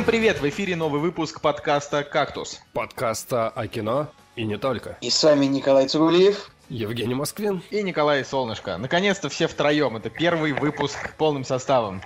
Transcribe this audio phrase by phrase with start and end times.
[0.00, 0.40] Всем привет!
[0.40, 2.58] В эфире новый выпуск подкаста «Кактус».
[2.72, 4.96] Подкаста о кино и не только.
[5.02, 6.50] И с вами Николай Цугулиев.
[6.70, 7.62] Евгений Москвин.
[7.68, 8.78] И Николай Солнышко.
[8.78, 9.98] Наконец-то все втроем.
[9.98, 12.00] Это первый выпуск полным составом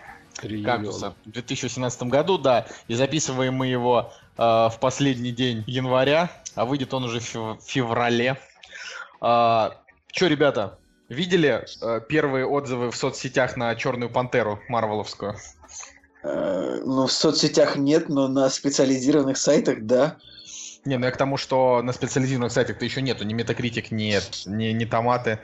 [0.64, 2.66] «Кактуса» в 2017 году, да.
[2.88, 8.38] И записываем мы его э, в последний день января, а выйдет он уже в феврале.
[9.22, 9.70] Э,
[10.10, 15.36] Че, ребята, видели э, первые отзывы в соцсетях на «Черную пантеру» марвеловскую?
[16.24, 20.16] Э, ну, в соцсетях нет, но на специализированных сайтах, да.
[20.86, 24.72] Не, ну я к тому, что на специализированных сайтах-то еще нету, ни Metacritic, ни, ни,
[24.72, 25.38] ни томаты.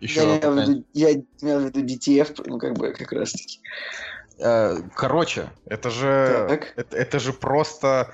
[0.00, 3.32] Еще я, имею в виду, я имел в виду DTF, ну как бы как раз
[3.32, 3.60] таки.
[4.38, 8.12] Э, короче, это же, это, это же просто,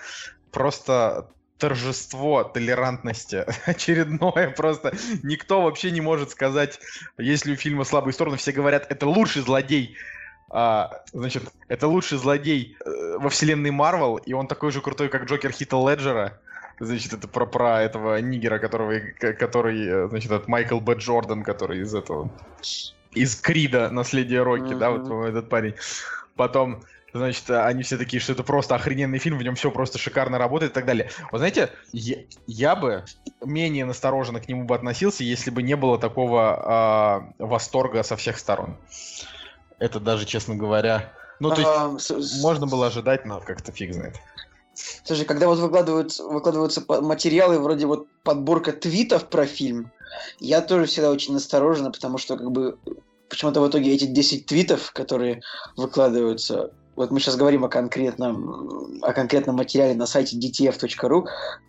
[0.52, 6.80] просто торжество толерантности очередное просто никто вообще не может сказать
[7.16, 9.96] если у фильма слабые стороны все говорят это лучший злодей
[10.56, 15.24] а, значит, это лучший злодей э, во вселенной Марвел, и он такой же крутой, как
[15.24, 16.38] Джокер Хита Леджера.
[16.78, 20.94] Значит, это про, про этого нигера, которого, который, э, значит, этот Майкл Б.
[20.94, 22.30] Джордан, который из этого,
[23.14, 24.78] из Крида, наследие Рокки, mm-hmm.
[24.78, 25.74] да, вот этот парень.
[26.36, 30.38] Потом, значит, они все такие, что это просто охрененный фильм, в нем все просто шикарно
[30.38, 31.10] работает и так далее.
[31.32, 33.04] Вот знаете, я, я бы
[33.44, 38.38] менее настороженно к нему бы относился, если бы не было такого э, восторга со всех
[38.38, 38.76] сторон.
[39.78, 41.12] Это даже, честно говоря...
[41.40, 44.14] Ну, то есть, а, можно было ожидать, но как-то фиг знает.
[45.04, 49.90] Слушай, когда вот выкладываются, выкладываются материалы, вроде вот подборка твитов про фильм,
[50.38, 52.78] я тоже всегда очень осторожен, потому что как бы
[53.28, 55.42] почему-то в итоге эти 10 твитов, которые
[55.76, 61.26] выкладываются, вот мы сейчас говорим о конкретном, о конкретном материале на сайте dtf.ru,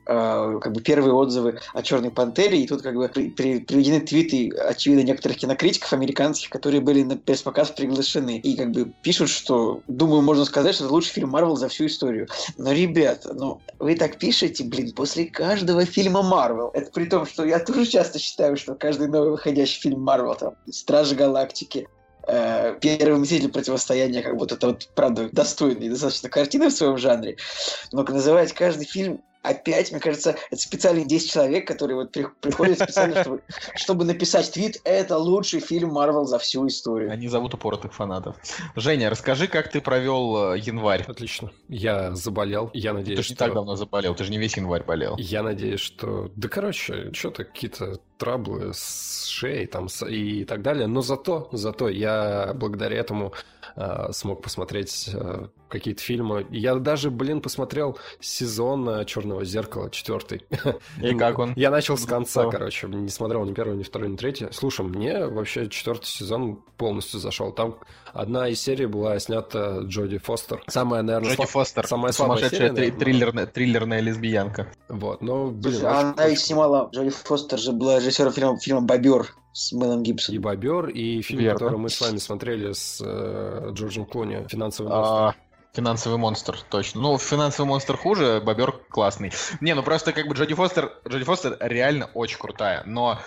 [0.07, 4.01] э, как бы первые отзывы о Черной Пантере, и тут как бы при, при, приведены
[4.01, 9.81] твиты, очевидно, некоторых кинокритиков американских, которые были на пресс-показ приглашены, и как бы пишут, что,
[9.87, 12.27] думаю, можно сказать, что это лучший фильм Марвел за всю историю.
[12.57, 16.71] Но, ребята, ну, вы так пишете, блин, после каждого фильма Марвел.
[16.73, 20.55] Это при том, что я тоже часто считаю, что каждый новый выходящий фильм Марвел, там,
[20.69, 21.87] Стражи Галактики,
[22.27, 27.37] э, первый мститель противостояния, как будто это вот, правда, достойная достаточно картина в своем жанре.
[27.91, 32.79] Но называть каждый фильм опять, мне кажется, это специальные 10 человек, которые вот при, приходят
[32.79, 33.41] специально, чтобы,
[33.75, 37.11] чтобы написать твит «Это лучший фильм Марвел за всю историю».
[37.11, 38.35] Они зовут упоротых фанатов.
[38.75, 41.03] Женя, расскажи, как ты провел э, январь?
[41.07, 41.51] Отлично.
[41.67, 42.71] Я заболел.
[42.73, 45.15] Я надеюсь, Ты же не так давно заболел, ты же не весь январь болел.
[45.17, 46.31] Я надеюсь, что...
[46.35, 50.87] Да, короче, что-то какие-то траблы с шеей там и так далее.
[50.87, 53.33] Но зато, зато я благодаря этому
[53.75, 56.45] э, смог посмотреть э, какие-то фильмы.
[56.49, 60.45] Я даже, блин, посмотрел сезон Черного зеркала, четвертый.
[61.01, 61.53] И как он?
[61.55, 64.47] Я начал с конца, короче, не смотрел ни первый, ни второй, ни третий.
[64.51, 67.51] Слушай, мне вообще четвертый сезон полностью зашел.
[67.51, 67.77] Там
[68.13, 70.63] одна из серий была снята Джоди Фостер.
[70.67, 71.87] Самая, наверное, Джоди Фостер.
[71.87, 74.67] Самая слабая серия, триллерная, триллерная лесбиянка.
[74.89, 75.73] Вот, ну, блин.
[75.73, 80.35] Слушай, она и снимала, Джоди Фостер же была режиссером фильма, фильма «Бобер» с Мэлом Гибсоном.
[80.35, 81.59] И «Бобер», и фильм, Верно.
[81.59, 85.39] который мы с вами смотрели с э, Джорджем Клуни «Финансовый а, монстр».
[85.71, 87.01] Финансовый монстр, точно.
[87.01, 89.31] Ну, финансовый монстр хуже, бобер классный.
[89.61, 93.19] Не, ну просто как бы Джоди Фостер, Джоди Фостер реально очень крутая, но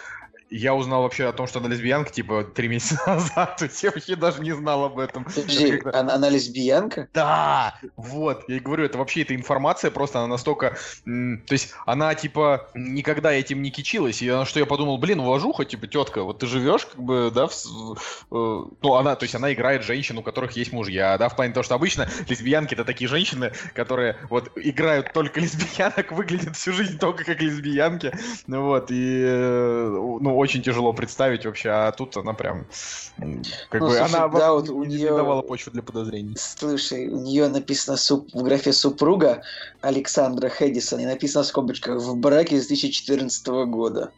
[0.51, 3.57] я узнал вообще о том, что она лесбиянка, типа, три месяца назад.
[3.57, 5.25] То есть я вообще даже не знал об этом.
[5.25, 7.09] Подожди, она, она лесбиянка?
[7.13, 7.75] Да!
[7.97, 10.77] Вот, я и говорю, это вообще эта информация просто, она настолько...
[11.05, 14.23] То есть она, типа, никогда этим не кичилась.
[14.23, 17.53] И что я подумал, блин, уважуха, типа, тетка, вот ты живешь, как бы, да, в...
[18.31, 21.53] Э, ну, она, то есть она играет женщин, у которых есть мужья, да, в плане
[21.53, 26.99] того, что обычно лесбиянки это такие женщины, которые вот играют только лесбиянок, выглядят всю жизнь
[26.99, 28.13] только как лесбиянки.
[28.47, 29.89] Ну вот, и, э,
[30.21, 32.67] ну, очень тяжело представить вообще, а тут она прям
[33.69, 35.09] как ну, бы слушай, она да, вот у не нее...
[35.09, 36.37] давала почву для подозрений.
[36.39, 38.29] Слушай, у нее написано суп...
[38.33, 39.43] в графе супруга
[39.81, 44.13] Александра Хэдисон и написано в скобочках в браке с 2014 года.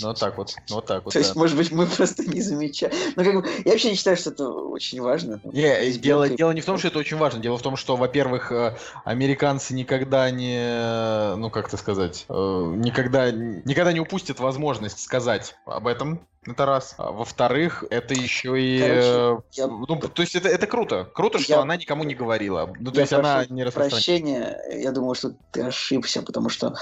[0.00, 0.54] Ну, вот так вот.
[0.68, 1.12] Ну, вот так вот.
[1.12, 1.24] То да.
[1.24, 2.92] есть, может быть, мы просто не замечаем.
[3.16, 5.40] Ну, как бы, я вообще не считаю, что это очень важно.
[5.44, 7.40] Не, дело, дело не в том, что это очень важно.
[7.40, 12.32] Дело в том, что, во-первых, э, американцы никогда не, ну, как это сказать, э,
[12.76, 16.20] никогда, никогда не упустят возможность сказать об этом.
[16.46, 16.94] Это раз.
[16.96, 18.80] А, во-вторых, это еще и...
[18.80, 19.66] Короче, я...
[19.66, 21.04] ну, то есть это, это круто.
[21.12, 21.60] Круто, что я...
[21.60, 22.72] она никому не говорила.
[22.78, 23.90] Ну, то я есть она не распространяет.
[23.90, 26.74] Прощения, я думаю, что ты ошибся, потому что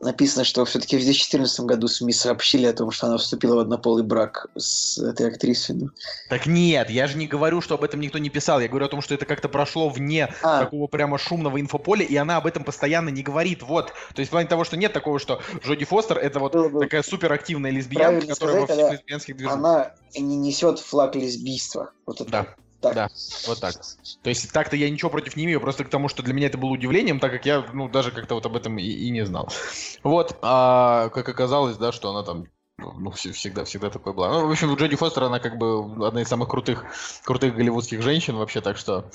[0.00, 4.02] написано, что все-таки в 2014 году СМИ сообщили о том, что она вступила в однополый
[4.02, 5.90] брак с этой актрисой.
[6.28, 8.60] Так нет, я же не говорю, что об этом никто не писал.
[8.60, 10.60] Я говорю о том, что это как-то прошло вне а.
[10.64, 13.62] такого прямо шумного инфополя, и она об этом постоянно не говорит.
[13.62, 13.92] Вот.
[14.14, 17.02] То есть в плане того, что нет такого, что Джоди Фостер это вот Было такая
[17.02, 19.58] суперактивная лесбиянка, которая сказать, во всех лесбиянских движениях.
[19.58, 21.90] Она не несет флаг лесбийства.
[22.06, 22.30] Вот это.
[22.30, 22.46] Да.
[22.80, 22.94] Так.
[22.94, 23.08] Да,
[23.46, 23.74] вот так.
[24.22, 26.58] То есть так-то я ничего против не имею, просто к тому, что для меня это
[26.58, 29.48] было удивлением, так как я, ну, даже как-то вот об этом и, и не знал.
[30.02, 32.46] Вот, а как оказалось, да, что она там
[32.78, 34.28] ну, всегда, всегда такое было.
[34.28, 36.84] Ну, в общем, Джоди Фостер, она как бы одна из самых крутых,
[37.24, 39.10] крутых голливудских женщин вообще, так что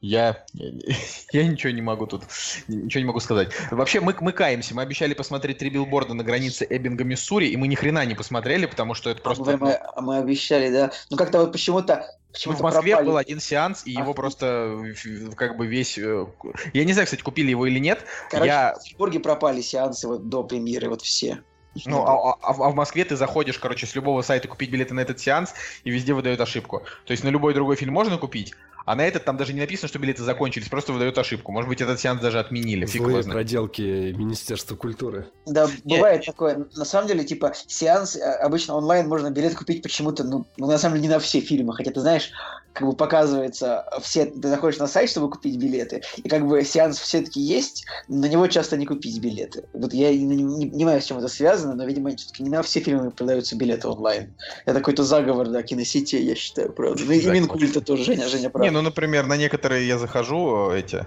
[0.00, 0.44] я,
[1.32, 2.22] я ничего не могу тут,
[2.68, 3.52] ничего не могу сказать.
[3.70, 4.74] Вообще, мы, мы каемся.
[4.74, 8.66] Мы обещали посмотреть три билборда на границе Эббинга, Миссури, и мы ни хрена не посмотрели,
[8.66, 9.42] потому что это просто...
[9.42, 10.92] Мы, мы, мы обещали, да.
[11.10, 13.08] Ну, как-то вот почему-то Почему ну, в Москве пропали.
[13.08, 14.00] был один сеанс, и а.
[14.02, 14.94] его просто
[15.34, 15.98] как бы весь...
[15.98, 16.26] Э,
[16.74, 18.04] я не знаю, кстати, купили его или нет.
[18.30, 18.74] Короче, я...
[18.74, 21.42] в Петербурге пропали сеансы вот до премьеры, вот все.
[21.86, 25.00] Ну, а, а, а в Москве ты заходишь, короче, с любого сайта купить билеты на
[25.00, 25.54] этот сеанс,
[25.84, 26.82] и везде выдают ошибку.
[27.06, 28.54] То есть на любой другой фильм можно купить,
[28.88, 31.52] а на этот там даже не написано, что билеты закончились, просто выдает ошибку.
[31.52, 32.86] Может быть, этот сеанс даже отменили.
[32.86, 33.82] Злые проделки
[34.12, 35.26] Министерства культуры.
[35.44, 36.66] Да, бывает такое.
[36.74, 40.78] На самом деле, типа, сеанс, э, обычно онлайн можно билет купить почему-то, ну, ну, на
[40.78, 41.74] самом деле, не на все фильмы.
[41.74, 42.30] Хотя, ты знаешь,
[42.78, 46.98] как бы показывается, все, ты заходишь на сайт, чтобы купить билеты, и как бы сеанс
[46.98, 49.64] все-таки есть, на него часто не купить билеты.
[49.72, 52.62] Вот я не, не, не понимаю, с чем это связано, но, видимо, все-таки не на
[52.62, 54.32] все фильмы продаются билеты онлайн.
[54.64, 57.02] Это какой-то заговор, да, киносети, я считаю, правда.
[57.04, 58.70] Ну и Минкульта тоже, Женя, Женя, правда.
[58.70, 61.04] Не, ну, например, на некоторые я захожу, эти...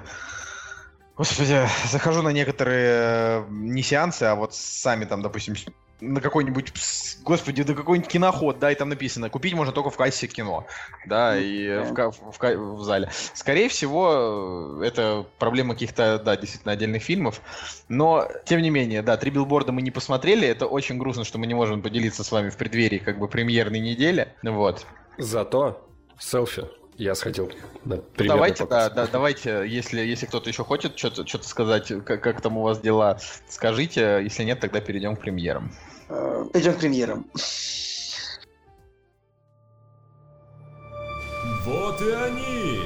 [1.18, 5.56] Господи, захожу на некоторые э, не сеансы, а вот сами там, допустим,
[6.02, 6.74] на какой-нибудь,
[7.24, 10.66] господи, да какой-нибудь киноход, да, и там написано, купить можно только в кассе кино,
[11.06, 13.10] да, и в, в, в, в зале.
[13.34, 17.42] Скорее всего, э, это проблема каких-то, да, действительно отдельных фильмов,
[17.88, 21.46] но, тем не менее, да, три билборда мы не посмотрели, это очень грустно, что мы
[21.46, 24.86] не можем поделиться с вами в преддверии, как бы, премьерной недели, вот.
[25.18, 25.88] Зато
[26.18, 26.64] селфи
[27.02, 27.52] я сходил
[27.84, 32.42] на Давайте, да, да, давайте, если, если кто-то еще хочет что-то, что-то сказать, как, как
[32.42, 33.20] там у вас дела,
[33.50, 34.20] скажите.
[34.24, 35.72] Если нет, тогда перейдем к премьерам.
[36.10, 37.26] Э, перейдем к премьерам.
[41.66, 42.80] Вот и они!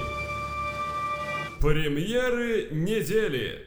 [1.59, 3.64] Премьеры недели!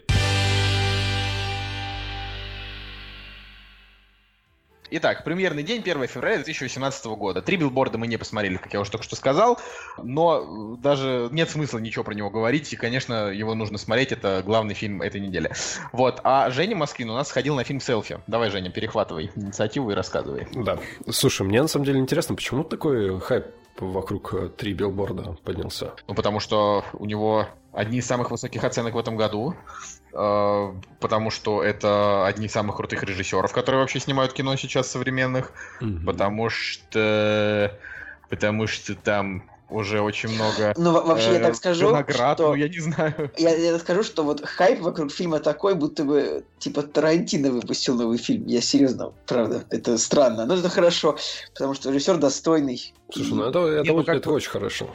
[4.91, 7.43] Итак, премьерный день, 1 февраля 2018 года.
[7.43, 9.59] Три билборда мы не посмотрели, как я уже только что сказал,
[10.03, 14.75] но даже нет смысла ничего про него говорить, и, конечно, его нужно смотреть, это главный
[14.75, 15.53] фильм этой недели.
[15.93, 18.21] Вот, а Женя Москвин у нас сходил на фильм «Селфи».
[18.27, 20.49] Давай, Женя, перехватывай инициативу и рассказывай.
[20.55, 20.79] Да.
[21.11, 23.47] Слушай, мне на самом деле интересно, почему такой хайп
[23.81, 25.95] вокруг э, три билборда поднялся?
[26.07, 29.55] Ну, потому что у него одни из самых высоких оценок в этом году.
[30.13, 35.53] Э, потому что это одни из самых крутых режиссеров, которые вообще снимают кино сейчас современных,
[35.81, 36.05] mm-hmm.
[36.05, 37.79] потому что
[38.29, 40.73] потому что там уже очень много.
[40.77, 41.89] Ну, вообще, я так э, скажу.
[41.89, 42.37] Что...
[42.39, 43.31] ну, я не знаю.
[43.37, 48.19] Я, я скажу, что вот хайп вокруг фильма такой, будто бы типа Тарантино выпустил новый
[48.19, 48.47] фильм.
[48.47, 50.47] Я серьезно, правда, это странно.
[50.47, 51.19] Но это хорошо,
[51.53, 52.95] потому что режиссер достойный.
[53.13, 54.17] Слушай, ну это, это, не, ну, как...
[54.17, 54.89] это очень хорошо.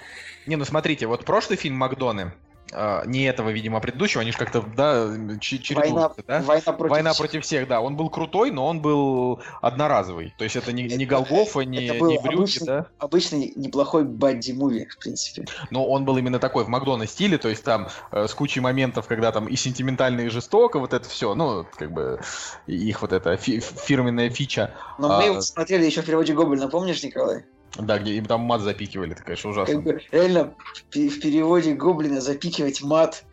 [0.47, 2.33] Не, ну смотрите, вот прошлый фильм Макдоны,
[2.73, 5.09] а, не этого, видимо, а предыдущего, они же как-то, да,
[5.39, 6.41] чередуются, да?
[6.41, 7.81] Война против, война против всех, да.
[7.81, 10.33] Он был крутой, но он был одноразовый.
[10.37, 12.87] То есть это не, не Голгофа, не, это был не Брюки, обычный, да?
[12.97, 15.45] Обычный неплохой бадди-муви, в принципе.
[15.69, 19.07] Но он был именно такой, в Макдона стиле, то есть там э, с кучей моментов,
[19.07, 22.19] когда там и сентиментально, и жестоко, вот это все, ну, как бы
[22.67, 24.73] их вот эта фи фирменная фича.
[24.97, 27.45] Но а, мы его смотрели еще в переводе Гоблина, помнишь, Николай?
[27.77, 29.73] Да, где им там мат запикивали, это, конечно, ужасно.
[29.73, 30.53] Как бы, реально,
[30.91, 33.23] в переводе Гоблина запикивать мат,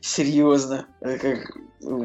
[0.00, 1.56] серьезно, это как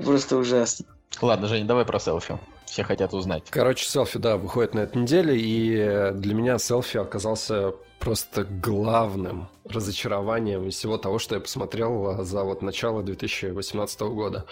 [0.04, 0.88] просто ужасно.
[1.22, 2.40] Ладно, Женя, давай про селфи.
[2.66, 3.44] Все хотят узнать.
[3.52, 7.74] Короче, селфи, да, выходит на этой неделе, и для меня селфи оказался
[8.04, 14.46] просто главным разочарованием из всего того, что я посмотрел за вот начало 2018 года.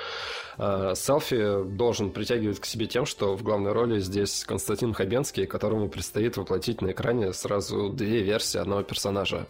[0.58, 5.90] А, селфи должен притягивать к себе тем, что в главной роли здесь Константин Хабенский, которому
[5.90, 9.48] предстоит воплотить на экране сразу две версии одного персонажа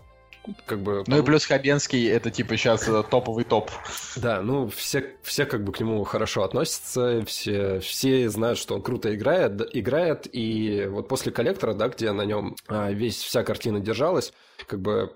[0.66, 1.04] как бы...
[1.08, 3.70] Ну и плюс Хабенский, это типа сейчас э, топовый топ.
[4.16, 8.82] Да, ну все, все как бы к нему хорошо относятся, все, все знают, что он
[8.82, 13.80] круто играет, играет, и вот после коллектора, да, где на нем а, весь вся картина
[13.80, 14.34] держалась,
[14.66, 15.14] как бы,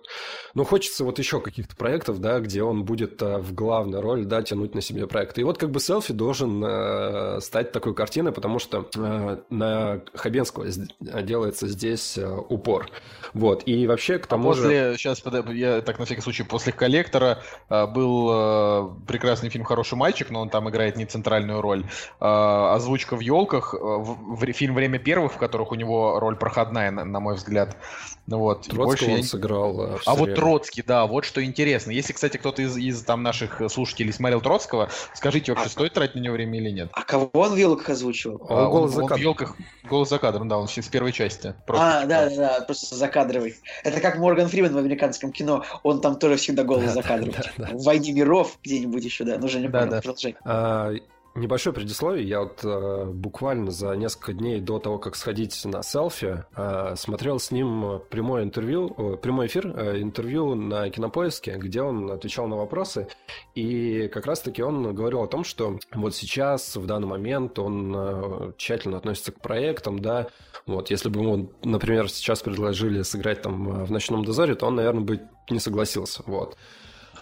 [0.54, 4.42] ну, хочется вот еще каких-то проектов, да, где он будет а, в главную роль, да,
[4.42, 5.38] тянуть на себе проект.
[5.38, 10.66] И вот как бы селфи должен а, стать такой картиной, потому что а, на Хабенского
[11.00, 12.90] делается здесь а, упор.
[13.34, 14.98] Вот, и вообще к тому а после, же...
[14.98, 15.24] Сейчас,
[15.54, 20.42] я так на всякий случай, после «Коллектора» а, был а, прекрасный фильм «Хороший мальчик», но
[20.42, 21.86] он там играет не центральную роль.
[22.20, 26.92] А, озвучка в «Елках», в, в, фильм «Время первых», в которых у него роль проходная,
[26.92, 27.76] на, на мой взгляд.
[28.28, 28.64] Вот.
[28.64, 29.24] Троцкого Больше он я...
[29.36, 29.82] сыграл.
[29.82, 31.92] А, а вот Троцкий, да, вот что интересно.
[31.92, 35.70] Если, кстати, кто-то из, из там наших слушателей смотрел Троцкого, скажите, вообще а...
[35.70, 36.90] стоит тратить на него время или нет?
[36.94, 38.46] А кого он в елках озвучивал?
[38.50, 39.18] А, он, голос он, за кадром.
[39.18, 39.56] в елках
[39.90, 41.56] голос за кадром, да, он с первой части.
[41.66, 43.56] Просто, а, да, да, да, просто закадровый.
[43.84, 47.34] Это как Морган Фримен в американском кино, он там тоже всегда голый за кадром.
[47.58, 49.38] В «Войне миров» где-нибудь еще, да.
[49.38, 50.36] Ну, Женя, да, продолжай.
[51.36, 52.28] А, Небольшое предисловие.
[52.28, 57.40] Я вот э, буквально за несколько дней до того, как сходить на селфи, э, смотрел
[57.40, 62.56] с ним прямое интервью, э, прямой эфир, э, интервью на Кинопоиске, где он отвечал на
[62.56, 63.08] вопросы.
[63.54, 68.52] И как раз-таки он говорил о том, что вот сейчас, в данный момент, он э,
[68.58, 70.28] тщательно относится к проектам, да.
[70.66, 75.04] Вот, если бы ему, например, сейчас предложили сыграть там в «Ночном дозоре», то он, наверное,
[75.04, 76.24] бы не согласился.
[76.26, 76.58] Вот.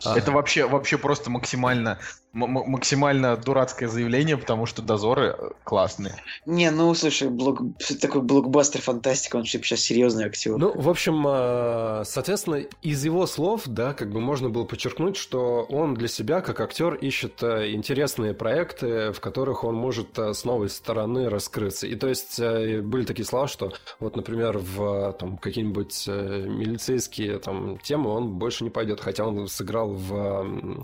[0.05, 1.99] Это вообще, вообще просто максимально
[2.33, 6.15] максимально дурацкое заявление, потому что дозоры э, классные.
[6.47, 7.61] Не, ну слушай, блок...
[8.01, 10.57] такой блокбастер фантастика, он же сейчас серьезный актер.
[10.57, 15.63] Ну, в общем, э, соответственно, из его слов, да, как бы можно было подчеркнуть, что
[15.69, 20.69] он для себя, как актер, ищет э, интересные проекты, в которых он может с новой
[20.69, 21.85] стороны раскрыться.
[21.85, 28.09] И то есть были такие слова, что вот, например, в там какие-нибудь милицейские там темы
[28.09, 30.83] он больше не пойдет, хотя он сыграл в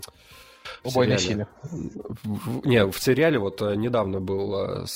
[0.84, 1.46] Убойной силе.
[2.64, 4.86] Не, в сериале вот э, недавно был э,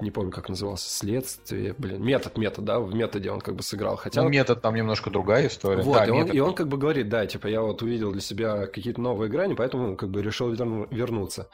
[0.00, 3.96] не помню, как назывался, следствие, блин, метод, метод, да, в методе он как бы сыграл,
[3.96, 4.22] хотя...
[4.22, 5.82] Ну, метод там немножко другая история.
[5.82, 8.20] Вот, да, и, он, и он как бы говорит, да, типа, я вот увидел для
[8.20, 11.48] себя какие-то новые грани, поэтому как бы решил вернуться.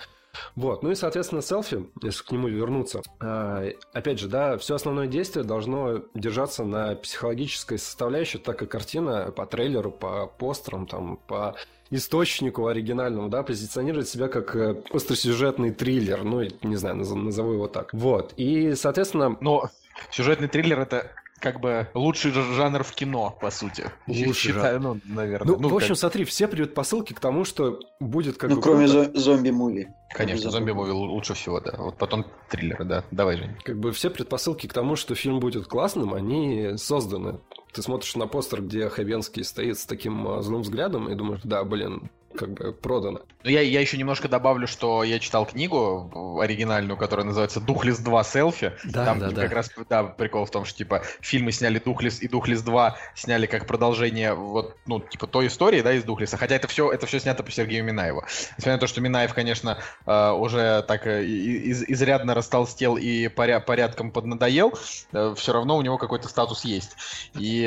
[0.57, 5.07] Вот, ну и, соответственно, селфи, если к нему вернуться, э, опять же, да, все основное
[5.07, 11.55] действие должно держаться на психологической составляющей, так как картина по трейлеру, по постерам, там, по
[11.95, 17.93] источнику оригинальному, да, позиционирует себя как э, остросюжетный триллер, ну, не знаю, назову его так.
[17.93, 19.37] Вот, и, соответственно...
[19.41, 19.71] Но
[20.11, 21.11] сюжетный триллер— это
[21.45, 23.91] как бы лучший жанр в кино, по сути.
[24.07, 25.47] Лучший Считаю, ну, наверное.
[25.47, 25.99] Ну, ну в общем, как...
[25.99, 28.63] смотри, все предпосылки к тому, что будет как ну, бы...
[28.63, 29.89] кроме зо- зомби-муви.
[30.15, 31.75] Конечно, зомби-муви лучше всего, да.
[31.77, 33.05] Вот потом триллеры, да.
[33.11, 33.57] Давай, Жень.
[33.63, 37.41] Как бы все предпосылки к тому, что фильм будет классным, они созданы.
[37.75, 41.63] Ты смотришь на постер, где Хабенский стоит с таким а, злым взглядом и думаешь, да,
[41.65, 43.21] блин, как бы продано.
[43.43, 48.25] Ну, я, я еще немножко добавлю, что я читал книгу оригинальную, которая называется «Духлес 2.
[48.25, 48.73] Селфи».
[48.85, 49.55] Да, Там да, как да.
[49.55, 53.67] раз да, прикол в том, что типа фильмы сняли «Духлес» и «Духлес 2» сняли как
[53.67, 56.37] продолжение вот, ну, типа той истории, да, из «Духлеса».
[56.37, 58.25] Хотя это все, это все снято по Сергею Минаеву.
[58.57, 63.61] Несмотря на то, что Минаев, конечно, э, уже так э, из, изрядно растолстел и поря
[63.61, 64.73] порядком поднадоел,
[65.13, 66.97] э, все равно у него какой-то статус есть.
[67.35, 67.65] И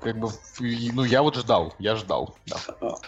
[0.00, 0.28] как бы,
[0.60, 2.36] ну, я вот ждал, я ждал.
[2.46, 2.56] Да.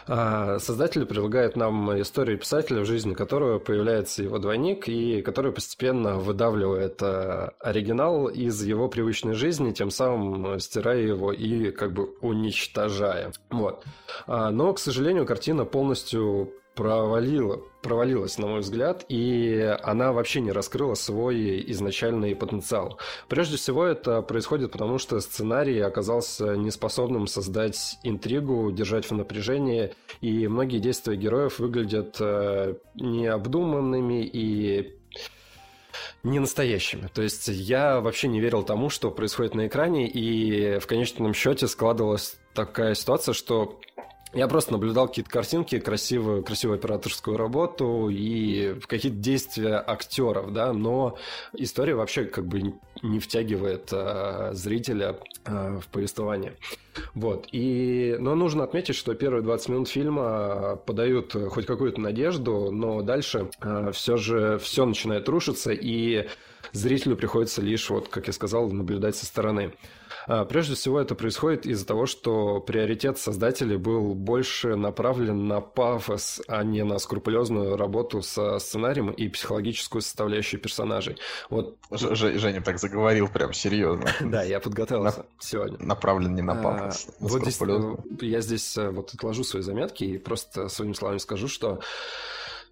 [0.06, 5.50] А, создатель Писатель предлагает нам историю писателя, в жизни которого появляется его двойник, и который
[5.50, 12.10] постепенно выдавливает э, оригинал из его привычной жизни, тем самым стирая его и как бы
[12.20, 13.32] уничтожая.
[13.48, 13.82] Вот.
[14.26, 20.52] А, но, к сожалению, картина полностью провалила, провалилась, на мой взгляд, и она вообще не
[20.52, 22.98] раскрыла свой изначальный потенциал.
[23.28, 30.48] Прежде всего, это происходит потому, что сценарий оказался неспособным создать интригу, держать в напряжении, и
[30.48, 34.96] многие действия героев выглядят э, необдуманными и
[36.22, 37.08] не настоящими.
[37.12, 41.66] То есть я вообще не верил тому, что происходит на экране, и в конечном счете
[41.66, 43.80] складывалась такая ситуация, что
[44.32, 51.18] я просто наблюдал какие-то картинки, красивую, красивую операторскую работу и какие-то действия актеров, да, но
[51.54, 56.54] история вообще как бы не втягивает а, зрителя а, в повествование.
[57.14, 57.48] Вот.
[57.50, 63.50] И, но нужно отметить, что первые 20 минут фильма подают хоть какую-то надежду, но дальше
[63.60, 66.28] а, все же все начинает рушиться, и
[66.72, 69.72] зрителю приходится лишь, вот, как я сказал, наблюдать со стороны.
[70.30, 76.40] А, прежде всего это происходит из-за того, что приоритет создателей был больше направлен на пафос,
[76.46, 81.16] а не на скрупулезную работу со сценарием и психологическую составляющую персонажей.
[81.48, 81.78] Вот.
[81.90, 84.06] Ж Женя так заговорил прям серьезно.
[84.20, 85.78] Да, я подготовился сегодня.
[85.84, 87.08] Направлен не на а, пафос.
[87.18, 91.48] Вот здесь, э, я здесь э, вот отложу свои заметки и просто своими словами скажу,
[91.48, 91.80] что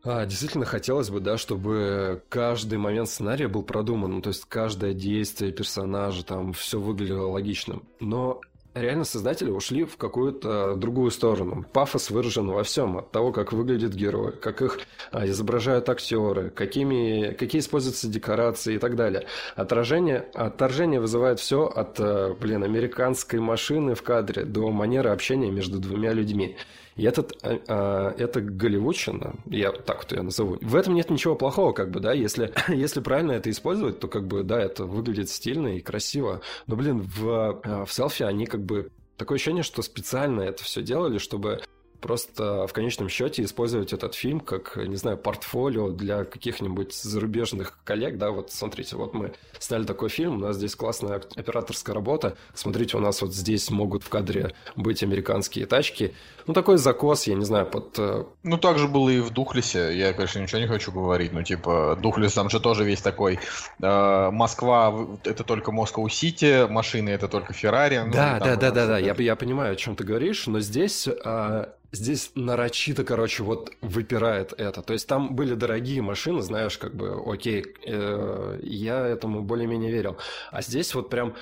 [0.04, 4.94] а, действительно хотелось бы, да, чтобы каждый момент сценария был продуман, ну, то есть каждое
[4.94, 7.82] действие персонажа, там все выглядело логичным.
[8.00, 8.40] Но
[8.74, 11.64] реально создатели ушли в какую-то другую сторону.
[11.72, 14.78] Пафос выражен во всем, от того, как выглядит герой, как их
[15.10, 19.26] а, изображают актеры, какими, какие используются декорации и так далее.
[19.56, 25.78] Отражение, отторжение вызывает все от, а, блин, американской машины в кадре до манеры общения между
[25.78, 26.56] двумя людьми.
[26.98, 31.36] И этот, а, а, это голливудщина, я так вот ее назову, в этом нет ничего
[31.36, 35.30] плохого, как бы, да, если, если правильно это использовать, то, как бы, да, это выглядит
[35.30, 36.42] стильно и красиво.
[36.66, 40.82] Но, блин, в, а, в селфи они, как бы, такое ощущение, что специально это все
[40.82, 41.60] делали, чтобы
[42.00, 48.18] просто в конечном счете использовать этот фильм как, не знаю, портфолио для каких-нибудь зарубежных коллег,
[48.18, 52.96] да, вот смотрите, вот мы сняли такой фильм, у нас здесь классная операторская работа, смотрите,
[52.96, 56.14] у нас вот здесь могут в кадре быть американские тачки,
[56.48, 57.98] ну, такой закос, я не знаю, под...
[57.98, 61.42] Э, ну, так же было и в Духлесе, я, конечно, ничего не хочу говорить, но,
[61.42, 63.38] типа, Духлес там же тоже весь такой,
[63.82, 68.02] э, Москва, это только Москва-Сити, машины это только Феррари.
[68.06, 71.06] Ну, да, да, да, да, да, я, я понимаю, о чем ты говоришь, но здесь
[71.06, 74.82] э, Здесь нарочито, короче, вот выпирает это.
[74.82, 80.18] То есть там были дорогие машины, знаешь, как бы, окей, э, я этому более-менее верил.
[80.50, 81.34] А здесь вот прям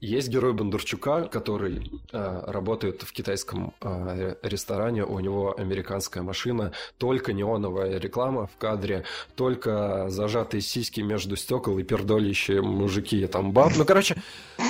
[0.00, 7.32] есть герой Бондарчука, который э, работает в китайском э, ресторане, у него американская машина, только
[7.32, 9.04] неоновая реклама в кадре,
[9.34, 13.72] только зажатые сиськи между стекол и пердолищие мужики там баб.
[13.76, 14.14] Ну, короче,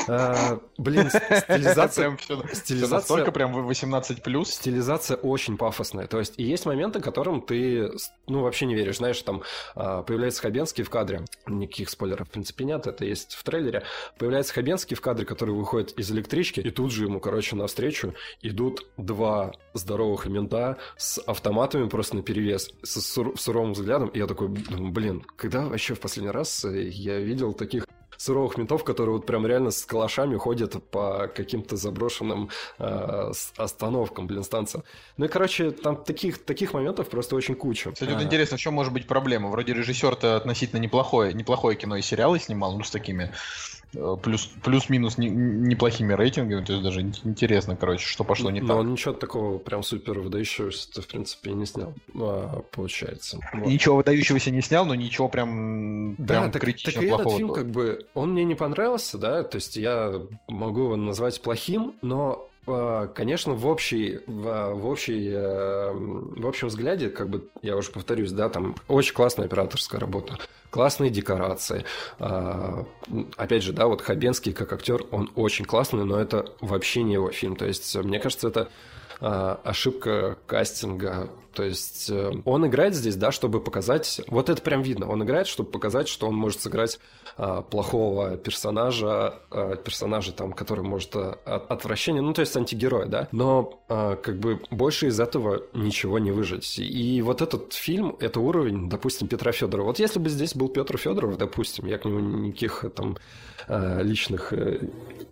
[0.09, 2.17] э, блин, стилизация...
[2.55, 3.00] Стилизация...
[3.00, 4.45] Столько прям 18+.
[4.47, 6.07] Стилизация коммуникация очень пафосная.
[6.07, 7.90] То есть и есть моменты, которым ты,
[8.26, 8.99] ну, вообще не веришь.
[8.99, 9.43] Знаешь, там
[9.75, 11.25] а, появляется Хабенский в кадре.
[11.47, 12.87] Никаких спойлеров, в принципе, нет.
[12.87, 13.83] Это есть в трейлере.
[14.19, 16.61] Появляется Хабенский в кадре, который выходит из электрички.
[16.61, 22.71] И тут же ему, короче, навстречу идут два здоровых мента с автоматами просто на перевес,
[22.83, 23.00] с
[23.37, 24.09] суровым взглядом.
[24.09, 27.87] И я такой, блин, когда вообще в последний раз я видел таких
[28.21, 34.43] суровых ментов, которые вот прям реально с калашами ходят по каким-то заброшенным э, остановкам, блин,
[34.43, 34.85] станциям.
[35.17, 37.93] Ну и, короче, там таких, таких моментов просто очень куча.
[37.93, 39.49] Кстати, вот интересно, в чем может быть проблема?
[39.49, 43.33] Вроде режиссер-то относительно неплохое, неплохое кино и сериалы снимал, ну, с такими
[43.93, 48.77] плюс, плюс-минус не, неплохими рейтингами, то есть даже интересно, короче, что пошло не Но так.
[48.77, 53.39] Но ничего такого прям супер выдающегося в принципе, не снял, а, получается.
[53.53, 53.67] Вот.
[53.67, 57.29] Ничего выдающегося не снял, но ничего прям, да, прям так, критично так и плохого.
[57.29, 60.15] этот фильм, как бы, он мне не понравился, да, то есть я
[60.49, 67.09] могу его назвать плохим, но Конечно, в общей, в, в общей, э, в общем взгляде,
[67.09, 70.39] как бы я уже повторюсь, да, там очень классная операторская работа
[70.71, 71.85] классные декорации.
[72.19, 72.87] А,
[73.37, 77.30] опять же, да, вот Хабенский как актер, он очень классный, но это вообще не его
[77.30, 77.56] фильм.
[77.56, 78.69] То есть, мне кажется, это
[79.21, 81.30] ошибка кастинга.
[81.52, 84.21] То есть э, он играет здесь, да, чтобы показать...
[84.28, 85.09] Вот это прям видно.
[85.09, 87.00] Он играет, чтобы показать, что он может сыграть
[87.37, 89.35] а, плохого персонажа,
[89.85, 93.28] персонажа, там, который может отвращение, ну, то есть антигероя, да.
[93.33, 96.78] Но как бы больше из этого ничего не выжить.
[96.78, 99.89] И вот этот фильм, это уровень, допустим, Петра Федорова.
[99.89, 103.17] Вот если бы здесь был Петр Федоров, допустим, я к нему никаких там
[103.71, 104.80] личных э,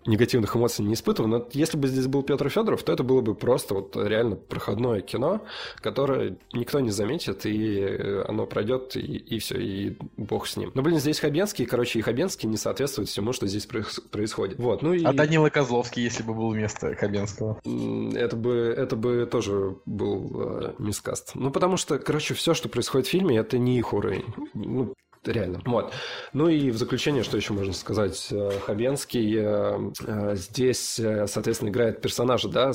[0.07, 3.35] негативных эмоций не испытываю, но если бы здесь был Петр Федоров, то это было бы
[3.35, 5.43] просто вот реально проходное кино,
[5.81, 10.71] которое никто не заметит, и э, оно пройдет, и, и все, и бог с ним.
[10.75, 14.59] Но, блин, здесь Хабенский, короче, и Хабенский не соответствует всему, что здесь происходит.
[14.59, 15.05] Вот, ну и...
[15.05, 17.61] А Данила Козловский, если бы был вместо Хабенского?
[18.15, 21.33] Это бы, это бы тоже был э, мискаст.
[21.35, 24.25] Ну, потому что, короче, все, что происходит в фильме, это не их уровень.
[24.55, 25.61] Ну, реально.
[25.65, 25.93] Вот.
[26.33, 28.29] Ну и в заключение, что еще можно сказать?
[28.31, 32.73] Э, Хабенский э, здесь, соответственно, играет персонажа, да,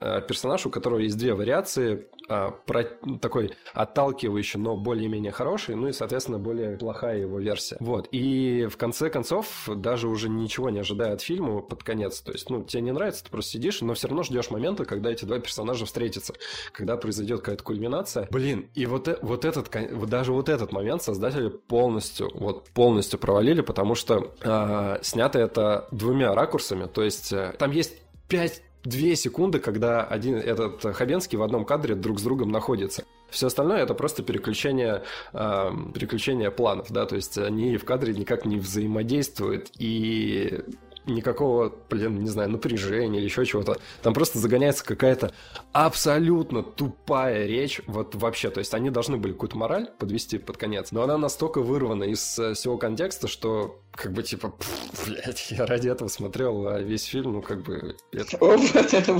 [0.00, 2.84] персонаж, у которого есть две вариации а, про,
[3.20, 7.76] такой отталкивающий, но более-менее хороший, ну и, соответственно, более плохая его версия.
[7.80, 8.08] Вот.
[8.12, 12.48] И в конце концов, даже уже ничего не ожидая от фильма под конец, то есть,
[12.48, 15.38] ну, тебе не нравится, ты просто сидишь, но все равно ждешь момента, когда эти два
[15.38, 16.34] персонажа встретятся,
[16.72, 18.28] когда произойдет какая-то кульминация.
[18.30, 19.70] Блин, и вот, э, вот этот,
[20.08, 26.34] даже вот этот момент создатели полностью, вот полностью провалили, потому что э, снято это двумя
[26.34, 31.64] ракурсами, то есть э, там есть пять две секунды, когда один этот Хабенский в одном
[31.64, 33.04] кадре друг с другом находится.
[33.30, 38.44] Все остальное это просто переключение, э, переключение планов, да, то есть они в кадре никак
[38.44, 40.60] не взаимодействуют, и
[41.06, 43.78] никакого, блин, не знаю, напряжения или еще чего-то.
[44.02, 45.32] Там просто загоняется какая-то
[45.72, 48.50] абсолютно тупая речь, вот вообще.
[48.50, 52.38] То есть они должны были какую-то мораль подвести под конец, но она настолько вырвана из
[52.38, 54.54] э, всего контекста, что как бы типа,
[55.06, 57.96] блядь, я ради этого смотрел а весь фильм, ну как бы...
[58.12, 58.36] Это...
[58.38, 59.12] О, вот это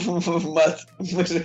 [0.49, 1.39] мат, мы же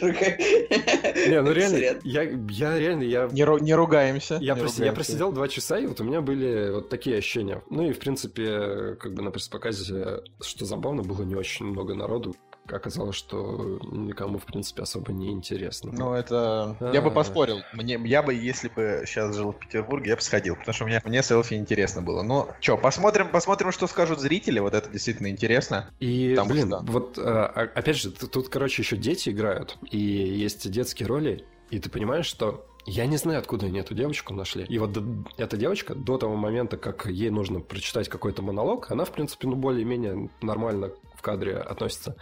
[1.28, 3.30] Не, ну реально, я, я реально, я...
[3.32, 4.36] Не, ру, не ругаемся.
[4.36, 4.74] Я, не прос...
[4.74, 4.84] ругаемся.
[4.84, 7.62] я просидел два часа, и вот у меня были вот такие ощущения.
[7.70, 12.36] Ну и, в принципе, как бы на пресс-показе, что забавно, было не очень много народу,
[12.72, 15.92] оказалось, что никому, в принципе, особо не интересно.
[15.92, 16.76] Ну, это...
[16.80, 16.94] А-а-а.
[16.94, 17.60] Я бы поспорил.
[17.74, 18.00] Мне...
[18.06, 21.24] Я бы, если бы сейчас жил в Петербурге, я бы сходил, потому что мне, мне
[21.24, 22.22] селфи интересно было.
[22.22, 24.60] Ну, что, посмотрим, посмотрим, что скажут зрители.
[24.60, 25.90] Вот это действительно интересно.
[26.00, 26.84] И, потому блин, что...
[26.84, 31.90] вот, а, опять же, тут, короче, еще дети играют, и есть детские роли, и ты
[31.90, 34.66] понимаешь, что Я не знаю, откуда они эту девочку нашли.
[34.66, 34.98] И вот
[35.38, 39.56] эта девочка до того момента, как ей нужно прочитать какой-то монолог, она, в принципе, ну,
[39.56, 42.16] более-менее нормально в кадре относится.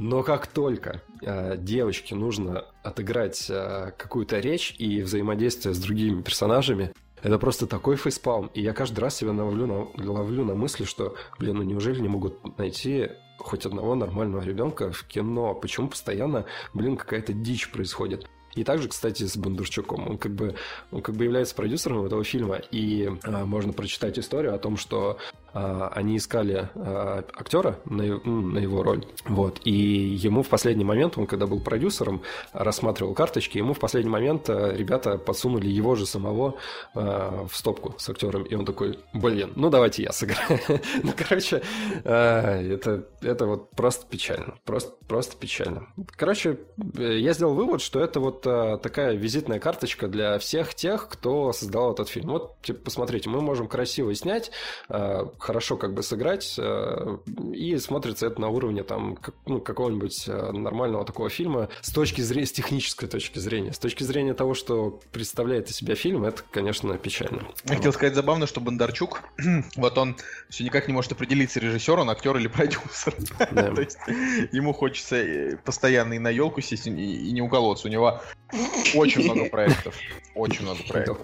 [0.00, 6.92] Но как только э, девочке нужно отыграть э, какую-то речь и взаимодействие с другими персонажами,
[7.22, 8.50] это просто такой фейспалм.
[8.54, 12.08] И я каждый раз себя ловлю на, ловлю на мысли, что, блин, ну неужели не
[12.08, 15.54] могут найти хоть одного нормального ребенка в кино?
[15.54, 18.26] Почему постоянно, блин, какая-то дичь происходит?
[18.54, 20.08] И также, кстати, с Бондарчуком.
[20.08, 20.56] Он как бы,
[20.90, 25.18] он как бы является продюсером этого фильма, и а, можно прочитать историю о том, что
[25.52, 29.04] они искали а, актера на, на его роль.
[29.24, 29.60] Вот.
[29.64, 34.48] И ему в последний момент, он когда был продюсером, рассматривал карточки, ему в последний момент
[34.48, 36.54] а, ребята подсунули его же самого
[36.94, 38.44] в стопку с актером.
[38.44, 40.60] И он такой, блин, ну давайте я сыграю.
[41.02, 41.62] ну, короче,
[42.04, 44.54] это, это вот просто печально.
[44.64, 45.88] Просто, просто печально.
[46.16, 46.58] Короче,
[46.96, 52.08] я сделал вывод, что это вот такая визитная карточка для всех тех, кто создал этот
[52.08, 52.30] фильм.
[52.30, 54.50] Вот, типа, посмотрите, мы можем красиво снять,
[55.40, 57.18] хорошо как бы сыграть, э,
[57.52, 62.46] и смотрится это на уровне там ну, какого-нибудь э, нормального такого фильма с точки зрения,
[62.46, 63.72] с технической точки зрения.
[63.72, 67.48] С точки зрения того, что представляет из себя фильм, это, конечно, печально.
[67.64, 69.22] Я хотел сказать забавно, что Бондарчук,
[69.76, 70.16] вот он
[70.48, 73.14] все никак не может определиться, режиссер он, актер или продюсер.
[73.38, 73.98] То есть
[74.52, 77.88] ему хочется э, постоянно и на елку сесть, и не уколоться.
[77.88, 78.20] У него
[78.94, 79.96] очень много проектов.
[80.40, 81.18] Очень много проектов.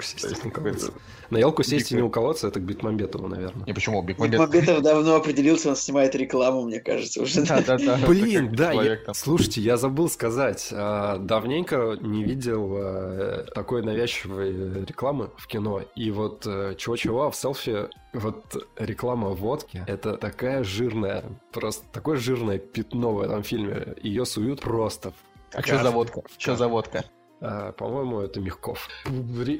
[1.30, 3.66] На елку сесть и не уколоться, это к Бекмамбетову, наверное.
[3.66, 4.02] Не, почему?
[4.02, 4.82] Бекмамбетов...
[4.82, 7.42] Давно определился, он снимает рекламу, мне кажется, уже.
[7.42, 7.98] Да, да, да.
[8.06, 10.68] Блин, да, слушайте, я забыл сказать.
[10.72, 15.82] А, давненько не видел а, такой навязчивой рекламы в кино.
[15.94, 22.58] И вот э, чего-чего, в селфи вот реклама водки, это такая жирная, просто такое жирное
[22.58, 23.94] пятно в этом фильме.
[24.02, 25.12] Ее суют просто
[25.52, 26.22] а что за водка?
[26.36, 27.04] Что за водка?
[27.40, 28.88] А, по-моему, это Мягков.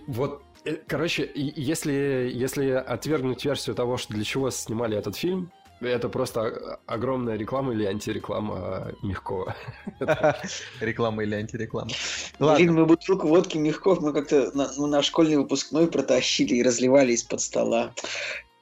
[0.06, 6.08] Вот Э, короче, если, если отвергнуть версию того, что для чего снимали этот фильм, это
[6.08, 9.54] просто огромная реклама или антиреклама Мягкова.
[10.80, 11.90] Реклама или антиреклама.
[12.38, 17.12] Блин, мы бутылку водки Мягков мы как-то на, ну, на школьный выпускной протащили и разливали
[17.12, 17.92] из-под стола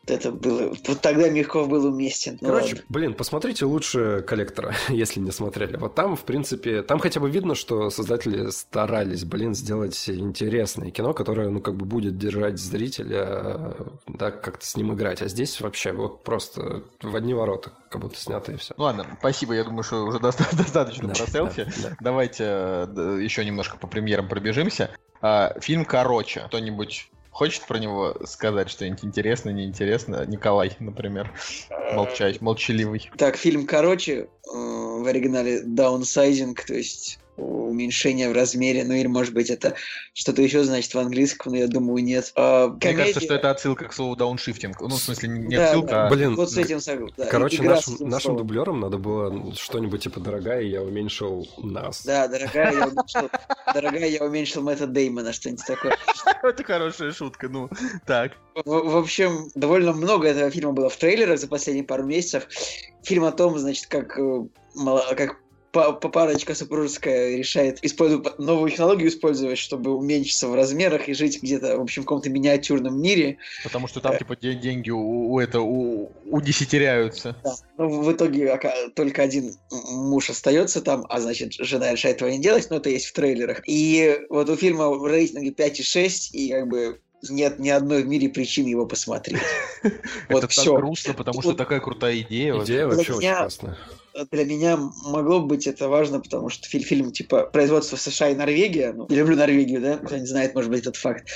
[0.06, 0.74] это было...
[0.86, 2.38] Вот тогда Мягков был уместен.
[2.40, 2.84] Ну, Короче, ладно.
[2.88, 5.76] блин, посмотрите лучше «Коллектора», если не смотрели.
[5.76, 11.14] Вот там, в принципе, там хотя бы видно, что создатели старались, блин, сделать интересное кино,
[11.14, 13.74] которое, ну, как бы будет держать зрителя,
[14.06, 15.22] да, как-то с ним играть.
[15.22, 18.74] А здесь вообще вот просто в одни ворота как будто снято и все.
[18.76, 21.64] Ну ладно, спасибо, я думаю, что уже достаточно да, про селфи.
[21.64, 21.96] Да, да.
[22.00, 24.90] Давайте еще немножко по премьерам пробежимся.
[25.20, 26.42] А, фильм «Короче».
[26.48, 30.24] Кто-нибудь Хочет про него сказать что-нибудь интересное, неинтересное?
[30.24, 31.34] Николай, например,
[31.92, 33.10] молчать, молчаливый.
[33.18, 39.34] Так, фильм короче, э, в оригинале Downsizing, то есть уменьшение в размере, ну или может
[39.34, 39.74] быть это
[40.12, 42.32] что-то еще значит в английском, но я думаю нет.
[42.36, 42.88] А, комедия...
[42.88, 44.80] Мне кажется, что это отсылка к слову дауншифтинг.
[44.80, 46.06] Ну, в смысле, не да, отсылка, да.
[46.06, 46.10] а...
[46.10, 47.14] Блин, вот с этим согласен.
[47.16, 47.26] Да.
[47.26, 48.38] Короче, наш, нашим словом.
[48.38, 52.04] дублерам надо было что-нибудь типа «Дорогая, я уменьшил нас».
[52.04, 53.30] Да, «Дорогая, я уменьшил,
[53.72, 55.96] дорогая, я уменьшил Мэтта Деймона», что-нибудь такое.
[56.42, 57.68] Это хорошая шутка, ну,
[58.06, 58.32] так.
[58.64, 62.46] В общем, довольно много этого фильма было в трейлерах за последние пару месяцев.
[63.02, 64.44] Фильм о том, значит, как э,
[65.16, 65.36] как
[65.74, 71.82] парочка супружеская решает использовать новую технологию использовать, чтобы уменьшиться в размерах и жить где-то, в
[71.82, 73.38] общем, в каком-то миниатюрном мире.
[73.62, 77.36] Потому что там, типа, деньги у, у это у, удесятеряются.
[77.44, 77.54] Да.
[77.76, 78.58] Но ну, в итоге
[78.94, 83.06] только один муж остается там, а значит, жена решает этого не делать, но это есть
[83.06, 83.62] в трейлерах.
[83.66, 88.28] И вот у фильма в рейтинге 5,6, и как бы нет ни одной в мире
[88.28, 89.42] причины его посмотреть.
[90.28, 92.54] Это так грустно, потому что такая крутая идея.
[92.62, 93.76] Идея вообще очень классная
[94.30, 98.92] для меня могло быть это важно, потому что фильм, фильм типа производство США и Норвегия.
[98.92, 99.98] Ну, я люблю Норвегию, да?
[99.98, 101.28] Кто не знает, может быть, этот факт.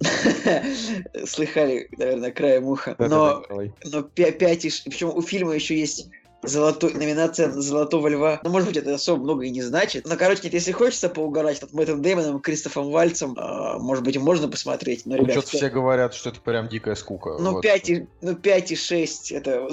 [1.26, 2.96] Слыхали, наверное, краем уха.
[2.98, 3.44] Но,
[3.84, 6.08] но 5 Причем у фильма еще есть
[6.42, 8.40] золотой, номинация Золотого Льва.
[8.42, 10.06] Ну, может быть, это особо много и не значит.
[10.06, 14.16] Но, короче, нет, если хочется поугарать над Мэттом Дэймоном и Кристофом Вальцем, э, может быть,
[14.18, 15.06] можно посмотреть.
[15.06, 17.36] Но, ну, ребят, что-то все говорят, что это прям дикая скука.
[17.38, 17.62] Ну, вот.
[17.62, 19.68] 5, и, ну, 5 и 6, это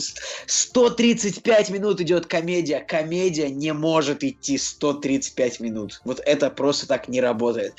[0.46, 2.80] 135 минут идет комедия.
[2.80, 6.02] Комедия не может идти 135 минут.
[6.06, 7.74] Вот это просто так не работает.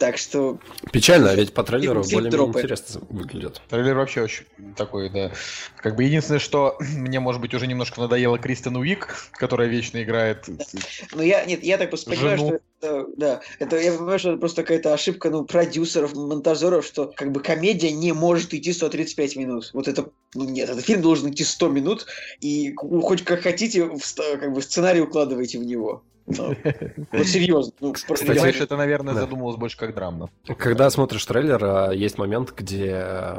[0.00, 0.58] Так что...
[0.92, 3.60] Печально, а ведь по трейлеру более-менее интересно выглядит.
[3.68, 5.30] Трейлер вообще очень такой, да.
[5.76, 10.44] Как бы единственное, что мне, может быть, уже немножко надоело Кристен Уик, которая вечно играет...
[10.46, 10.64] Да.
[11.12, 14.38] Ну, я, нет, я так просто понимаю, что это, да, это, я понимаю, что это
[14.38, 19.70] просто какая-то ошибка, ну, продюсеров, монтажеров, что как бы комедия не может идти 135 минут.
[19.74, 22.06] Вот это, ну, нет, этот фильм должен идти 100 минут,
[22.40, 26.02] и хоть как хотите, в, как бы сценарий укладывайте в него.
[26.30, 27.72] Ну, серьезно.
[27.80, 29.20] Ну, Кстати, Понимаешь, это, наверное, да.
[29.20, 30.30] задумывалось больше как драма.
[30.58, 33.36] Когда смотришь трейлер, а, есть момент, где,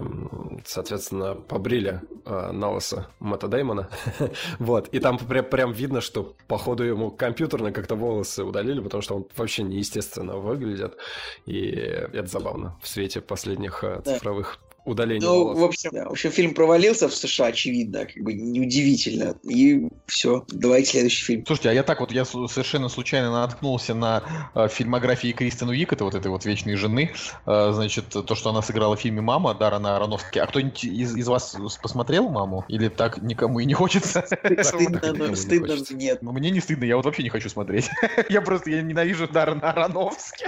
[0.65, 3.89] соответственно, побрили а, на лысо Мэтта Деймона.
[4.59, 4.89] вот.
[4.89, 9.27] И там прям, прям видно, что, походу, ему компьютерно как-то волосы удалили, потому что он
[9.35, 10.97] вообще неестественно выглядит.
[11.45, 15.59] И это забавно в свете последних а, цифровых удаление Ну, волос.
[15.59, 19.35] в общем, да, в общем, фильм провалился в США, очевидно, как бы неудивительно.
[19.43, 21.45] И все, давайте следующий фильм.
[21.45, 24.23] Слушайте, а я так вот, я совершенно случайно наткнулся на
[24.55, 27.13] э, фильмографии Кристен Уик, это вот этой вот вечной жены,
[27.45, 30.39] э, значит, то, что она сыграла в фильме «Мама» Дарана Аронофски.
[30.39, 32.65] А кто-нибудь из, из вас посмотрел «Маму»?
[32.67, 34.25] Или так никому и не хочется?
[34.63, 36.21] Стыдно, стыдно нет.
[36.21, 37.89] Мне не стыдно, я вот вообще не хочу смотреть.
[38.29, 40.45] Я просто, я ненавижу Дарана Аронофски.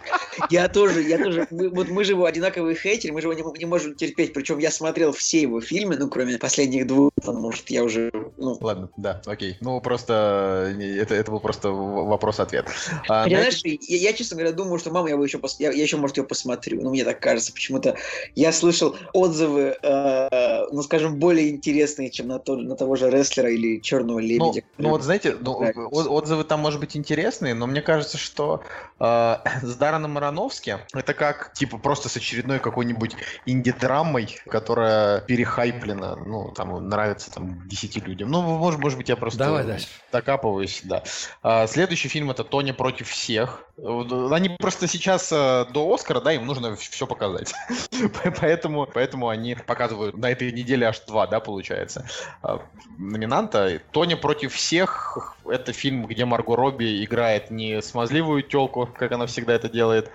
[0.50, 1.48] Я тоже, я тоже.
[1.50, 4.34] Вот мы же его одинаковые хейтеры, мы же его не можем терпеть терпеть.
[4.34, 8.12] Причем я смотрел все его фильмы, ну, кроме последних двух, потому что я уже...
[8.38, 8.58] Ну...
[8.62, 9.58] Ладно, да, окей.
[9.62, 12.66] Ну, просто это, это был просто вопрос-ответ.
[13.08, 13.70] А, Понимаешь, на...
[13.70, 15.60] я, я, честно говоря, думаю, что мама, я бы еще, пос...
[15.60, 16.82] я, я еще, может, ее посмотрю.
[16.82, 17.96] Ну, мне так кажется, почему-то
[18.36, 23.50] я слышал отзывы, э, ну, скажем, более интересные, чем на, то, на того же рестлера
[23.50, 24.64] или Черного ну, лебедя.
[24.78, 25.58] Ну, ну вот знаете, ну,
[25.92, 28.64] отзывы там, может быть, интересные, но мне кажется, что
[29.00, 36.16] э, с Дараном Ароновски это как, типа, просто с очередной какой-нибудь инди-драмой драмой, которая перехайплена,
[36.16, 38.30] ну, там, нравится там 10 людям.
[38.30, 39.88] Ну, может, может быть, я просто Давай дальше.
[40.12, 41.04] докапываюсь, да.
[41.42, 43.64] А, следующий фильм это «Тоня против всех».
[43.78, 47.54] Они просто сейчас э, до Оскара, да, им нужно все показать.
[48.40, 52.08] поэтому, поэтому они показывают на этой неделе аж два, да, получается,
[52.42, 52.62] а,
[52.98, 53.82] номинанта.
[53.92, 59.54] «Тоня против всех»— это фильм, где Марго Робби играет не смазливую телку, как она всегда
[59.54, 60.12] это делает,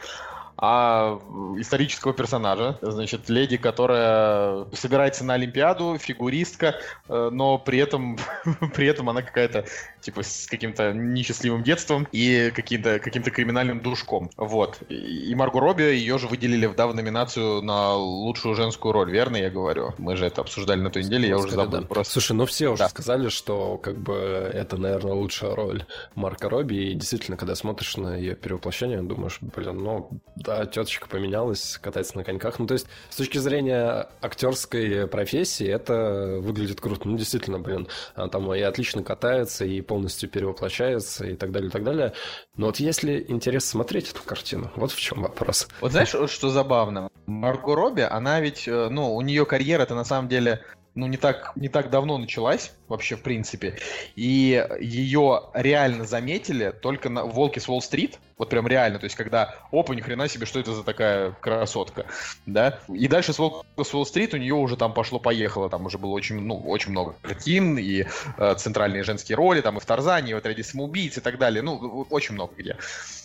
[0.61, 1.21] а
[1.57, 6.75] исторического персонажа, значит, леди, которая собирается на Олимпиаду, фигуристка,
[7.09, 8.19] э, но при этом,
[8.75, 9.67] при этом она какая-то,
[10.01, 14.31] типа, с каким-то несчастливым детством и каким-то каким криминальным душком.
[14.37, 14.81] Вот.
[14.89, 19.95] И Марго Робби ее же выделили, в номинацию на лучшую женскую роль, верно я говорю?
[19.99, 21.81] Мы же это обсуждали на той неделе, я уже забыл.
[21.81, 21.87] Да.
[21.87, 22.15] Просто.
[22.15, 22.89] Слушай, ну все уже да.
[22.89, 28.17] сказали, что как бы это, наверное, лучшая роль Марка Робби, и действительно, когда смотришь на
[28.17, 30.11] ее перевоплощение, думаешь, блин, ну
[30.49, 32.59] да, теточка поменялась, катается на коньках.
[32.59, 37.07] Ну, то есть, с точки зрения актерской профессии, это выглядит круто.
[37.07, 41.71] Ну, действительно, блин, она там и отлично катается, и полностью перевоплощается, и так далее, и
[41.71, 42.15] так далее.
[42.57, 45.69] Но вот если интерес смотреть эту картину, вот в чем вопрос.
[45.81, 47.11] Вот знаешь, что забавно?
[47.27, 51.53] Марго Робби, она ведь, э, ну, у нее карьера-то на самом деле ну, не так,
[51.57, 53.79] не так давно началась, вообще, в принципе.
[54.17, 59.55] И ее реально заметили только на «Волке с Уолл-стрит», вот прям реально, то есть когда,
[59.73, 62.07] опа, ни хрена себе, что это за такая красотка,
[62.47, 62.79] да?
[62.89, 66.41] И дальше с «Волка с Уолл-стрит» у нее уже там пошло-поехало, там уже было очень,
[66.41, 70.39] ну, очень много картин, и э, центральные женские роли, там и в «Тарзане», и в
[70.39, 72.77] «Отряде самоубийц» и так далее, ну, очень много где.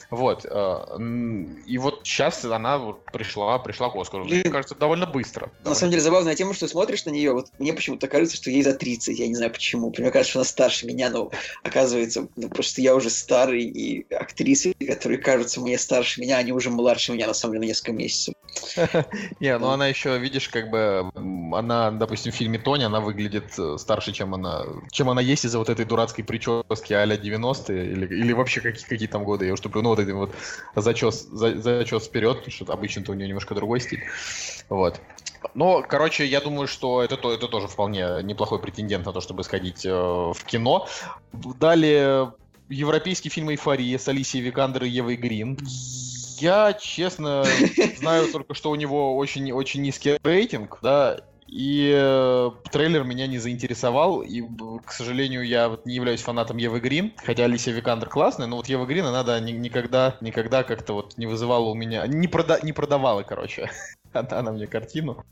[0.10, 0.46] Вот.
[0.50, 0.98] Э,
[1.66, 2.80] и вот сейчас она
[3.12, 4.26] пришла, пришла к Оскару.
[4.26, 5.52] Мне кажется, довольно быстро.
[5.63, 8.63] На самом деле забавная тема, что смотришь на нее, вот мне почему-то кажется, что ей
[8.63, 9.94] за 30, я не знаю почему.
[9.98, 11.32] Мне кажется, что она старше меня, но
[11.63, 16.70] оказывается, ну, просто я уже старый, и актрисы, которые кажутся мне старше меня, они уже
[16.70, 18.34] младше меня, на самом деле, на несколько месяцев.
[19.39, 23.78] Не, ну она еще, видишь, как бы, она, допустим, в фильме Тони, она выглядит э,
[23.78, 28.34] старше, чем она, чем она есть из-за вот этой дурацкой прически а-ля 90-е, или, или
[28.34, 30.32] вообще какие, какие там годы, я уж туплю, ну вот этим вот
[30.76, 34.04] зачес, за, зачес вперед, потому что обычно-то у нее немножко другой стиль.
[34.70, 35.00] Вот.
[35.56, 39.86] Но, короче, я думаю, что это, это тоже вполне неплохой претендент на то, чтобы сходить
[39.86, 40.88] э, в кино.
[41.34, 42.34] Далее
[42.70, 45.58] европейский фильм «Эйфория» с Алисией Викандер и Евой Грин.
[46.38, 47.46] Я, честно,
[47.98, 51.20] знаю только, что у него очень-очень низкий рейтинг, да,
[51.54, 54.42] и э, трейлер меня не заинтересовал, и,
[54.84, 58.68] к сожалению, я вот не являюсь фанатом Евы Грин, хотя Алисия Викандер классная, но вот
[58.70, 62.60] Ева Грин, она да, ни, никогда, никогда как-то вот не вызывала у меня, не, прода,
[62.63, 63.70] не продавала, короче,
[64.13, 65.24] она, она мне картину.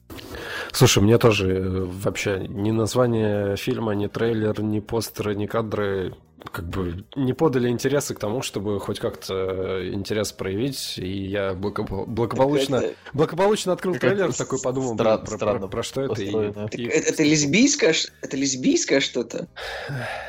[0.72, 6.16] Слушай, мне тоже э, вообще ни название фильма, ни трейлер, ни постеры, ни кадры
[6.52, 11.84] как бы не подали интересы к тому, чтобы хоть как-то интерес проявить, и я благо-
[11.84, 16.22] благополучно, это, благополучно открыл трейлер, такой подумал, стран, про, странно, про, про что это.
[16.22, 16.86] И, и...
[16.88, 19.48] Это, это лесбийское, это лесбийское что-то?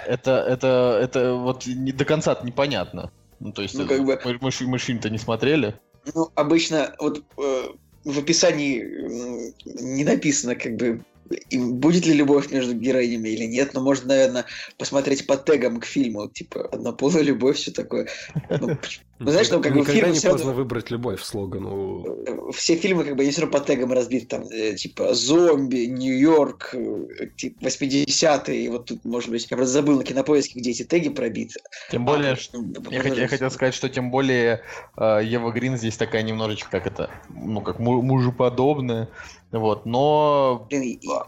[0.06, 3.10] Это, это, это вот не до конца непонятно.
[3.40, 4.20] Ну, то есть, ну, как бы...
[4.24, 5.74] мы, мы, мы фильм-то не смотрели.
[6.14, 7.62] Ну, обычно вот э,
[8.04, 13.80] в описании не написано как бы и будет ли любовь между героинями или нет, но
[13.80, 14.44] можно, наверное,
[14.78, 18.08] посмотреть по тегам к фильму, типа однополая любовь, все такое.
[18.50, 18.78] Ну,
[19.18, 20.52] ну, знаешь, там как бы фильмы не поздно равно...
[20.52, 22.52] выбрать любовь слогану.
[22.52, 26.74] Все фильмы как бы они все равно по тегам разбиты, там, э, типа зомби, Нью-Йорк,
[26.74, 31.08] э, типа 80-е, вот тут, может быть, я просто забыл на кинопоиске, где эти теги
[31.08, 31.60] пробиты.
[31.90, 32.58] Тем более, а, что...
[32.90, 34.62] я, хотел, я хотел сказать, что тем более
[34.96, 39.08] э, Ева Грин здесь такая немножечко, как это, ну, как мужеподобная,
[39.52, 40.68] вот, но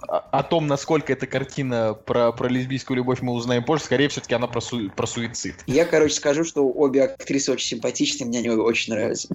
[0.08, 4.34] о, о том, насколько эта картина про, про лесбийскую любовь мы узнаем позже, скорее все-таки
[4.34, 5.56] она про, су, про суицид.
[5.66, 9.28] Я, короче, скажу, что обе актрисы очень симпатичные, мне они очень нравятся.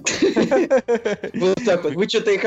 [1.34, 1.94] Вот так вот.
[1.94, 2.44] Вы что-то их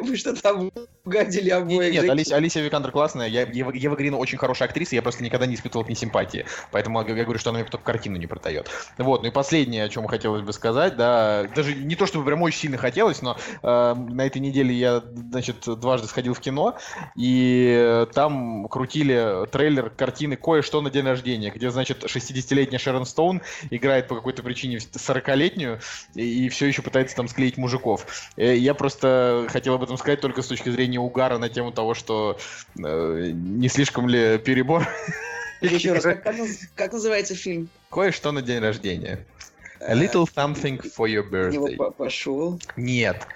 [0.00, 0.70] Вы что там
[1.04, 1.92] обгадили обоих.
[1.92, 3.28] Нет, Алисия Викандер классная.
[3.28, 6.44] Ева Грин очень хорошая актриса, я просто никогда не испытывал к ней симпатии.
[6.72, 8.68] Поэтому я говорю, что она мне только картину не продает.
[8.98, 12.42] Вот, ну и последнее, о чем хотелось бы сказать, да, даже не то, чтобы прям
[12.42, 16.76] очень сильно хотелось, но э, на этой неделе я, значит, дважды сходил в кино,
[17.14, 24.08] и там крутили трейлер картины «Кое-что на день рождения», где, значит, 60-летняя Шерон Стоун играет
[24.08, 25.80] по какой-то причине 40-летнюю
[26.14, 28.06] и, и все еще пытается там склеить мужиков.
[28.36, 31.94] Э, я просто хотел об этом сказать только с точки зрения угара на тему того,
[31.94, 32.36] что
[32.76, 34.88] э, не слишком ли перебор.
[35.60, 36.36] Еще раз, как,
[36.74, 37.68] как называется фильм?
[37.90, 39.24] Кое-что на день рождения.
[39.80, 41.74] A little something for your birthday.
[41.74, 42.58] Его пошел?
[42.76, 43.26] Нет.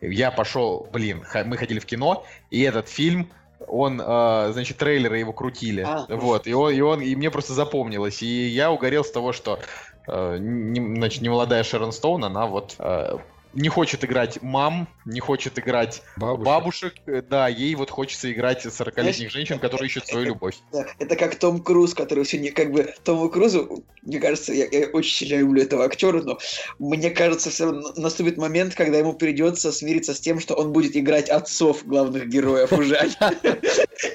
[0.00, 3.30] Я пошел, блин, мы ходили в кино, и этот фильм
[3.66, 7.54] он, э, значит, трейлеры его крутили, а, вот, и он, и он, и мне просто
[7.54, 9.58] запомнилось, и я угорел с того, что,
[10.06, 13.18] э, не, значит, немолодая Шерон Стоун, она вот э,
[13.54, 16.44] не хочет играть мам, не хочет играть бабушек.
[16.44, 16.94] бабушек.
[17.06, 20.56] Э, да, ей вот хочется играть 40-летних женщин, которые ищут свою любовь.
[20.72, 24.66] Это, это как Том Круз, который все не как бы Тому Крузу, мне кажется, я,
[24.70, 26.38] я очень сильно люблю этого актера, но
[26.78, 30.96] мне кажется, все равно наступит момент, когда ему придется смириться с тем, что он будет
[30.96, 33.08] играть отцов главных героев уже.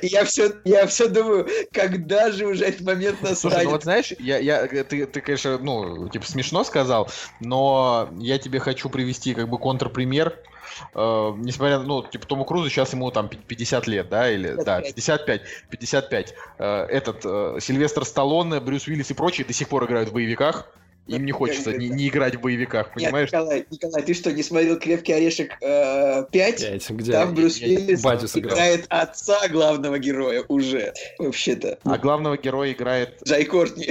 [0.01, 3.39] Я все, я все думаю, когда же уже этот момент настанет.
[3.39, 8.37] Слушай, ну вот знаешь, я, я, ты, ты, конечно, ну, типа смешно сказал, но я
[8.37, 10.37] тебе хочу привести привести как бы контрпример.
[10.93, 14.65] Uh, несмотря на, ну, типа, Тому Крузу сейчас ему там 50 лет, да, или, 55.
[14.65, 16.33] да, 55, 55.
[16.57, 20.71] Uh, этот, uh, Сильвестр Сталлоне, Брюс Уиллис и прочие до сих пор играют в боевиках.
[21.07, 23.31] Им не хочется не, не играть в боевиках, понимаешь?
[23.31, 26.27] Нет, Николай, Николай, ты что, не смотрел «Крепкий орешек э, 5»?
[26.31, 27.11] 5 где?
[27.11, 28.05] Там Брюс Уиллис
[28.37, 31.79] играет отца главного героя уже, вообще-то.
[31.83, 33.17] А главного героя играет...
[33.25, 33.89] Джай Кортни.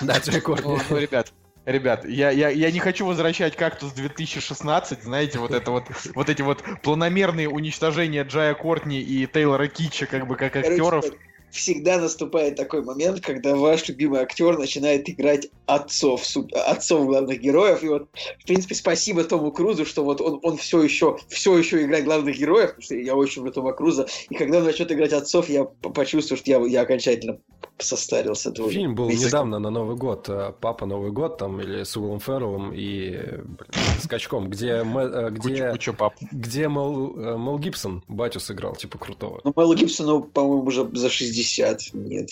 [0.00, 0.76] Да, Джай Кортни.
[0.90, 1.32] Ну, ребят,
[1.64, 6.42] Ребят, я, я, я не хочу возвращать кактус 2016, знаете, вот это вот, вот эти
[6.42, 11.04] вот планомерные уничтожения Джая Кортни и Тейлора Китча, как бы, как актеров.
[11.04, 11.18] Короче,
[11.54, 16.22] всегда наступает такой момент, когда ваш любимый актер начинает играть отцов,
[16.52, 17.82] отцов главных героев.
[17.82, 18.08] И вот,
[18.40, 22.36] в принципе, спасибо Тому Крузу, что вот он, он все еще, все еще играет главных
[22.36, 24.06] героев, потому что я очень люблю Тома Круза.
[24.28, 27.38] И когда он начнет играть отцов, я почувствую, что я, я окончательно
[27.78, 28.70] состарился тоже.
[28.70, 29.26] Фильм был Месяц...
[29.26, 30.28] недавно на Новый год.
[30.28, 33.10] Э, Папа Новый год там, или с Уиллом Ферреллом и
[33.42, 33.68] блин,
[34.00, 39.40] Скачком, где, э, где, куча, куча где Мел, э, Мел Гибсон батю сыграл, типа крутого.
[39.44, 42.30] Ну, Мел Гибсону, по-моему, уже за 60, нет.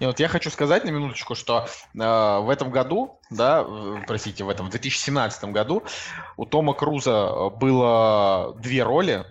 [0.00, 3.64] И вот я хочу сказать на минуточку, что э, в этом году, да,
[4.06, 5.84] простите, в этом в 2017 году
[6.36, 9.24] у Тома Круза было две роли: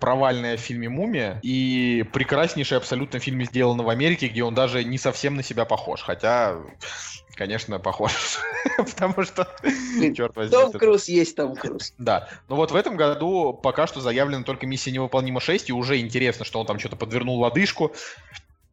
[0.00, 4.98] провальная в фильме "Мумия" и прекраснейший абсолютно фильм сделанный в Америке, где он даже не
[4.98, 6.56] совсем на себя похож, хотя
[7.40, 8.12] конечно, похож.
[8.76, 9.48] Потому что,
[10.14, 10.50] черт возьми.
[10.50, 11.94] Том Круз есть Том Круз.
[11.96, 12.28] Да.
[12.48, 16.44] Но вот в этом году пока что заявлена только миссия невыполнима 6, и уже интересно,
[16.44, 17.92] что он там что-то подвернул лодыжку.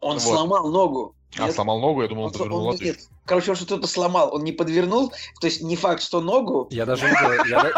[0.01, 0.21] Он вот.
[0.21, 1.15] сломал ногу.
[1.37, 1.55] А, нет?
[1.55, 2.01] сломал ногу?
[2.01, 2.85] Я думал, он, он подвернул он, лодыжку.
[2.85, 5.11] Нет, Короче, он что-то сломал, он не подвернул,
[5.41, 6.67] то есть не факт, что ногу.
[6.71, 7.73] Я даже видел, я,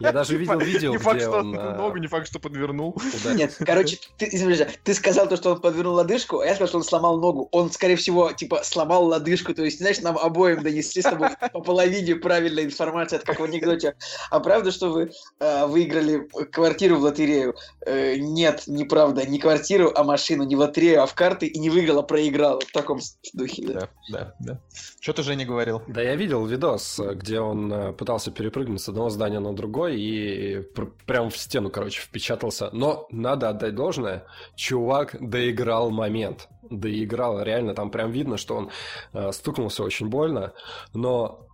[0.00, 2.96] я даже видел видео, Не факт, что он ногу, не факт, что подвернул.
[3.34, 6.78] Нет, короче, ты, извините, ты сказал то, что он подвернул лодыжку, а я сказал, что
[6.78, 7.50] он сломал ногу.
[7.52, 11.60] Он, скорее всего, типа, сломал лодыжку, то есть, знаешь, нам обоим донесли с тобой по
[11.60, 13.94] половине правильной информации, это как в анекдоте.
[14.30, 17.54] А правда, что вы э, выиграли квартиру в лотерею?
[17.84, 21.68] Э, нет, неправда, не квартиру, а машину, не в лотерею, а в карты, и не
[21.68, 22.62] выиграл, а проиграл.
[22.80, 22.98] Таком
[23.34, 23.66] духе.
[23.68, 24.60] Да, да, да.
[25.00, 25.82] Что ты, Женя, говорил?
[25.86, 30.60] Да, я видел видос, где он э, пытался перепрыгнуть с одного здания на другое и
[30.60, 32.70] пр- прям в стену, короче, впечатался.
[32.72, 36.48] Но надо отдать должное, чувак доиграл момент.
[36.70, 38.70] Доиграл, реально, там прям видно, что он
[39.12, 40.52] э, стукнулся очень больно,
[40.92, 41.47] но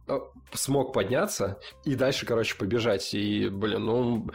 [0.53, 3.15] смог подняться и дальше, короче, побежать.
[3.15, 4.31] И, блин, ну,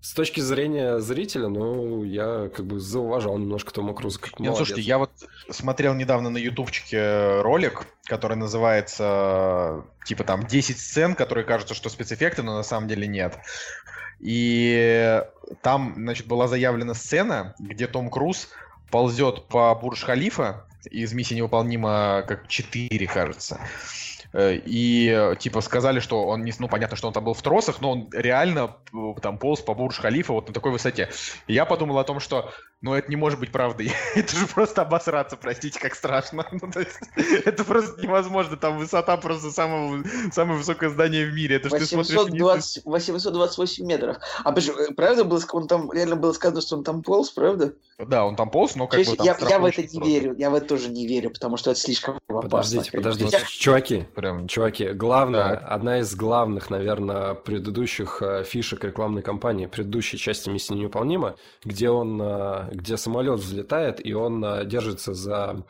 [0.00, 4.82] с точки зрения зрителя, ну, я как бы зауважал немножко Тома Круза как Нет, слушайте,
[4.82, 5.10] я вот
[5.50, 12.42] смотрел недавно на ютубчике ролик, который называется, типа, там, 10 сцен, которые кажутся, что спецэффекты,
[12.42, 13.38] но на самом деле нет.
[14.20, 15.22] И
[15.62, 18.48] там, значит, была заявлена сцена, где Том Круз
[18.90, 23.60] ползет по Бурж-Халифа, из миссии невыполнима как 4, кажется.
[24.32, 27.80] Э, и типа сказали, что он не, ну понятно, что он там был в тросах,
[27.80, 31.10] но он реально э, там полз по Бурж-Халифа вот на такой высоте.
[31.46, 33.90] И я подумал о том, что ну это не может быть правдой.
[34.14, 36.46] это же просто обосраться, простите, как страшно.
[36.52, 36.98] ну, есть,
[37.44, 38.56] это просто невозможно.
[38.56, 41.56] Там высота просто самого, самое высокое здание в мире.
[41.56, 44.18] Это 820, 828 метров.
[44.44, 47.74] А почему, правда было, он там, реально было сказано, что он там полз, правда?
[47.98, 50.34] Да, он там полз, но как Честно, бы там я, я в это не верю,
[50.38, 52.48] я в это тоже не верю, потому что это слишком опасно.
[52.48, 53.44] Подождите, подождите, я...
[53.44, 55.66] чуваки, прям, чуваки, главное, да.
[55.66, 62.22] одна из главных, наверное, предыдущих э, фишек рекламной кампании, предыдущей части «Миссия невыполнима», где он
[62.22, 65.64] э, где самолет взлетает, и он а, держится за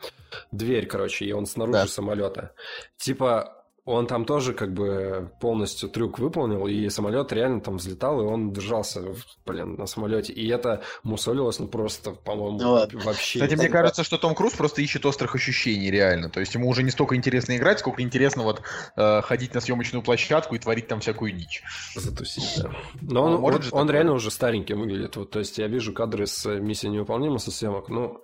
[0.51, 1.87] дверь, короче, и он снаружи да.
[1.87, 2.53] самолета.
[2.97, 3.58] Типа,
[3.89, 8.53] он там тоже как бы полностью трюк выполнил, и самолет реально там взлетал, и он
[8.53, 9.01] держался,
[9.45, 10.31] блин, на самолете.
[10.31, 13.39] И это мусолилось, ну, просто, по-моему, ну, вообще...
[13.39, 16.29] Кстати, мне кажется, что Том Круз просто ищет острых ощущений, реально.
[16.29, 18.61] То есть ему уже не столько интересно играть, сколько интересно вот
[18.95, 21.63] э, ходить на съемочную площадку и творить там всякую дичь.
[21.95, 22.71] Затусить, да.
[23.01, 25.15] Но он, он, он, он реально уже старенький выглядит.
[25.15, 28.21] Вот, то есть я вижу кадры с миссией невыполнима со съемок, ну...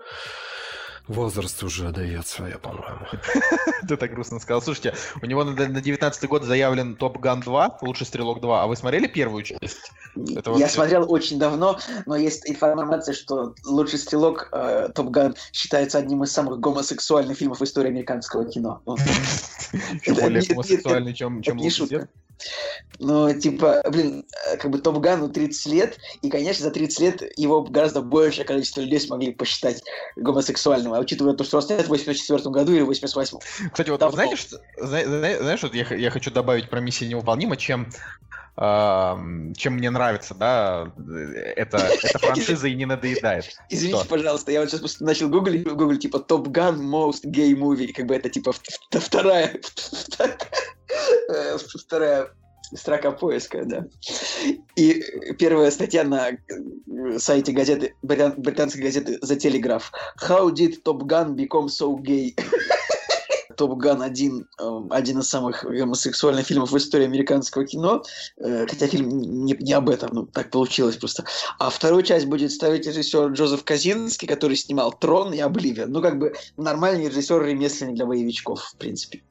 [1.07, 3.05] Возраст уже дает свое, по-моему.
[3.87, 4.61] Ты так грустно сказал.
[4.61, 8.63] Слушайте, у него на 19 год заявлен Топ Ган 2, Лучший Стрелок 2.
[8.63, 9.91] А вы смотрели первую часть?
[10.15, 14.51] Я смотрел очень давно, но есть информация, что Лучший Стрелок
[14.95, 18.81] Топ Ган считается одним из самых гомосексуальных фильмов в истории американского кино.
[20.05, 22.07] Еще более гомосексуальный, чем Лучший.
[22.99, 27.37] Ну, типа, блин, э, как бы Топ Гану 30 лет, и, конечно, за 30 лет
[27.37, 29.83] его гораздо большее количество людей смогли посчитать
[30.15, 33.39] гомосексуальным, а учитывая то, что он снят в 84 году или 88
[33.71, 34.15] Кстати, вот Давно...
[34.15, 37.89] знаете, что, знаешь, вот я, я хочу добавить про миссию невыполнима, чем
[38.57, 40.93] чем мне нравится, да,
[41.57, 43.53] эта, эта франшиза и не надоедает.
[43.69, 44.07] Извините, что?
[44.07, 48.05] пожалуйста, я вот сейчас просто начал гуглить, гуглить, типа, Top Gun Most Gay Movie, как
[48.05, 48.53] бы это, типа,
[48.91, 49.59] вторая,
[51.57, 52.29] вторая
[52.73, 53.85] строка поиска, да.
[54.75, 55.03] И
[55.37, 56.31] первая статья на
[57.19, 59.83] сайте газеты, британской газеты The Telegraph.
[60.21, 62.35] How did Top Gun become so gay?
[63.55, 68.03] Топ Ган один, эм, один из самых гомосексуальных фильмов в истории американского кино,
[68.37, 71.25] э, хотя фильм не, не об этом, ну, так получилось просто.
[71.59, 75.91] А вторую часть будет ставить режиссер Джозеф Казинский, который снимал «Трон» и «Обливион».
[75.91, 79.23] Ну, как бы нормальный режиссер-ремесленник для боевичков, в принципе.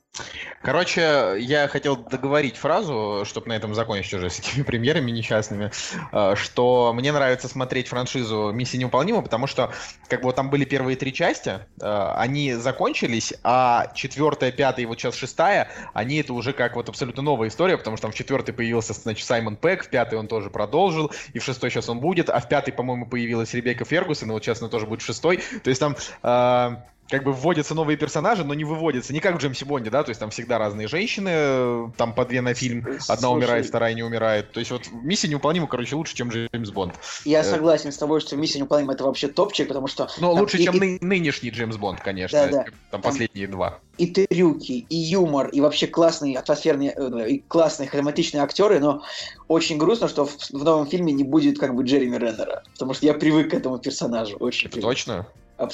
[0.62, 5.71] Короче, я хотел договорить фразу, чтобы на этом закончить уже с этими премьерами несчастными,
[6.12, 9.73] э, что мне нравится смотреть франшизу «Миссия невыполнима», потому что
[10.09, 14.99] как бы там были первые три части, э, они закончились, а четвертая, пятая и вот
[14.99, 18.55] сейчас шестая, они это уже как вот абсолютно новая история, потому что там в четвертой
[18.55, 22.31] появился, значит, Саймон Пэк, в пятой он тоже продолжил, и в шестой сейчас он будет,
[22.31, 25.43] а в пятой, по-моему, появилась Ребекка Фергусон, и вот сейчас она тоже будет в шестой.
[25.62, 26.77] То есть там э,
[27.09, 29.13] как бы вводятся новые персонажи, но не выводятся.
[29.13, 32.41] Не как в Джеймсе Бонде, да, то есть там всегда разные женщины, там по две
[32.41, 34.53] на фильм, одна Слушай, умирает, вторая не умирает.
[34.53, 36.95] То есть вот миссия невыполнима, короче, лучше, чем Джеймс Бонд.
[37.25, 37.45] Я э...
[37.45, 40.09] согласен с тобой, что миссия невыполнима это вообще топчик, потому что...
[40.19, 41.05] Ну, лучше, и, чем и...
[41.05, 42.39] нынешний Джеймс Бонд, конечно.
[42.39, 42.65] Да, да.
[42.65, 43.81] Там, там последние два.
[43.99, 49.03] И трюки, и юмор, и вообще классные атмосферные, э, и классные харизматичные актеры, но
[49.47, 53.07] очень грустно, что в, в новом фильме не будет как бы Джереми Реннера, потому что
[53.07, 54.37] я привык к этому персонажу.
[54.39, 55.27] Очень это точно?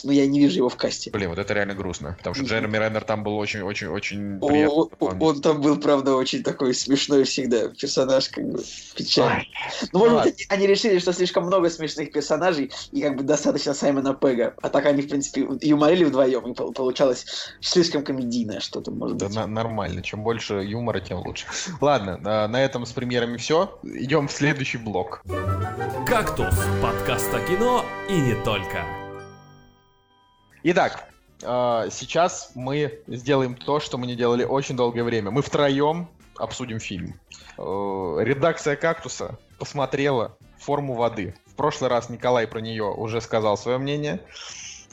[0.03, 1.11] Но я не вижу его в касте.
[1.11, 4.88] Блин, вот это реально грустно, потому что Джереми Реннер там был очень-очень-очень приятный.
[4.99, 8.62] Он, он там был, правда, очень такой смешной всегда персонаж, как бы
[8.95, 9.49] печальный.
[9.93, 14.14] Ну, может быть, они решили, что слишком много смешных персонажей, и как бы достаточно Саймона
[14.14, 14.55] Пега.
[14.62, 17.26] А так они, в принципе, юморили вдвоем, и получалось
[17.61, 19.34] слишком комедийное что-то, может быть.
[19.34, 20.03] Да, нормально.
[20.03, 21.47] Чем больше юмора, тем лучше.
[21.80, 22.18] Ладно,
[22.49, 23.78] на этом с премьерами все.
[23.82, 25.22] Идем в следующий блок.
[26.07, 28.99] «Кактус»— подкаст о кино и не только.
[30.62, 31.08] Итак,
[31.42, 35.30] а, сейчас мы сделаем то, что мы не делали очень долгое время.
[35.30, 37.18] Мы втроем обсудим фильм.
[37.56, 41.34] Э, редакция «Кактуса» посмотрела «Форму воды».
[41.46, 44.20] В прошлый раз Николай про нее уже сказал свое мнение.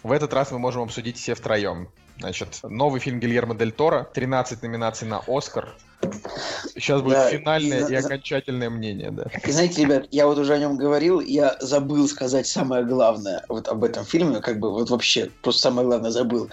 [0.04, 1.90] В этот раз мы можем обсудить все втроем.
[2.18, 5.76] Значит, новый фильм Гильермо Дель Торо, 13 номинаций на Оскар,
[6.76, 9.26] Сейчас будет да, финальное и, и окончательное мнение, да.
[9.46, 13.68] И знаете, ребят, я вот уже о нем говорил, я забыл сказать самое главное вот
[13.68, 16.50] об этом фильме, как бы вот вообще просто самое главное забыл.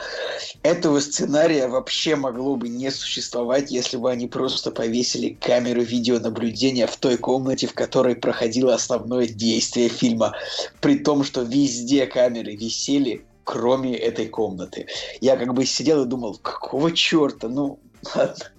[0.62, 6.96] Этого сценария вообще могло бы не существовать, если бы они просто повесили камеру видеонаблюдения в
[6.96, 10.34] той комнате, в которой проходило основное действие фильма,
[10.80, 14.86] при том, что везде камеры висели, кроме этой комнаты.
[15.20, 17.78] Я как бы сидел и думал, какого черта, ну
[18.14, 18.53] ладно.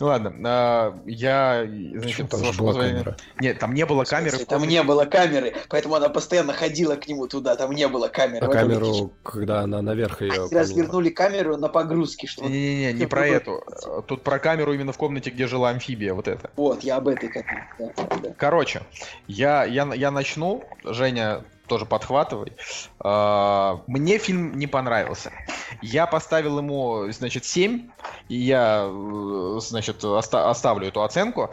[0.00, 3.16] Ладно, а, я, значит, там же была камера.
[3.40, 4.38] Нет, там не было камеры.
[4.44, 8.46] Там не было камеры, поэтому она постоянно ходила к нему туда, там не было камеры.
[8.46, 10.48] А камеру, когда она наверх ее...
[10.50, 13.62] Развернули камеру на погрузке, что Не-не-не, не про эту.
[14.06, 16.50] Тут про камеру именно в комнате, где жила амфибия, вот это.
[16.56, 17.44] Вот, я об этой как
[17.78, 18.34] да, да.
[18.36, 18.82] Короче,
[19.26, 22.52] я, я, я начну, Женя, тоже подхватывай.
[23.00, 25.32] А, мне фильм не понравился.
[25.82, 27.88] Я поставил ему, значит, 7,
[28.28, 31.50] и я, э, значит, оста- оставлю эту оценку.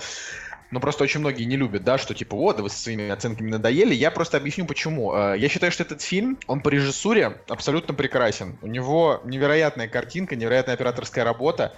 [0.72, 3.94] Но просто очень многие не любят, да, что типа, вот, вы со своими оценками надоели.
[3.94, 5.12] Я просто объясню, почему.
[5.14, 8.58] А, я считаю, что этот фильм, он по режиссуре абсолютно прекрасен.
[8.62, 11.74] У него невероятная картинка, невероятная операторская работа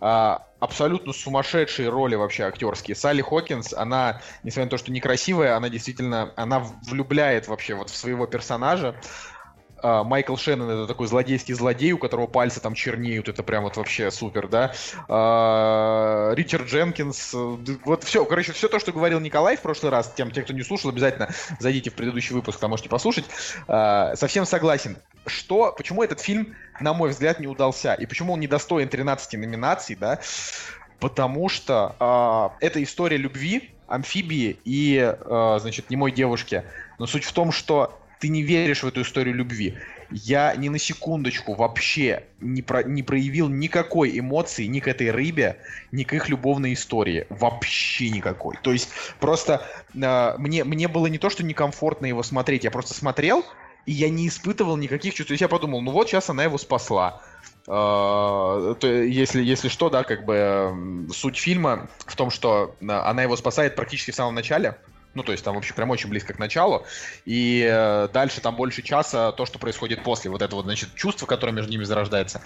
[0.00, 2.94] а, абсолютно сумасшедшие роли вообще актерские.
[2.94, 7.96] Салли Хокинс, она, несмотря на то, что некрасивая, она действительно, она влюбляет вообще вот в
[7.96, 8.94] своего персонажа.
[9.80, 13.76] Uh, Майкл Шеннон это такой злодейский злодей, у которого пальцы там чернеют, это прям вот
[13.76, 14.72] вообще супер, да.
[15.08, 17.32] Uh, Ричард Дженкинс,
[17.84, 20.64] вот все, короче, все то, что говорил Николай в прошлый раз, тем, те, кто не
[20.64, 21.28] слушал, обязательно
[21.60, 23.26] зайдите в предыдущий выпуск, там можете послушать.
[23.68, 24.96] Uh, совсем согласен.
[25.28, 29.34] Что, почему этот фильм, на мой взгляд, не удался, и почему он не достоин 13
[29.34, 30.20] номинаций, да?
[31.00, 35.16] Потому что это история любви, амфибии и,
[35.60, 36.64] значит, немой девушки.
[36.98, 39.76] Но суть в том, что ты не веришь в эту историю любви.
[40.10, 45.58] Я ни на секундочку вообще не, про, не проявил никакой эмоции ни к этой рыбе,
[45.92, 47.26] ни к их любовной истории.
[47.28, 48.56] Вообще никакой.
[48.62, 48.88] То есть
[49.20, 49.62] просто
[49.94, 53.44] э, мне, мне было не то, что некомфортно его смотреть, я просто смотрел,
[53.88, 55.28] и я не испытывал никаких чувств.
[55.28, 57.22] То есть я подумал, ну вот сейчас она его спасла.
[57.64, 63.76] То, если, если что, да, как бы суть фильма в том, что она его спасает
[63.76, 64.76] практически в самом начале.
[65.14, 66.84] Ну, то есть там вообще прям очень близко к началу.
[67.24, 70.30] И э, дальше там больше часа то, что происходит после.
[70.30, 72.42] Вот это вот, значит, чувство, которое между ними зарождается.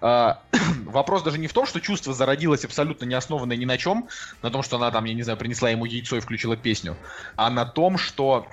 [0.00, 0.36] Э,
[0.86, 4.08] вопрос даже не в том, что чувство зародилось абсолютно не основанное ни на чем,
[4.40, 6.96] на том, что она там, я не знаю, принесла ему яйцо и включила песню,
[7.36, 8.48] а на том, что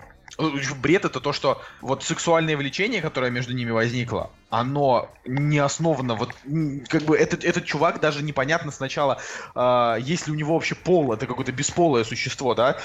[0.81, 6.35] бред это то, что вот сексуальное влечение, которое между ними возникло, оно не основано, вот
[6.87, 9.19] как бы этот, этот чувак даже непонятно сначала,
[9.55, 12.77] э, есть ли у него вообще пол, это какое-то бесполое существо, да,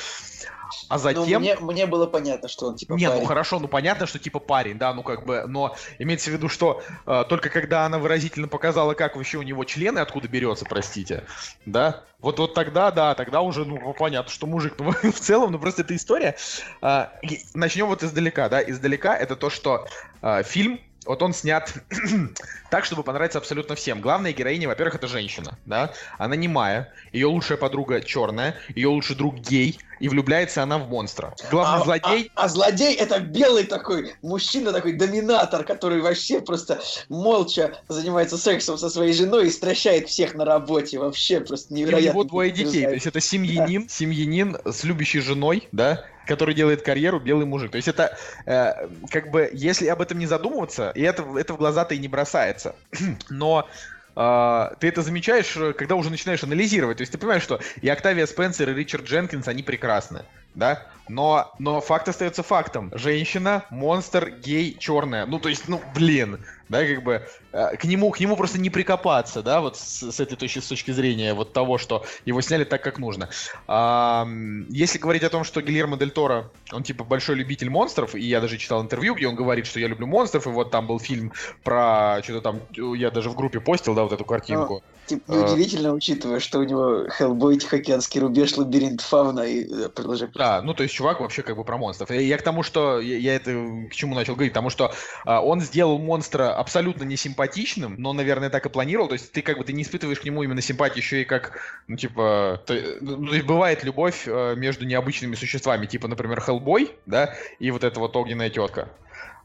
[0.89, 1.25] а ну, затем...
[1.25, 3.23] Ну, мне, мне было понятно, что он типа Нет, ну парень.
[3.23, 6.49] ну хорошо, ну понятно, что типа парень, да, ну как бы, но имеется в виду,
[6.49, 11.25] что э, только когда она выразительно показала, как вообще у него члены откуда берется, простите,
[11.67, 15.59] да, вот, вот тогда, да, тогда уже, ну, понятно, что мужик, ну, в целом, ну,
[15.59, 16.37] просто эта история.
[16.81, 17.07] Э,
[17.53, 19.87] начнем вот издалека, да, издалека это то, что
[20.23, 21.73] э, фильм вот он снят
[22.71, 24.01] так, чтобы понравиться абсолютно всем.
[24.01, 29.17] Главная героиня, во-первых, это женщина, да, она не Майя, ее лучшая подруга черная, ее лучший
[29.17, 31.35] друг гей, и влюбляется она в монстра.
[31.51, 32.31] Главный а, злодей...
[32.35, 38.79] А, а злодей это белый такой мужчина, такой доминатор, который вообще просто молча занимается сексом
[38.79, 40.99] со своей женой и стращает всех на работе.
[40.99, 42.07] Вообще просто невероятно.
[42.07, 43.89] И у него двое детей, то есть это семьянин, да.
[43.89, 47.71] семьянин с любящей женой, да, который делает карьеру белый мужик.
[47.71, 48.17] То есть это
[48.47, 52.09] э, как бы, если об этом не задумываться, и это, это в глаза-то и не
[52.09, 52.75] бросается.
[53.29, 53.69] Но
[54.17, 56.99] Uh, ты это замечаешь, когда уже начинаешь анализировать.
[56.99, 60.23] То есть ты понимаешь, что и Октавия Спенсер, и Ричард Дженкинс, они прекрасны,
[60.55, 60.87] да?
[61.09, 62.91] Но, но факт остается фактом.
[62.95, 65.27] Женщина, монстр, гей, черная.
[65.27, 66.41] Ну, то есть, ну, блин,
[66.71, 70.21] да, как бы э, к нему, к нему просто не прикопаться, да, вот с, с
[70.21, 73.29] этой точки, с точки зрения вот того, что его сняли так, как нужно.
[73.67, 74.27] А,
[74.71, 78.41] если говорить о том, что Гильермо Дель Торо, он типа большой любитель монстров, и я
[78.41, 81.33] даже читал интервью, где он говорит, что я люблю монстров, и вот там был фильм
[81.63, 82.61] про что-то там,
[82.95, 84.83] я даже в группе постил, да, вот эту картинку.
[85.07, 90.29] Типа, неудивительно, а, учитывая, что у него Хеллбой, Тихоокеанский рубеж, лабиринт фауна и э, продолжай.
[90.35, 92.11] Да, ну то есть чувак вообще как бы про монстров.
[92.11, 93.51] И я к тому, что я, я это
[93.91, 94.95] к чему начал говорить, потому что
[95.27, 99.09] а, он сделал монстра абсолютно не симпатичным, но, наверное, так и планировал.
[99.09, 101.59] То есть ты как бы ты не испытываешь к нему именно симпатию еще и как,
[101.87, 106.93] ну, типа, ты, ну, то есть бывает любовь э, между необычными существами, типа, например, Хеллбой,
[107.05, 108.89] да, и вот эта вот огненная тетка.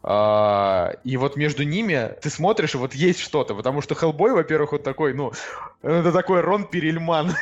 [0.01, 4.71] А, и вот между ними ты смотришь, и вот есть что-то, потому что Хеллбой, во-первых,
[4.71, 5.33] вот такой, ну,
[5.81, 7.35] это такой Рон Перельман,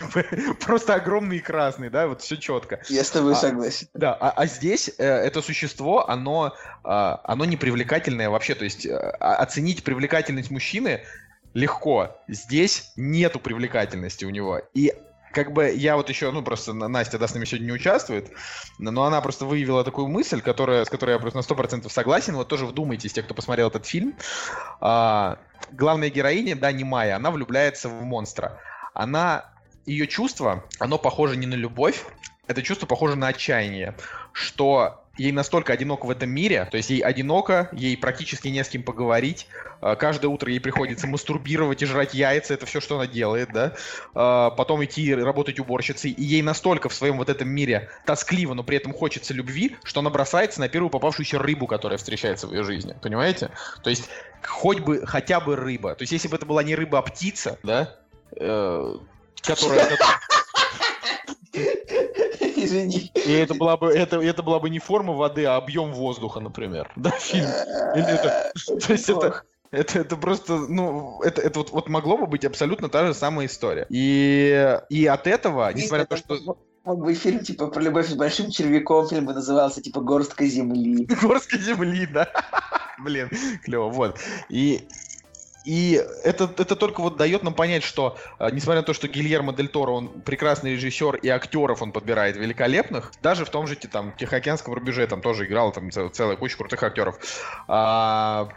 [0.64, 2.80] просто огромный и красный, да, вот все четко.
[2.88, 3.88] Я с тобой а, согласен.
[3.94, 6.54] Да, а, а здесь э, это существо, оно,
[6.84, 11.02] э, оно непривлекательное вообще, то есть э, оценить привлекательность мужчины
[11.52, 12.16] легко.
[12.28, 14.60] Здесь нету привлекательности у него.
[14.74, 14.92] И
[15.34, 18.30] как бы я вот еще, ну просто Настя, да, с нами сегодня не участвует,
[18.78, 22.36] но она просто выявила такую мысль, которая, с которой я просто на 100% согласен.
[22.36, 24.14] Вот тоже вдумайтесь, те, кто посмотрел этот фильм.
[24.80, 25.38] А,
[25.72, 28.60] главная героиня, да, не Майя, она влюбляется в монстра.
[28.94, 29.50] Она,
[29.84, 32.04] ее чувство, оно похоже не на любовь,
[32.46, 33.94] это чувство похоже на отчаяние,
[34.32, 38.68] что ей настолько одиноко в этом мире, то есть ей одиноко, ей практически не с
[38.68, 39.46] кем поговорить,
[39.80, 43.74] а, каждое утро ей приходится мастурбировать и жрать яйца, это все, что она делает, да,
[44.14, 48.62] а, потом идти работать уборщицей, и ей настолько в своем вот этом мире тоскливо, но
[48.62, 52.64] при этом хочется любви, что она бросается на первую попавшуюся рыбу, которая встречается в ее
[52.64, 53.50] жизни, понимаете?
[53.82, 54.08] То есть
[54.42, 57.58] хоть бы, хотя бы рыба, то есть если бы это была не рыба, а птица,
[57.62, 57.96] да,
[58.36, 58.96] э,
[59.42, 59.98] которая...
[62.64, 63.12] Извини.
[63.14, 66.90] И это была бы это, это была бы не форма воды, а объем воздуха, например.
[66.96, 67.48] Да, фильм.
[67.94, 68.52] Или это,
[68.86, 72.88] то есть это, это, это просто, ну, это, это вот, вот могло бы быть абсолютно
[72.88, 73.86] та же самая история.
[73.90, 76.58] И, и от этого, несмотря на то, что...
[76.84, 81.06] Мог бы фильм, типа, про любовь с большим червяком, фильм бы назывался, типа, «Горстка земли».
[81.22, 82.28] «Горстка земли», да.
[82.98, 83.30] Блин,
[83.64, 84.18] клево, вот.
[84.50, 84.86] И,
[85.64, 89.54] и это, это только вот дает нам понять, что, э, несмотря на то, что Гильермо
[89.54, 94.12] Дель Торо, он прекрасный режиссер, и актеров он подбирает великолепных, даже в том же там,
[94.12, 97.18] Тихоокеанском рубеже там тоже играл там целая куча крутых актеров.
[97.66, 98.48] А,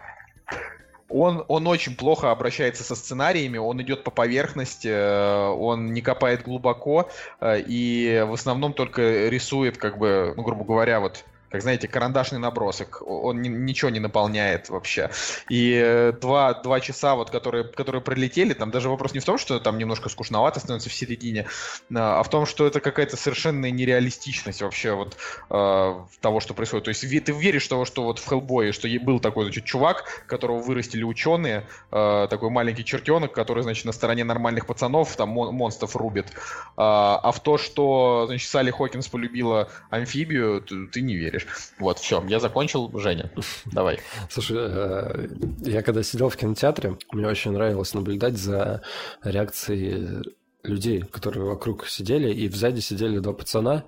[1.10, 6.44] он, он очень плохо обращается со сценариями, он идет по поверхности, э, он не копает
[6.44, 11.88] глубоко, э, и в основном только рисует, как бы, ну, грубо говоря, вот как знаете,
[11.88, 13.02] карандашный набросок.
[13.06, 15.10] Он ни, ничего не наполняет вообще.
[15.50, 19.38] И э, два, два часа, вот, которые, которые пролетели, там даже вопрос не в том,
[19.38, 21.46] что там немножко скучновато становится в середине,
[21.96, 25.18] а, а в том, что это какая-то совершенная нереалистичность вообще вот
[25.50, 26.86] э, того, что происходит.
[26.86, 30.26] То есть ты веришь в того, что вот в Хеллбое, что был такой, значит, чувак,
[30.28, 35.54] которого вырастили ученые, э, такой маленький чертенок, который, значит, на стороне нормальных пацанов там мон-
[35.54, 36.28] монстров рубит.
[36.76, 41.72] А, а в то, что, значит, Салли Хокинс полюбила амфибию, ты, ты не веришь веришь.
[41.80, 42.92] Вот, все, я закончил.
[43.00, 43.32] Женя,
[43.66, 44.00] давай.
[44.30, 45.28] Слушай, э,
[45.62, 48.82] я когда сидел в кинотеатре, мне очень нравилось наблюдать за
[49.24, 50.24] реакцией
[50.70, 53.86] людей, которые вокруг сидели, и сзади сидели два пацана,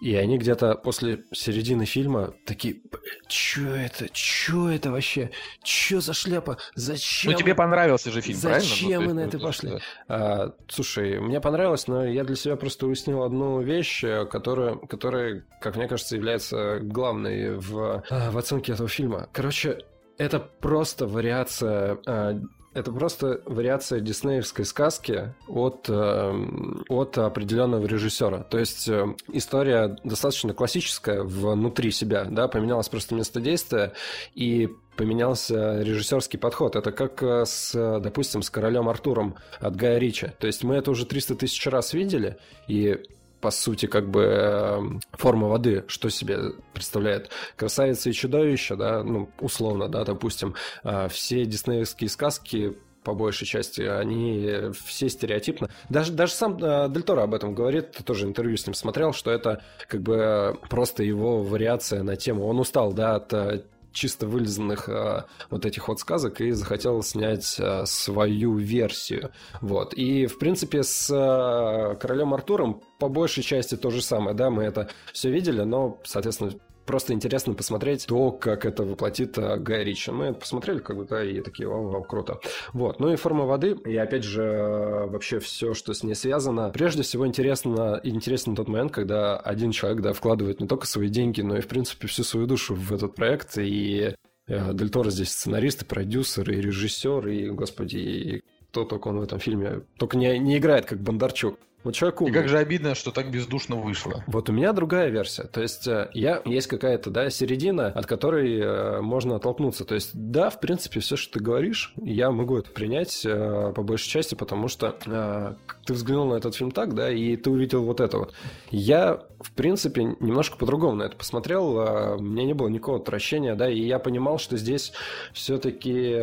[0.00, 2.80] и они где-то после середины фильма такие,
[3.28, 5.30] чё это, чё это вообще,
[5.62, 7.32] чё за шляпа, зачем?
[7.32, 8.68] Ну тебе понравился же фильм, зачем правильно?
[8.70, 9.78] Зачем мы на это пошли?
[10.08, 15.76] А, слушай, мне понравилось, но я для себя просто уяснил одну вещь, которая, которая, как
[15.76, 19.28] мне кажется, является главной в, в оценке этого фильма.
[19.32, 19.78] Короче,
[20.18, 22.40] это просто вариация а,
[22.72, 26.46] это просто вариация диснеевской сказки от, э,
[26.88, 28.44] от определенного режиссера.
[28.44, 33.92] То есть э, история достаточно классическая внутри себя, да, поменялось просто место действия
[34.34, 36.76] и поменялся режиссерский подход.
[36.76, 40.30] Это как э, с, допустим, с королем Артуром от Гая Ричи.
[40.38, 42.36] То есть мы это уже 300 тысяч раз видели,
[42.68, 43.00] и
[43.40, 49.30] по сути, как бы эм, форма воды, что себе представляет красавица и чудовище, да, ну,
[49.40, 55.70] условно, да, допустим, а, все диснеевские сказки по большей части, они все стереотипно.
[55.88, 59.30] Даже, даже сам э, Дель Торо об этом говорит, тоже интервью с ним смотрел, что
[59.30, 62.46] это как бы просто его вариация на тему.
[62.46, 63.62] Он устал, да, от э,
[63.92, 69.30] чисто вылизанных э, вот этих вот сказок и захотел снять э, свою версию.
[69.60, 69.94] Вот.
[69.94, 74.64] И, в принципе, с э, Королем Артуром по большей части то же самое, да, мы
[74.64, 76.52] это все видели, но, соответственно,
[76.90, 80.10] просто интересно посмотреть то, как это воплотит а, Гай Ричи.
[80.10, 82.40] Мы это посмотрели, как бы, да, и такие, вау, вау, круто.
[82.72, 82.98] Вот.
[82.98, 86.70] Ну и форма воды, и опять же, вообще все, что с ней связано.
[86.70, 91.42] Прежде всего, интересно, интересен тот момент, когда один человек, да, вкладывает не только свои деньги,
[91.42, 94.16] но и, в принципе, всю свою душу в этот проект, и
[94.48, 99.20] э, Дель Торо здесь сценарист, и продюсер, и режиссер, и, господи, и кто только он
[99.20, 101.56] в этом фильме, только не, не играет как Бондарчук.
[101.82, 102.32] Вот человек умный.
[102.32, 104.22] И как же обидно, что так бездушно вышло.
[104.26, 105.44] Вот у меня другая версия.
[105.44, 109.86] То есть, э, я, есть какая-то, да, середина, от которой э, можно оттолкнуться.
[109.86, 113.82] То есть, да, в принципе, все, что ты говоришь, я могу это принять э, по
[113.82, 115.56] большей части, потому что
[115.86, 118.34] ты взглянул на этот фильм так, да, и ты увидел вот это вот.
[118.70, 121.76] Я, в принципе, немножко по-другому на это посмотрел.
[122.18, 124.92] У меня не было никакого отвращения, да, и я понимал, что здесь
[125.32, 126.20] все-таки...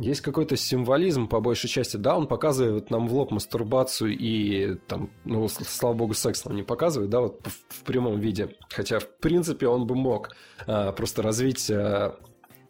[0.00, 1.98] Есть какой-то символизм по большей части.
[1.98, 6.62] Да, он показывает нам в лоб мастурбацию и там, ну, слава богу, секс нам не
[6.62, 8.56] показывает, да, вот в, в прямом виде.
[8.70, 10.30] Хотя, в принципе, он бы мог
[10.66, 12.18] а, просто развить а,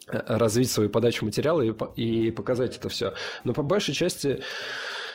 [0.08, 3.14] развить свою подачу материала и, и показать это все.
[3.44, 4.42] Но по большей части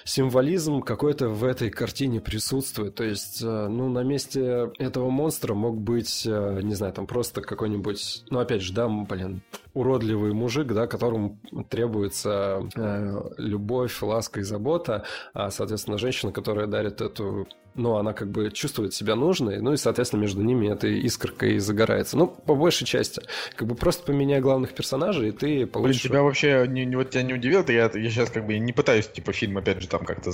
[0.05, 2.95] символизм какой-то в этой картине присутствует.
[2.95, 7.41] То есть, а, ну, на месте этого монстра мог быть, а, не знаю, там просто
[7.41, 8.24] какой-нибудь...
[8.30, 9.41] Ну, опять же, да, блин,
[9.76, 11.38] уродливый мужик, да, которому
[11.69, 15.03] требуется э, любовь, ласка и забота,
[15.34, 19.78] а, соответственно, женщина, которая дарит эту но она как бы чувствует себя нужной, ну и,
[19.78, 22.17] соответственно, между ними эта искорка и загорается.
[22.17, 23.21] Ну, по большей части.
[23.55, 26.03] Как бы просто поменяй главных персонажей, и ты получишь...
[26.03, 27.65] Блин, тебя вообще не, не, вот тебя не удивило?
[27.67, 30.32] Я, я сейчас как бы не пытаюсь, типа, фильм, опять же, там как-то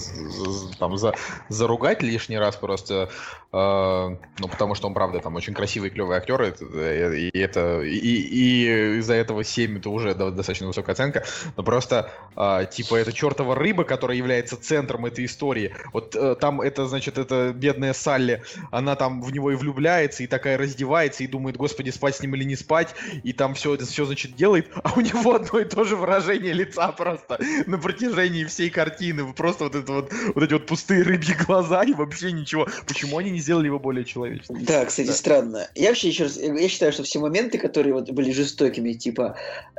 [0.80, 1.16] там за,
[1.50, 3.10] заругать лишний раз просто,
[3.52, 7.98] э, ну, потому что он, правда, там очень красивый, клевый актер, и, и это, и,
[7.98, 11.24] и из-за этого 7 это уже достаточно высокая оценка,
[11.58, 15.74] но просто, э, типа, это чертова рыба, которая является центром этой истории.
[15.94, 20.28] Вот э, там это, значит, это бедная Салли, она там в него и влюбляется, и
[20.28, 24.06] такая раздевается, и думает, господи, спать с ним или не спать, и там все, все
[24.06, 28.70] значит, делает, а у него одно и то же выражение лица просто на протяжении всей
[28.70, 29.32] картины.
[29.34, 32.68] Просто вот это вот, вот эти вот пустые рыбьи глаза и вообще ничего.
[32.88, 34.64] Почему они не сделали его более человечным?
[34.64, 35.14] Да, кстати, да.
[35.14, 35.70] странно.
[35.76, 39.21] Я вообще еще раз, я считаю, что все моменты, которые вот были жестокими, типа,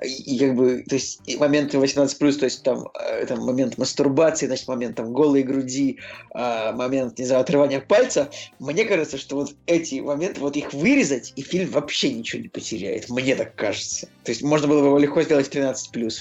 [0.02, 4.68] и как бы, то есть моменты 18+, то есть там, э, там момент мастурбации, значит,
[4.68, 5.98] момент там голой груди,
[6.34, 11.32] а, момент, не знаю, отрывания пальца, мне кажется, что вот эти моменты, вот их вырезать,
[11.36, 13.08] и фильм вообще ничего не потеряет.
[13.08, 14.08] Мне так кажется.
[14.24, 16.12] То есть можно было бы его легко сделать 13+.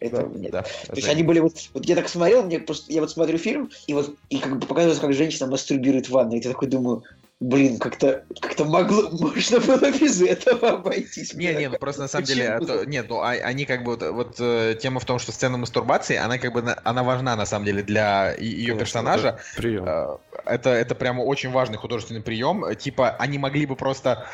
[0.00, 0.52] Это да, нет.
[0.52, 3.38] Да, То есть они были вот, вот я так смотрел, мне просто я вот смотрю
[3.38, 6.68] фильм и вот и как бы показывается, как женщина мастурбирует в ванной, и ты такой
[6.68, 7.02] думаю,
[7.44, 11.34] блин, как-то как могло, можно было без этого обойтись.
[11.34, 13.92] Не, не, ну просто на самом деле, а то, нет, ну а, они как бы
[13.92, 17.46] вот, вот э, тема в том, что сцена мастурбации, она как бы она важна на
[17.46, 19.38] самом деле для ее персонажа.
[19.56, 19.84] Прием.
[19.86, 20.16] Э,
[20.46, 22.64] это это прямо очень важный художественный прием.
[22.76, 24.26] Типа они могли бы просто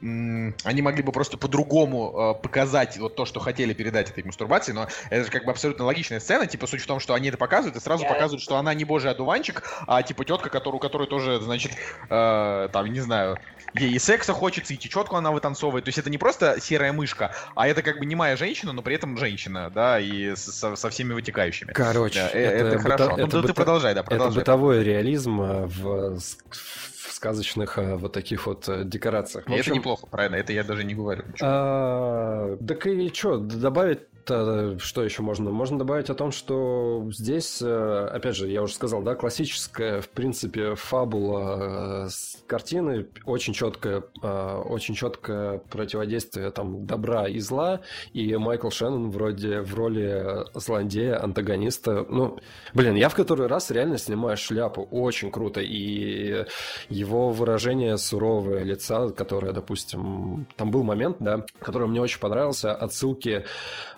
[0.00, 4.88] они могли бы просто по-другому э, показать вот то, что хотели передать этой мастурбации, но
[5.10, 7.76] это же как бы абсолютно логичная сцена, типа суть в том, что они это показывают
[7.76, 8.08] и сразу yeah.
[8.08, 11.72] показывают, что она не божий одуванчик, а типа тетка, которую, которой тоже, значит,
[12.10, 13.38] э, там, не знаю,
[13.74, 15.84] ей и секса хочется, и течетку она вытанцовывает.
[15.84, 18.96] То есть это не просто серая мышка, а это как бы немая женщина, но при
[18.96, 21.72] этом женщина, да, и со, со всеми вытекающими.
[21.72, 23.04] Короче, да, это, это хорошо.
[23.04, 23.16] Быто...
[23.16, 23.54] Ну, это ты быто...
[23.54, 24.32] продолжай, да, продолжай.
[24.32, 26.18] Это бытовой реализм э, в
[27.26, 29.46] сказочных а, вот таких вот э, декорациях.
[29.46, 31.24] Общем, это неплохо, правильно, это я даже не говорю.
[31.42, 35.52] А, так и что, добавить что еще можно?
[35.52, 40.08] Можно добавить о том, что здесь, э, опять же, я уже сказал, да, классическая, в
[40.08, 42.08] принципе, фабула
[42.46, 47.80] картины, очень четкое, очень четкое противодействие там добра и зла,
[48.12, 52.06] и Майкл Шеннон вроде в роли злодея, антагониста.
[52.08, 52.38] Ну,
[52.74, 56.44] блин, я в который раз реально снимаю шляпу, очень круто, и
[56.88, 63.44] его выражение суровое лица, которое, допустим, там был момент, да, который мне очень понравился, отсылки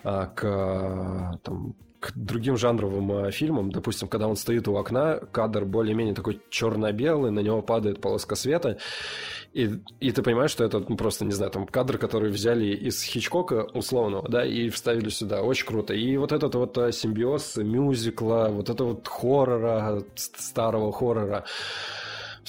[0.03, 5.65] а, к там, к другим жанровым э, фильмам, допустим, когда он стоит у окна, кадр
[5.65, 8.77] более-менее такой черно-белый, на него падает полоска света,
[9.53, 13.03] и, и ты понимаешь, что это ну, просто, не знаю, там кадр, который взяли из
[13.03, 15.41] Хичкока условного, да, и вставили сюда.
[15.41, 15.93] Очень круто.
[15.93, 21.45] И вот этот вот э, симбиоз мюзикла, вот это вот хоррора, старого хоррора,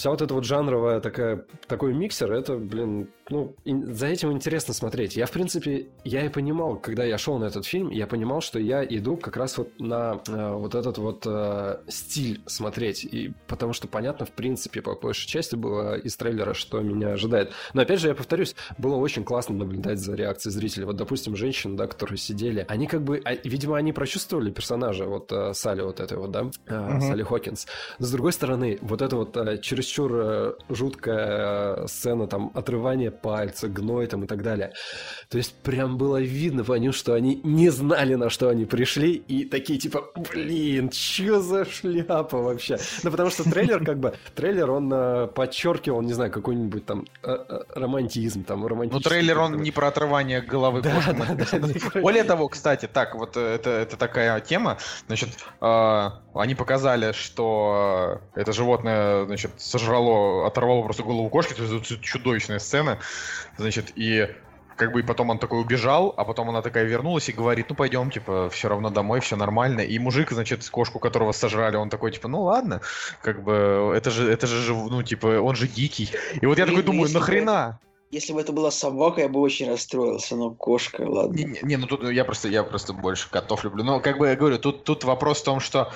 [0.01, 5.15] вся вот эта вот жанровая такая, такой миксер, это, блин, ну, за этим интересно смотреть.
[5.15, 8.59] Я, в принципе, я и понимал, когда я шел на этот фильм, я понимал, что
[8.59, 13.05] я иду как раз вот на э, вот этот вот э, стиль смотреть.
[13.05, 17.53] И потому что понятно, в принципе, по большей части было из трейлера, что меня ожидает.
[17.75, 20.87] Но опять же, я повторюсь, было очень классно наблюдать за реакцией зрителей.
[20.87, 25.31] Вот, допустим, женщины, да, которые сидели, они как бы, а, видимо, они прочувствовали персонажа, вот
[25.31, 27.01] э, Салли вот этой вот, да, э, uh-huh.
[27.01, 27.67] Салли Хокинс.
[27.99, 29.59] Но, с другой стороны, вот эта вот э,
[29.91, 34.73] чересчур э, жуткая э, сцена там отрывания пальцы, гной там и так далее.
[35.29, 39.45] То есть прям было видно ним, что они не знали, на что они пришли, и
[39.45, 42.79] такие типа, блин, что за шляпа вообще?
[43.03, 48.45] Ну, потому что трейлер как бы, трейлер, он э, подчеркивал, не знаю, какой-нибудь там романтизм,
[48.45, 48.97] там, романтизм.
[48.97, 53.37] Ну, трейлер, он не про отрывание головы да, да, да, Более того, кстати, так, вот
[53.37, 55.31] это, это такая тема, значит,
[55.61, 62.59] они показали, что это животное, значит, сожрало, оторвало просто голову кошки, то есть это чудовищная
[62.59, 62.99] сцена,
[63.57, 64.29] значит, и
[64.77, 67.77] как бы и потом он такой убежал, а потом она такая вернулась и говорит, ну
[67.77, 69.83] пойдем, типа, все равно домой, все нормально.
[69.83, 72.81] И мужик, значит, кошку, которого сожрали, он такой, типа, ну ладно,
[73.23, 76.09] как бы, это же, это же, ну, типа, он же дикий.
[76.41, 77.79] И вот я такой думаю, нахрена?
[78.11, 81.37] Если бы это была собака, я бы очень расстроился, но кошка, ладно.
[81.37, 83.85] Не, не, не ну тут я просто, я просто больше котов люблю.
[83.85, 85.93] Но, как бы я говорю, тут, тут вопрос в том, что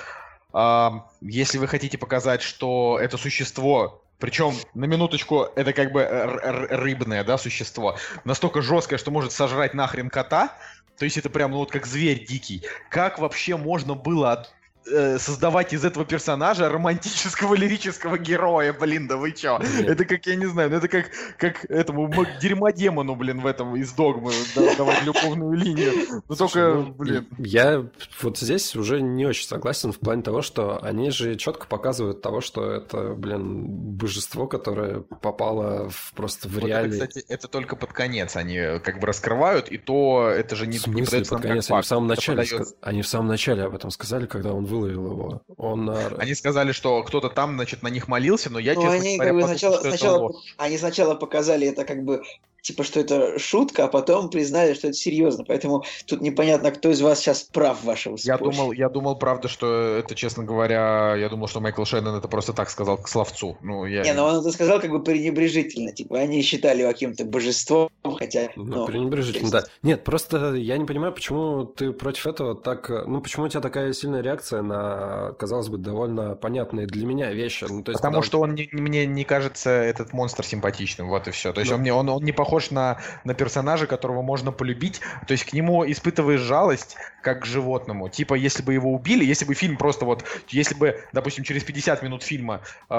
[1.21, 7.37] если вы хотите показать, что это существо причем, на минуточку, это как бы рыбное, да,
[7.37, 7.97] существо.
[8.23, 10.55] Настолько жесткое, что может сожрать нахрен кота.
[10.97, 12.63] То есть это прям, ну вот как зверь дикий.
[12.89, 14.47] Как вообще можно было
[14.87, 19.59] э, создавать из этого персонажа романтического лирического героя, блин, да вы чё?
[19.59, 19.89] Нет.
[19.89, 22.11] Это как, я не знаю, ну это как, как этому
[22.41, 24.31] дерьмодемону, блин, в этом из догмы
[24.77, 25.93] давать любовную линию.
[26.27, 27.27] Ну только, ну, блин.
[27.37, 27.85] Я
[28.21, 32.41] вот здесь уже не очень согласен в плане того, что они же четко показывают того,
[32.41, 36.97] что это, блин, божество, которое попало в, просто в вот реалии.
[36.97, 40.77] Это, кстати, это только под конец они как бы раскрывают, и то это же не,
[40.77, 41.71] в не под конец?
[41.71, 42.75] Они в самом начале, подается...
[42.81, 45.41] они в самом начале об этом сказали, когда он выловил его.
[45.57, 45.89] Он...
[46.17, 49.31] Они сказали, что кто-то там, значит, на них молился, но я, ну, честно они, говоря,
[49.31, 52.21] как бы, сначала, сначала, они сначала показали это как бы
[52.65, 55.45] типа, что это шутка, а потом признали, что это серьезно.
[55.45, 58.33] Поэтому тут непонятно, кто из вас сейчас прав в вашем споре.
[58.33, 62.27] Я думал, я думал, правда, что это, честно говоря, я думал, что Майкл Шеннон это
[62.27, 63.57] просто так сказал к словцу.
[63.61, 64.01] Ну, я...
[64.01, 65.91] Не, но он это сказал как бы пренебрежительно.
[65.91, 68.49] Типа, они считали его каким-то божеством, хотя...
[68.55, 69.53] Ну, ну пренебрежительно, есть...
[69.53, 69.63] да.
[69.83, 72.89] Нет, просто я не понимаю, почему ты против этого так...
[72.89, 77.65] Ну, почему у тебя такая сильная реакция на, казалось бы, довольно понятные для меня вещи?
[77.69, 78.27] Ну, то есть, Потому когда...
[78.27, 81.53] что он не, мне не кажется этот монстр симпатичным, вот и все.
[81.53, 81.75] То есть ну...
[81.75, 85.01] он, мне, он, он не похож похож на, на персонажа, которого можно полюбить.
[85.27, 86.95] То есть к нему испытываешь жалость,
[87.25, 88.07] как к животному.
[88.07, 92.03] Типа, если бы его убили, если бы фильм просто вот, если бы, допустим, через 50
[92.03, 92.93] минут фильма э,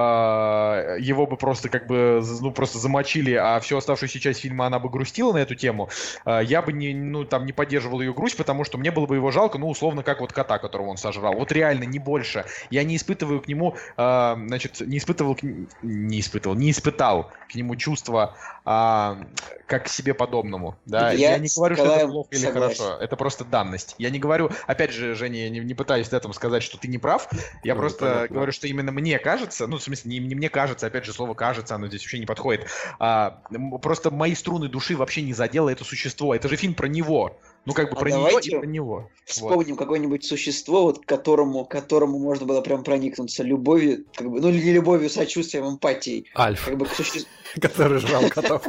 [0.99, 4.91] его бы просто как бы, ну, просто замочили, а всю оставшуюся часть фильма она бы
[4.91, 5.91] грустила на эту тему,
[6.24, 9.14] э, я бы не, ну, там, не поддерживал ее грусть, потому что мне было бы
[9.14, 11.35] его жалко, ну, условно, как вот кота, которого он сожрал.
[11.35, 12.47] Вот реально, не больше.
[12.68, 15.45] Я не испытываю к нему, э, значит, не испытывал, к...
[15.83, 18.35] не испытывал, не испытал к нему чувства
[18.68, 19.18] а,
[19.66, 20.77] как к себе подобному.
[20.87, 21.12] Да?
[21.12, 22.97] Я, я не говорю, что это плохо или хорошо.
[23.01, 23.95] Это просто данность.
[23.99, 26.89] Я не говорю, опять же, Женя, я не, не пытаюсь в этом сказать, что ты
[26.89, 27.29] не прав.
[27.62, 28.35] Я ну, просто понятно.
[28.35, 31.35] говорю, что именно мне кажется, ну, в смысле, не, не мне кажется, опять же, слово
[31.35, 32.67] кажется, оно здесь вообще не подходит.
[32.99, 33.43] А,
[33.83, 36.35] просто мои струны души вообще не задело это существо.
[36.35, 37.39] Это же фильм про него.
[37.67, 39.11] Ну, как бы а про нее и про него.
[39.25, 39.79] Вспомним вот.
[39.81, 44.73] какое-нибудь существо, вот к которому, которому можно было прям проникнуться любовью, как бы, ну, не
[44.73, 46.31] любовью, сочувствием, эмпатией.
[46.39, 46.64] Альф.
[46.64, 47.29] Как бы к существу.
[47.61, 48.62] Который жрал котов.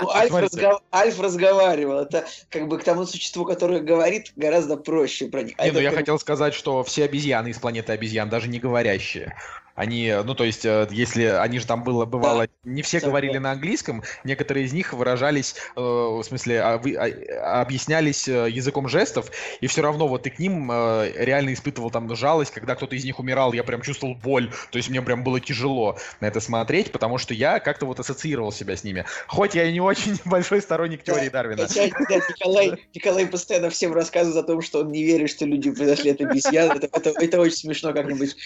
[0.00, 0.10] Ну,
[0.92, 2.00] Альф разговаривал.
[2.00, 5.64] Это как бы к тому существу, которое говорит, гораздо проще проникнуть.
[5.64, 9.36] Не, ну я хотел сказать, что все обезьяны из планеты обезьян, даже не говорящие.
[9.74, 12.52] Они, ну то есть, э, если они же там было, бывало, да.
[12.64, 18.28] не все говорили на английском, некоторые из них выражались, э, в смысле, а, а, объяснялись
[18.28, 22.74] э, языком жестов, и все равно вот и к ним реально испытывал там жалость, когда
[22.74, 26.26] кто-то из них умирал, я прям чувствовал боль, то есть мне прям было тяжело на
[26.26, 29.06] это смотреть, потому что я как-то вот ассоциировал себя с ними.
[29.26, 31.62] Хоть я и не очень большой сторонник теории Дарвина.
[31.62, 36.20] Николай, Николай постоянно всем рассказывает о том, что он не верит, что люди произошли от
[36.20, 36.70] обезьян.
[36.76, 38.36] Это, это, это очень смешно как-нибудь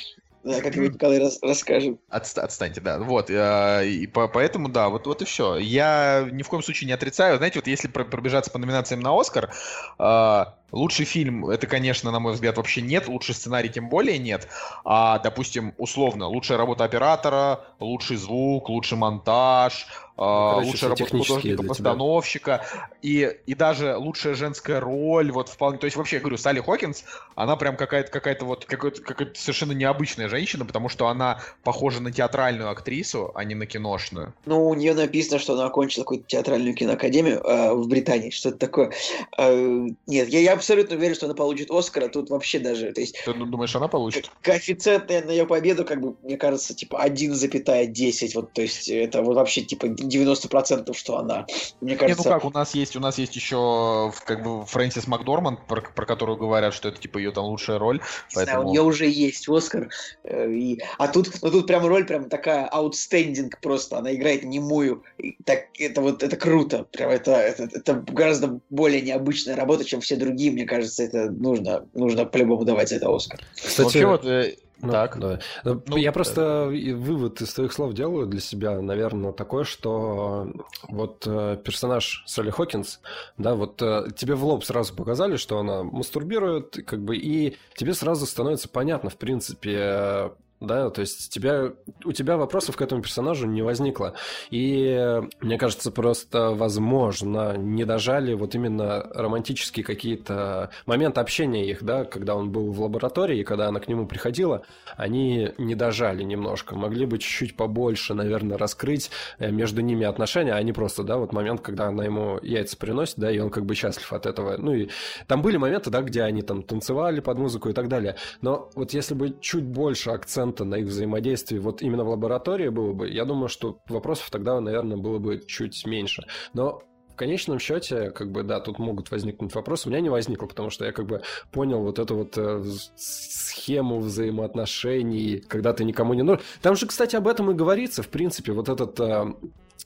[0.47, 1.99] да, как-нибудь Николай рас, расскажет.
[2.09, 2.99] Отста- отстаньте, да.
[2.99, 3.31] Вот.
[3.31, 5.57] Э, и по- поэтому, да, вот, вот и все.
[5.57, 7.37] Я ни в коем случае не отрицаю.
[7.37, 9.53] Знаете, вот если пробежаться по номинациям на Оскар,
[9.99, 13.09] э, лучший фильм, это, конечно, на мой взгляд, вообще нет.
[13.09, 14.49] Лучший сценарий тем более нет.
[14.85, 19.87] А, допустим, условно, лучшая работа оператора, лучший звук, лучший монтаж,
[20.19, 22.65] ну, короче, лучшая работа художника-постановщика,
[23.03, 27.05] и, и даже лучшая женская роль, вот вполне, то есть вообще, я говорю, Салли Хокинс,
[27.35, 32.11] она прям какая-то какая-то вот какая-то, какая-то совершенно необычная женщина, потому что она похожа на
[32.11, 34.33] театральную актрису, а не на киношную.
[34.47, 38.93] Ну, у нее написано, что она окончила какую-то театральную киноакадемию э, в Британии, что-то такое.
[39.37, 43.17] Э, нет, я, я абсолютно уверен, что она получит Оскара, тут вообще даже, то есть...
[43.25, 44.31] Ты думаешь, она получит?
[44.43, 49.37] Коэффициент на ее победу, как бы, мне кажется, типа 1,10, вот, то есть это вот
[49.37, 51.47] вообще, типа, 90% что она.
[51.81, 52.23] Мне кажется...
[52.23, 55.83] Не, ну как, у нас есть, у нас есть еще как бы Фрэнсис Макдорманд, про,
[55.83, 58.01] про которую говорят, что это типа ее там лучшая роль.
[58.35, 58.63] Поэтому...
[58.63, 59.89] Да, у нее уже есть Оскар.
[60.25, 60.81] Э, и...
[60.99, 63.99] А тут, ну тут прям роль прям такая outstanding просто.
[63.99, 65.03] Она играет немую.
[65.19, 66.85] И так, это вот это круто.
[66.85, 70.46] Прям это, это, это гораздо более необычная работа, чем все другие.
[70.51, 73.41] Мне кажется, это нужно, нужно по-любому давать это Оскар.
[73.55, 75.19] Кстати, вот, э, ну, так.
[75.19, 75.41] Да.
[75.65, 76.95] Ну, ну, я просто э...
[76.95, 80.53] вывод из твоих слов делаю для себя, наверное, такой, что
[80.89, 83.01] вот э, персонаж Салли Хокинс,
[83.39, 87.95] да, вот э, тебе в лоб сразу показали, что она мастурбирует, как бы, и тебе
[87.95, 91.73] сразу становится понятно, в принципе, да, то есть тебя,
[92.05, 94.15] у тебя вопросов к этому персонажу не возникло.
[94.51, 102.05] И мне кажется, просто, возможно, не дожали вот именно романтические какие-то моменты общения их, да,
[102.05, 104.63] когда он был в лаборатории, когда она к нему приходила,
[104.97, 106.75] они не дожали немножко.
[106.75, 111.33] Могли бы чуть-чуть побольше, наверное, раскрыть э, между ними отношения, а не просто, да, вот
[111.33, 114.57] момент, когда она ему яйца приносит, да, и он как бы счастлив от этого.
[114.57, 114.89] Ну и
[115.27, 118.17] там были моменты, да, где они там танцевали под музыку и так далее.
[118.41, 122.69] Но вот если бы чуть больше акцент акцента на их взаимодействии вот именно в лаборатории
[122.69, 126.27] было бы, я думаю, что вопросов тогда, наверное, было бы чуть меньше.
[126.55, 126.83] Но
[127.13, 129.89] в конечном счете, как бы, да, тут могут возникнуть вопросы.
[129.89, 132.63] У меня не возникло, потому что я как бы понял вот эту вот э,
[132.97, 136.43] схему взаимоотношений, когда ты никому не нужен.
[136.61, 139.33] Там же, кстати, об этом и говорится, в принципе, вот этот э,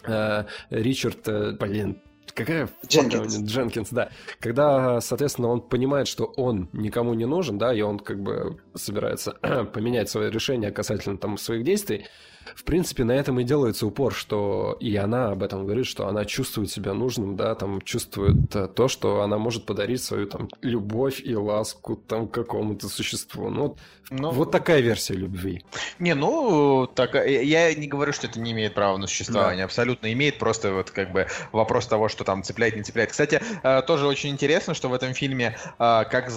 [0.06, 2.02] э, Ричард, э, блин,
[2.32, 3.38] какая Дженкинс.
[3.38, 4.10] Дженкинс, да.
[4.38, 9.32] Когда, соответственно, он понимает, что он никому не нужен, да, и он как бы собирается
[9.72, 12.06] поменять свое решение касательно там своих действий,
[12.54, 16.24] в принципе, на этом и делается упор, что и она об этом говорит, что она
[16.24, 21.20] чувствует себя нужным, да, там чувствует э, то, что она может подарить свою там любовь
[21.24, 23.50] и ласку там какому-то существу.
[23.50, 23.76] Ну,
[24.10, 25.64] ну вот такая версия любви.
[25.98, 29.66] Не, ну, так, э, я не говорю, что это не имеет права на существование, да.
[29.66, 33.10] абсолютно имеет, просто вот как бы вопрос того, что там цепляет, не цепляет.
[33.10, 36.30] Кстати, э, тоже очень интересно, что в этом фильме как,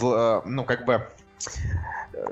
[0.46, 1.08] ну, как бы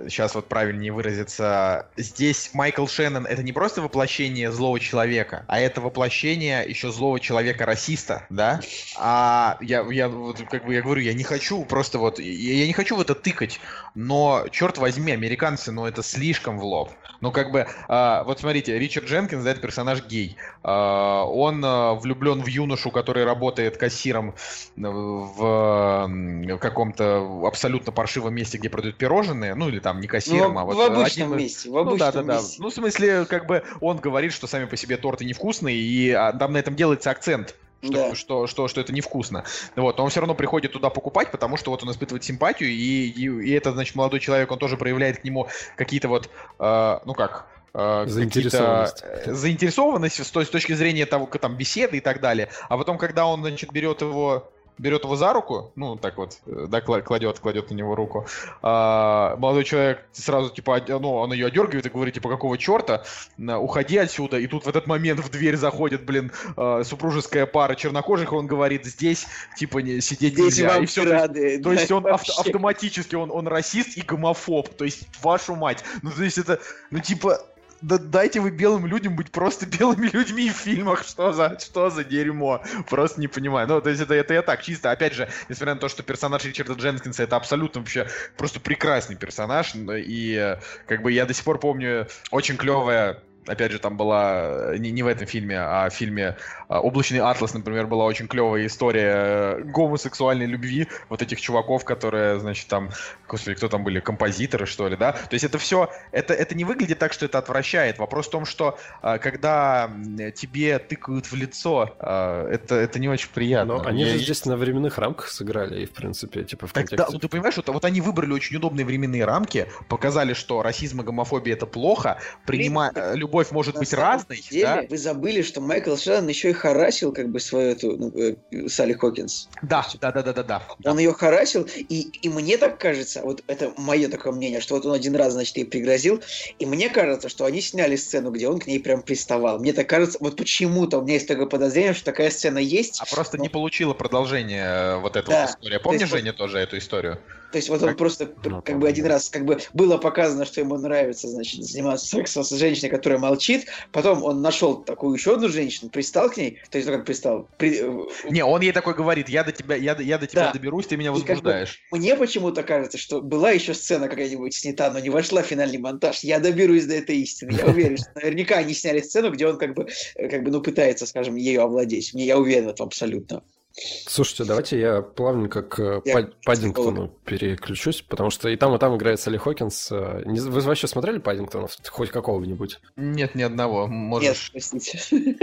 [0.04, 5.82] сейчас вот правильнее выразиться, здесь Майкл Шеннон это не просто воплощение злого человека, а это
[5.82, 8.62] воплощение еще злого человека-расиста, да?
[8.98, 12.68] А я, я вот как бы я говорю, я не хочу просто вот, я, я
[12.68, 13.60] не хочу в это тыкать,
[13.96, 16.92] но черт возьми, американцы, ну это слишком в лоб.
[17.22, 20.38] Ну как бы, а, вот смотрите, Ричард Дженкинс, да, это персонаж гей.
[20.64, 24.34] А, он а, влюблен в юношу, который работает кассиром
[24.76, 30.60] в, в каком-то абсолютно паршивом месте, где продают пирожные, ну или там не кассиром, ну,
[30.60, 30.76] а вот...
[30.76, 31.44] В обычном один...
[31.46, 32.42] месте, в обычном ну, да, да, да.
[32.60, 36.34] Ну, в смысле, как бы он говорит, что сами по себе торты невкусные, и а,
[36.34, 38.16] там на этом делается акцент что, да.
[38.16, 39.44] что, что, что это невкусно.
[39.76, 42.74] Вот, но он все равно приходит туда покупать, потому что вот он испытывает симпатию, и,
[42.74, 47.14] и, и этот, значит, молодой человек, он тоже проявляет к нему какие-то вот, э, ну
[47.14, 49.04] как, э, заинтересованность.
[49.26, 52.50] заинтересованность с, с точки зрения того, там, беседы и так далее.
[52.70, 54.52] А потом, когда он, значит, берет его
[54.82, 58.26] берет его за руку, ну, так вот, э, да, кладет, кладет на него руку.
[58.64, 63.04] А, молодой человек сразу, типа, ну, он ее одергивает и говорит, типа, какого черта,
[63.38, 64.40] уходи отсюда.
[64.40, 68.48] И тут в этот момент в дверь заходит, блин, а, супружеская пара чернокожих, и он
[68.48, 70.78] говорит, здесь, типа, не, сидеть здесь нельзя.
[70.78, 74.02] И все, рады, то есть, да, то есть он ав- автоматически, он, он расист и
[74.02, 75.84] гомофоб, то есть, вашу мать.
[76.02, 76.60] Ну, то есть это,
[76.90, 77.40] ну, типа,
[77.82, 82.04] да дайте вы белым людям быть просто белыми людьми в фильмах, что за, что за
[82.04, 83.68] дерьмо, просто не понимаю.
[83.68, 86.44] Ну, то есть это, это я так, чисто, опять же, несмотря на то, что персонаж
[86.46, 88.08] Ричарда Дженкинса это абсолютно вообще
[88.38, 90.58] просто прекрасный персонаж, и
[90.88, 95.04] как бы я до сих пор помню очень клевая опять же, там была не, не
[95.04, 96.38] в этом фильме, а в фильме
[96.68, 102.40] а, «Облачный атлас», например, была очень клевая история э, гомосексуальной любви вот этих чуваков, которые,
[102.40, 102.90] значит, там,
[103.28, 105.14] господи, кто там были, композиторы, что ли, да?
[105.14, 107.98] То есть это все, это, это не выглядит так, что это отвращает.
[107.98, 109.90] Вопрос в том, что когда
[110.36, 113.78] тебе тыкают в лицо, это, это не очень приятно.
[113.78, 114.14] Но они Я...
[114.14, 116.98] же здесь на временных рамках сыграли, и, в принципе, типа, в контексте...
[116.98, 121.02] Так, да, ты понимаешь, вот, вот они выбрали очень удобные временные рамки, показали, что расизм
[121.02, 122.92] и гомофобия это плохо, принимая
[123.32, 124.44] любовь может быть разной.
[124.50, 124.84] Деле, да?
[124.90, 128.94] Вы забыли, что Майкл Шеннон еще и харасил как бы свою эту ну, э, Салли
[128.94, 129.48] Хокинс.
[129.62, 130.62] Да, да, да, да, да, да.
[130.92, 134.86] Он ее харасил, и, и мне так кажется, вот это мое такое мнение, что вот
[134.86, 136.22] он один раз, значит, ей пригрозил,
[136.60, 139.60] и мне кажется, что они сняли сцену, где он к ней прям приставал.
[139.60, 143.00] Мне так кажется, вот почему-то у меня есть такое подозрение, что такая сцена есть.
[143.02, 143.44] А просто но...
[143.44, 145.42] не получила продолжение э, вот эта да.
[145.42, 145.80] вот история.
[145.80, 147.20] Помнишь, есть, Женя, тоже эту историю?
[147.52, 150.62] То есть вот он просто ну, как бы один раз как бы было показано, что
[150.62, 153.68] ему нравится, значит, заниматься сексом с женщиной, которая молчит.
[153.92, 157.50] Потом он нашел такую еще одну женщину, пристал к ней, то есть как пристал.
[157.58, 157.80] При...
[157.82, 160.54] Э, Не, он ей такой говорит, я до тебя, я, я до тебя да.
[160.54, 161.82] доберусь, ты меня возбуждаешь.
[161.90, 165.46] Как бы, мне почему-то кажется, что была еще сцена какая-нибудь снята, но не вошла в
[165.46, 166.20] финальный монтаж.
[166.20, 167.52] Я доберусь до этой истины.
[167.52, 170.62] Я уверен, что наверняка они сняли сцену, где он как бы, э, как бы, ну,
[170.62, 172.14] пытается, скажем, ее овладеть.
[172.14, 173.44] Мне я уверен в этом абсолютно.
[173.74, 179.20] Слушайте, давайте я плавненько к я Паддингтону переключусь, потому что и там, и там играет
[179.20, 179.92] Салли Хокинс.
[179.92, 181.68] Э, вы вообще смотрели Паддингтона?
[181.90, 182.80] Хоть какого-нибудь?
[182.98, 183.88] Нет, ни одного.
[183.88, 184.52] Можешь...
[184.54, 185.00] Нет, простите.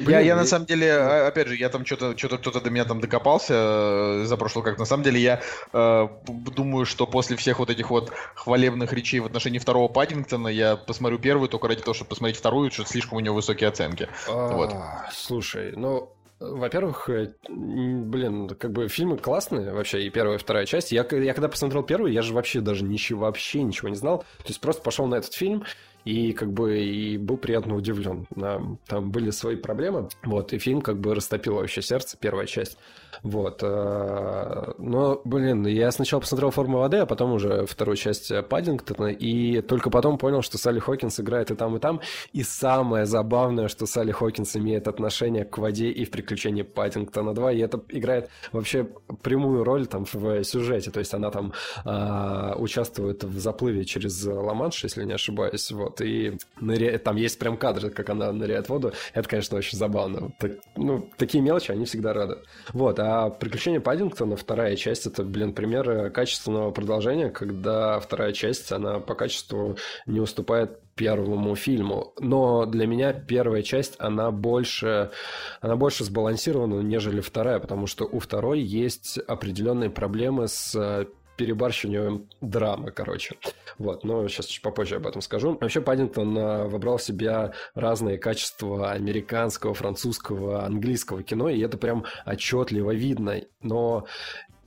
[0.00, 3.00] Я, я на самом деле, опять же, я там что-то, что-то кто-то до меня там
[3.00, 4.78] докопался э, за прошлый как.
[4.78, 5.40] На самом деле я
[5.72, 10.76] э, думаю, что после всех вот этих вот хвалебных речей в отношении второго Паддингтона я
[10.76, 14.08] посмотрю первую только ради того, чтобы посмотреть вторую, что слишком у него высокие оценки.
[14.28, 14.72] А, вот.
[15.12, 20.92] Слушай, ну во-первых, э, блин, как бы фильмы классные вообще, и первая, и вторая часть.
[20.92, 24.18] Я, я когда посмотрел первую, я же вообще даже ничего, вообще ничего не знал.
[24.18, 25.64] То есть просто пошел на этот фильм,
[26.04, 28.26] и как бы и был приятно удивлен.
[28.86, 32.78] Там были свои проблемы, вот, и фильм как бы растопил вообще сердце, первая часть.
[33.22, 33.60] Вот.
[33.62, 39.60] Э, но, блин, я сначала посмотрел «Форму воды», а потом уже вторую часть Паддингтона, и
[39.60, 42.00] только потом понял, что Салли Хокинс играет и там, и там.
[42.32, 47.54] И самое забавное, что Салли Хокинс имеет отношение к воде и в «Приключении Паддингтона 2»,
[47.56, 48.88] и это играет вообще
[49.22, 51.52] прямую роль там в сюжете, то есть она там
[51.84, 56.98] э, участвует в заплыве через Ла-Манш, если не ошибаюсь, Вот, и ныря...
[56.98, 58.92] там есть прям кадры, как она ныряет в воду.
[59.14, 60.32] Это, конечно, очень забавно.
[60.38, 62.38] Так, ну, такие мелочи, они всегда рады.
[62.72, 68.98] Вот, а «Приключения Паддингтона», вторая часть, это, блин, пример качественного продолжения, когда вторая часть, она
[69.00, 69.76] по качеству
[70.06, 72.12] не уступает первому фильму.
[72.18, 75.10] Но для меня первая часть, она больше,
[75.60, 81.06] она больше сбалансирована, нежели вторая, потому что у второй есть определенные проблемы с
[81.38, 83.36] перебарщиванием драмы, короче.
[83.78, 85.56] Вот, но сейчас чуть попозже об этом скажу.
[85.58, 92.04] Вообще Паддингтон а, выбрал в себя разные качества американского, французского, английского кино, и это прям
[92.26, 93.40] отчетливо видно.
[93.62, 94.06] Но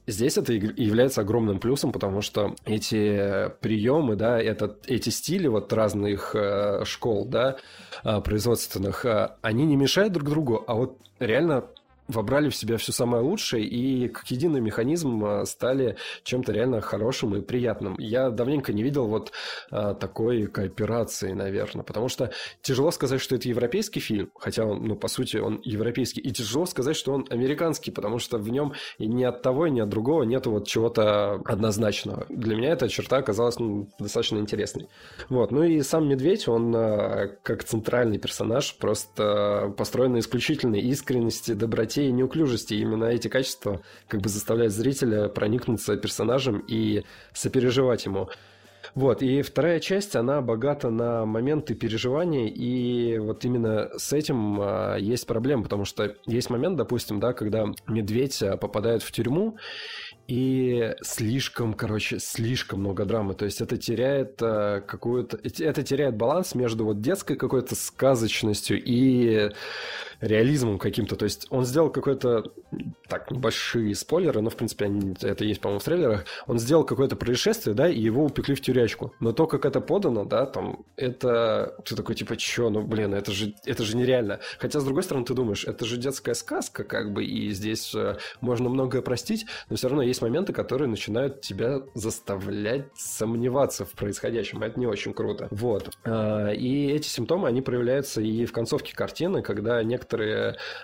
[0.07, 6.35] Здесь это является огромным плюсом, потому что эти приемы, да, это, эти стили вот разных
[6.35, 7.57] э, школ, да,
[8.03, 11.65] э, производственных, э, они не мешают друг другу, а вот реально
[12.11, 17.35] вобрали в себя все самое лучшее и как единый механизм а, стали чем-то реально хорошим
[17.35, 17.95] и приятным.
[17.97, 19.31] Я давненько не видел вот
[19.69, 22.31] а, такой кооперации, наверное, потому что
[22.61, 26.65] тяжело сказать, что это европейский фильм, хотя он, ну, по сути, он европейский, и тяжело
[26.65, 30.23] сказать, что он американский, потому что в нем и ни от того, ни от другого
[30.23, 32.25] нет вот чего-то однозначного.
[32.29, 34.87] Для меня эта черта оказалась ну, достаточно интересной.
[35.29, 41.53] Вот, ну и сам Медведь, он а, как центральный персонаж просто построен на исключительной искренности,
[41.53, 42.73] доброте и неуклюжести.
[42.75, 48.29] Именно эти качества как бы заставляют зрителя проникнуться персонажем и сопереживать ему.
[48.95, 54.95] Вот, и вторая часть, она богата на моменты переживания, и вот именно с этим а,
[54.97, 59.57] есть проблема, потому что есть момент, допустим, да, когда медведь а, попадает в тюрьму,
[60.27, 63.33] и слишком, короче, слишком много драмы.
[63.33, 65.37] То есть это теряет э, какую-то...
[65.59, 69.51] Это теряет баланс между вот детской какой-то сказочностью и
[70.21, 71.15] реализмом каким-то.
[71.15, 72.51] То есть он сделал какой-то...
[73.07, 76.25] Так, небольшие спойлеры, но, в принципе, они, это есть, по-моему, в трейлерах.
[76.47, 79.13] Он сделал какое-то происшествие, да, и его упекли в тюрячку.
[79.19, 81.75] Но то, как это подано, да, там, это...
[81.85, 84.39] Ты такой, типа, чё, ну, блин, это же, это же нереально.
[84.59, 88.17] Хотя, с другой стороны, ты думаешь, это же детская сказка, как бы, и здесь э,
[88.39, 94.63] можно многое простить, но все равно есть моменты, которые начинают тебя заставлять сомневаться в происходящем.
[94.63, 95.47] Это не очень круто.
[95.51, 95.91] Вот.
[96.03, 100.10] А, и эти симптомы, они проявляются и в концовке картины, когда некоторые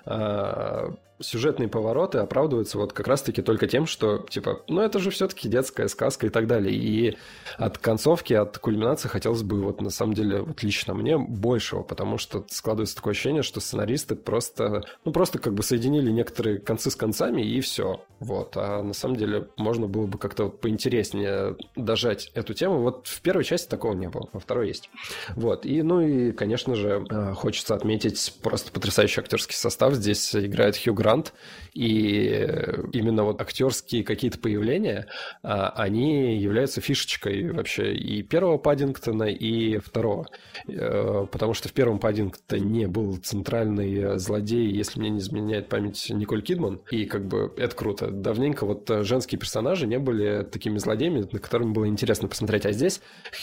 [0.05, 5.49] а, сюжетные повороты оправдываются вот как раз-таки только тем, что, типа, ну это же все-таки
[5.49, 6.75] детская сказка и так далее.
[6.75, 7.17] И
[7.57, 12.17] от концовки, от кульминации хотелось бы вот на самом деле, вот лично мне, большего, потому
[12.17, 16.95] что складывается такое ощущение, что сценаристы просто, ну просто как бы соединили некоторые концы с
[16.95, 18.01] концами и все.
[18.19, 18.53] Вот.
[18.55, 22.81] А на самом деле можно было бы как-то поинтереснее дожать эту тему.
[22.81, 24.89] Вот в первой части такого не было, во второй есть.
[25.35, 25.65] Вот.
[25.65, 29.93] И, ну и, конечно же, э, хочется отметить просто потрясающий актерский состав.
[29.93, 31.33] Здесь играет Хью Грант, Грант,
[31.73, 32.47] и
[32.91, 35.07] именно вот актерские какие-то появления,
[35.41, 40.27] а, они являются фишечкой вообще и первого Паддингтона, и второго.
[40.67, 46.41] Э, потому что в первом Паддингтоне был центральный злодей, если мне не изменяет память, Николь
[46.41, 48.11] Кидман, и как бы это круто.
[48.11, 52.65] Давненько вот женские персонажи не были такими злодеями, на которыми было интересно посмотреть.
[52.65, 52.99] А здесь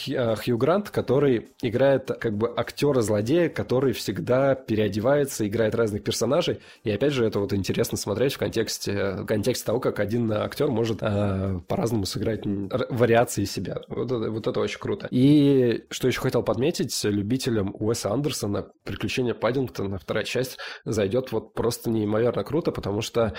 [0.07, 6.91] э, Хью Грант, который играет как бы актера-злодея, который всегда переодевается, играет разных персонажей, и
[6.91, 10.99] опять же это вот интересно смотреть в контексте, в контексте того, как один актер может
[11.01, 13.81] э, по-разному сыграть вариации себя.
[13.87, 15.07] Вот это, вот это очень круто.
[15.11, 21.89] И что еще хотел подметить, любителям Уэса Андерсона «Приключения Паддингтона» вторая часть зайдет вот просто
[21.89, 23.33] неимоверно круто, потому что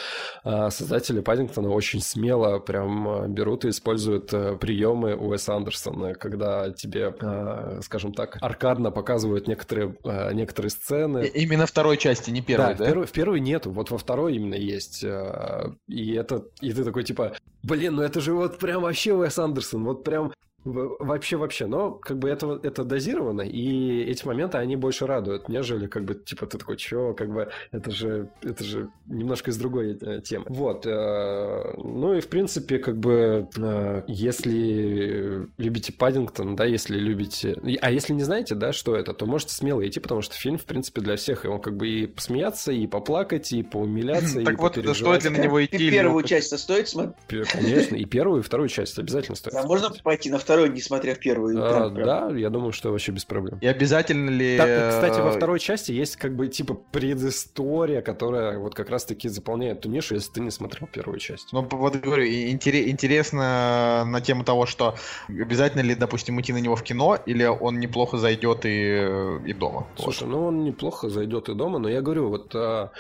[0.45, 7.15] э, создатели Паддингтона очень смело прям берут и используют э, приемы Уэса Андерсона, когда тебе,
[7.21, 11.27] э, скажем так, аркадно показывают некоторые, э, некоторые сцены.
[11.27, 12.75] Именно второй части, не первой, да?
[12.75, 12.85] да?
[12.85, 13.71] В, первой, в первой нету.
[13.71, 15.03] Вот во второй именно есть.
[15.03, 19.37] Э, и это, и ты такой типа, блин, ну это же вот прям вообще Уэс
[19.39, 20.33] Андерсон, вот прям
[20.67, 25.87] Вообще, вообще, но как бы это, это дозировано, и эти моменты, они больше радуют, нежели
[25.87, 29.97] как бы, типа, ты такой, чё, как бы, это же, это же немножко из другой
[30.01, 30.47] э, темы.
[30.49, 37.57] Вот, э, ну и в принципе, как бы, э, если любите Паддингтон, да, если любите,
[37.81, 40.65] а если не знаете, да, что это, то можете смело идти, потому что фильм, в
[40.65, 44.73] принципе, для всех, и он как бы и посмеяться, и поплакать, и поумиляться, Так вот,
[44.97, 45.91] стоит ли на него идти?
[45.91, 47.51] Первую часть стоит смотреть?
[47.51, 49.55] Конечно, и первую, и вторую часть обязательно стоит.
[49.55, 50.56] А можно пойти на вторую?
[50.57, 51.57] Второй, не смотря первую.
[51.63, 53.59] А, да, я думаю, что вообще без проблем.
[53.61, 54.57] И обязательно ли...
[54.57, 59.83] Так, кстати, во второй части есть как бы типа предыстория, которая вот как раз-таки заполняет
[59.83, 61.53] ту нишу, если ты не смотрел первую часть.
[61.53, 64.97] Ну, вот говорю, интересно на тему того, что
[65.29, 69.87] обязательно ли, допустим, идти на него в кино, или он неплохо зайдет и, и дома.
[69.97, 70.31] Слушай, вот.
[70.31, 72.91] ну он неплохо зайдет и дома, но я говорю, вот а,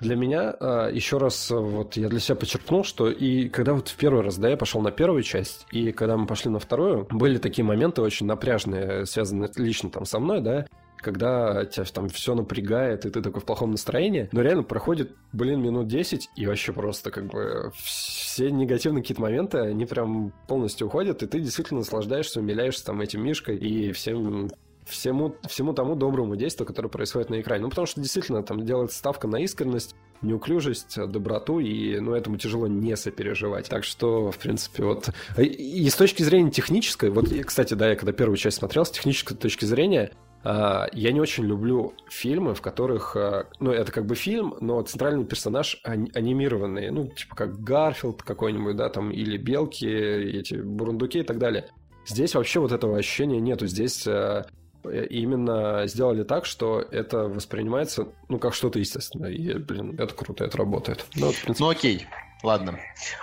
[0.00, 3.96] для меня а, еще раз вот я для себя подчеркнул, что и когда вот в
[3.96, 7.18] первый раз, да, я пошел на первую часть, и когда мы пошли на вторую, режиссуры.
[7.18, 10.66] Были такие моменты очень напряжные, связанные лично там со мной, да,
[10.98, 15.62] когда тебя там все напрягает, и ты такой в плохом настроении, но реально проходит, блин,
[15.62, 21.22] минут 10, и вообще просто как бы все негативные какие-то моменты, они прям полностью уходят,
[21.22, 24.50] и ты действительно наслаждаешься, умиляешься там этим мишкой и всем
[24.86, 27.62] всему, всему тому доброму действию, которое происходит на экране.
[27.62, 32.66] Ну, потому что действительно там делается ставка на искренность, неуклюжесть, доброту, и ну, этому тяжело
[32.66, 33.68] не сопереживать.
[33.68, 35.10] Так что, в принципе, вот...
[35.36, 39.36] И с точки зрения технической, вот, кстати, да, я когда первую часть смотрел, с технической
[39.36, 40.12] точки зрения,
[40.48, 44.80] а, я не очень люблю фильмы, в которых, а, ну, это как бы фильм, но
[44.82, 51.24] центральный персонаж анимированный, ну, типа как Гарфилд какой-нибудь, да, там, или Белки, эти Бурундуки и
[51.24, 51.68] так далее.
[52.06, 53.66] Здесь вообще вот этого ощущения нету.
[53.66, 54.46] Здесь а,
[54.90, 59.30] именно сделали так, что это воспринимается, ну, как что-то естественное.
[59.30, 61.04] И, блин, это круто, это работает.
[61.14, 61.54] Ну, принципе...
[61.58, 62.06] ну окей,
[62.42, 62.78] ладно.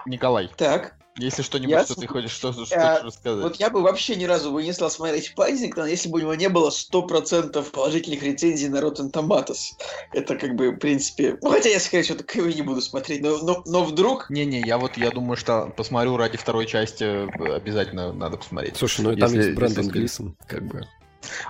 [0.05, 0.49] Николай.
[0.57, 0.95] Так.
[1.17, 1.83] Если что-нибудь, я...
[1.83, 2.93] что ты хочешь, что, что я...
[2.93, 3.43] хочешь рассказать?
[3.43, 6.33] Вот я бы вообще ни разу бы не стал смотреть Пазингтон, если бы у него
[6.33, 9.73] не было 100% положительных рецензий на Rotten Tomatoes.
[10.11, 11.37] Это как бы, в принципе...
[11.41, 14.29] Ну, хотя я, скорее всего, такого не буду смотреть, но, но, но вдруг...
[14.31, 18.75] Не-не, я вот, я думаю, что посмотрю ради второй части, обязательно надо посмотреть.
[18.77, 19.97] Слушай, ну и там если, есть Брэндон если...
[19.99, 20.87] Глисон, как бы...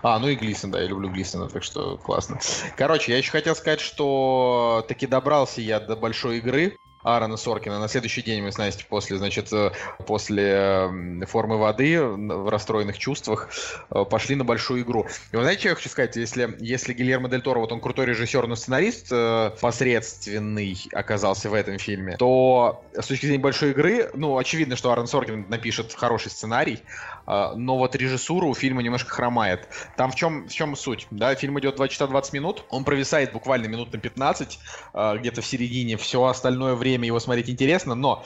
[0.02, 2.40] А, ну и Глисон, да, я люблю Глисона, так что классно.
[2.78, 6.78] Короче, я еще хотел сказать, что таки добрался я до большой игры.
[7.04, 7.80] Аарона Соркина.
[7.80, 9.72] На следующий день мы с Настей после, значит, э,
[10.08, 10.90] после
[11.28, 13.50] формы воды в расстроенных чувствах
[13.90, 15.06] э, пошли на большую игру.
[15.32, 16.16] И вы знаете, что я хочу сказать?
[16.16, 21.54] Если, если Гильермо Дель Торо, вот он крутой режиссер, но сценарист э, посредственный оказался в
[21.54, 26.32] этом фильме, то с точки зрения большой игры, ну, очевидно, что Аарон Соркин напишет хороший
[26.32, 26.80] сценарий,
[27.26, 29.70] но вот режиссура у фильма немножко хромает.
[29.98, 31.08] Там в чем, в чем суть?
[31.12, 34.60] Да, фильм идет 2 часа 20 минут, он провисает буквально минут на 15,
[35.20, 38.24] где-то в середине, все остальное время его смотреть интересно, но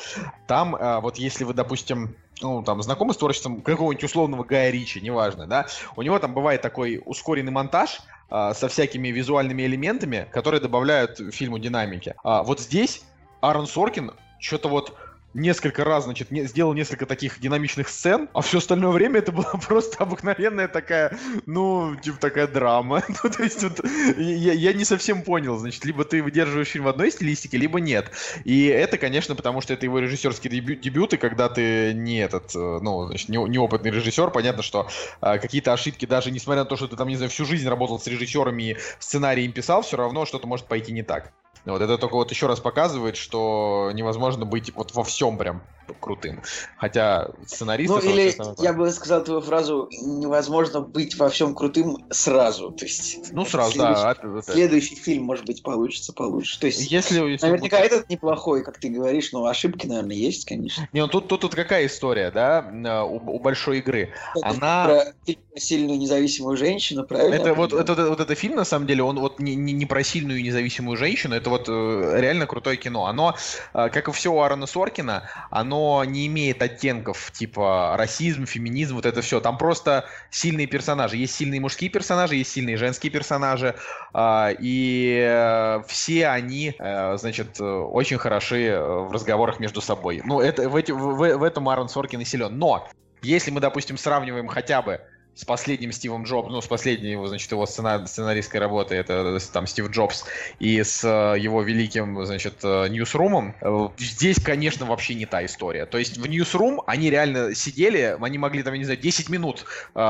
[0.48, 5.02] там, а, вот если вы, допустим, ну, там, знакомы с творчеством какого-нибудь условного Гая Ричи,
[5.02, 8.00] неважно, да, у него там бывает такой ускоренный монтаж
[8.30, 12.16] а, со всякими визуальными элементами, которые добавляют фильму динамики.
[12.24, 13.02] А вот здесь
[13.42, 14.96] Аарон Соркин что-то вот
[15.34, 19.52] несколько раз, значит, не, сделал несколько таких динамичных сцен, а все остальное время это была
[19.68, 23.04] просто обыкновенная такая, ну, типа такая драма.
[23.24, 23.80] ну, то есть вот,
[24.18, 28.12] я, я не совсем понял, значит, либо ты выдерживаешь фильм в одной стилистике, либо нет.
[28.44, 32.56] И это, конечно, потому что это его режиссерский дебю, дебют, и когда ты не этот,
[32.56, 34.90] э, ну, значит, не, неопытный режиссер, понятно, что
[35.22, 38.00] а, какие-то ошибки, даже несмотря на то, что ты там, не знаю, всю жизнь работал
[38.00, 41.32] с режиссерами сценарий им писал, все равно что-то может пойти не так.
[41.66, 45.62] Вот это только вот еще раз показывает, что невозможно быть вот во всем прям
[46.00, 46.42] крутым.
[46.78, 47.96] Хотя сценаристы...
[47.96, 52.72] Ну, или я бы сказал твою фразу «невозможно быть во всем крутым сразу».
[52.72, 53.32] То есть...
[53.32, 54.12] Ну, сразу, следующий, да.
[54.12, 56.60] Это, следующий фильм, может быть, получится получше.
[56.60, 57.92] То есть, если, если наверняка будет...
[57.92, 60.88] этот неплохой, как ты говоришь, но ошибки, наверное, есть, конечно.
[60.92, 64.14] Не, ну тут, тут, тут какая история, да, у, у большой игры?
[64.36, 64.86] Это Она...
[64.86, 67.36] Про сильную независимую женщину, правильно?
[67.36, 69.86] Это вот, это, вот, вот этот фильм, на самом деле, он вот не, не, не
[69.86, 73.06] про сильную независимую женщину, это вот э, реально крутое кино.
[73.06, 73.36] Оно,
[73.74, 79.06] э, как и все у Аарона Соркина, оно не имеет оттенков типа расизм, феминизм, вот
[79.06, 79.40] это все.
[79.40, 81.18] Там просто сильные персонажи.
[81.18, 83.76] Есть сильные мужские персонажи, есть сильные женские персонажи.
[84.14, 90.22] А, и э, все они, значит, очень хороши в разговорах между собой.
[90.24, 92.58] Ну, это, в, эти, в, в этом Аарон Соркин и силен.
[92.58, 92.88] Но
[93.22, 95.02] если мы, допустим, сравниваем хотя бы
[95.38, 99.68] с последним Стивом Джобсом, ну, с последней его, значит, его сцена, сценаристской работы, это там
[99.68, 100.26] Стив Джобс,
[100.60, 105.86] и с э, его великим, значит, э, Ньюсрумом, э, здесь, конечно, вообще не та история.
[105.86, 109.66] То есть в Ньюсрум они реально сидели, они могли там, я не знаю, 10 минут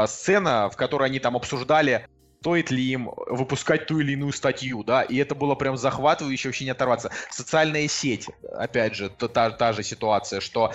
[0.07, 2.07] сцена, в которой они там обсуждали
[2.39, 6.65] стоит ли им выпускать ту или иную статью, да, и это было прям захватывающе, вообще
[6.65, 7.11] не оторваться.
[7.29, 10.71] Социальная сеть, опять же, та, та же ситуация, что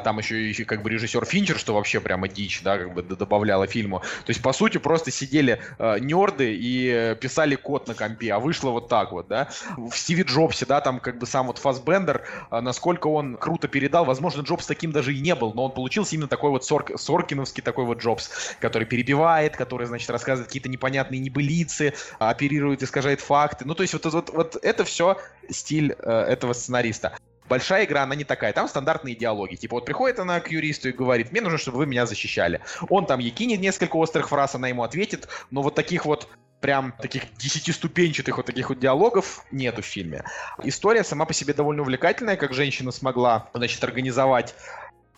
[0.00, 3.66] там еще, еще как бы режиссер Финчер, что вообще прямо дичь, да, как бы добавляла
[3.66, 4.00] фильму.
[4.00, 8.70] То есть, по сути, просто сидели э, нерды и писали код на компе, а вышло
[8.70, 9.48] вот так вот, да.
[9.76, 14.04] В Стиве Джобсе, да, там как бы сам вот Фасбендер, э, насколько он круто передал,
[14.04, 17.62] возможно, Джобс таким даже и не был, но он получился именно такой вот Сорк, Соркиновский
[17.62, 23.64] такой вот Джобс, который перебивает, который, значит, рассказывает какие-то непонятные небылицы, оперирует, искажает факты.
[23.64, 25.18] Ну, то есть вот, вот, вот это все
[25.50, 27.12] стиль э, этого сценариста
[27.50, 28.54] большая игра, она не такая.
[28.54, 29.56] Там стандартные диалоги.
[29.56, 32.60] Типа вот приходит она к юристу и говорит, мне нужно, чтобы вы меня защищали.
[32.88, 35.28] Он там ей кинет несколько острых фраз, она ему ответит.
[35.50, 36.28] Но вот таких вот
[36.60, 40.24] прям таких десятиступенчатых вот таких вот диалогов нету в фильме.
[40.62, 44.54] История сама по себе довольно увлекательная, как женщина смогла, значит, организовать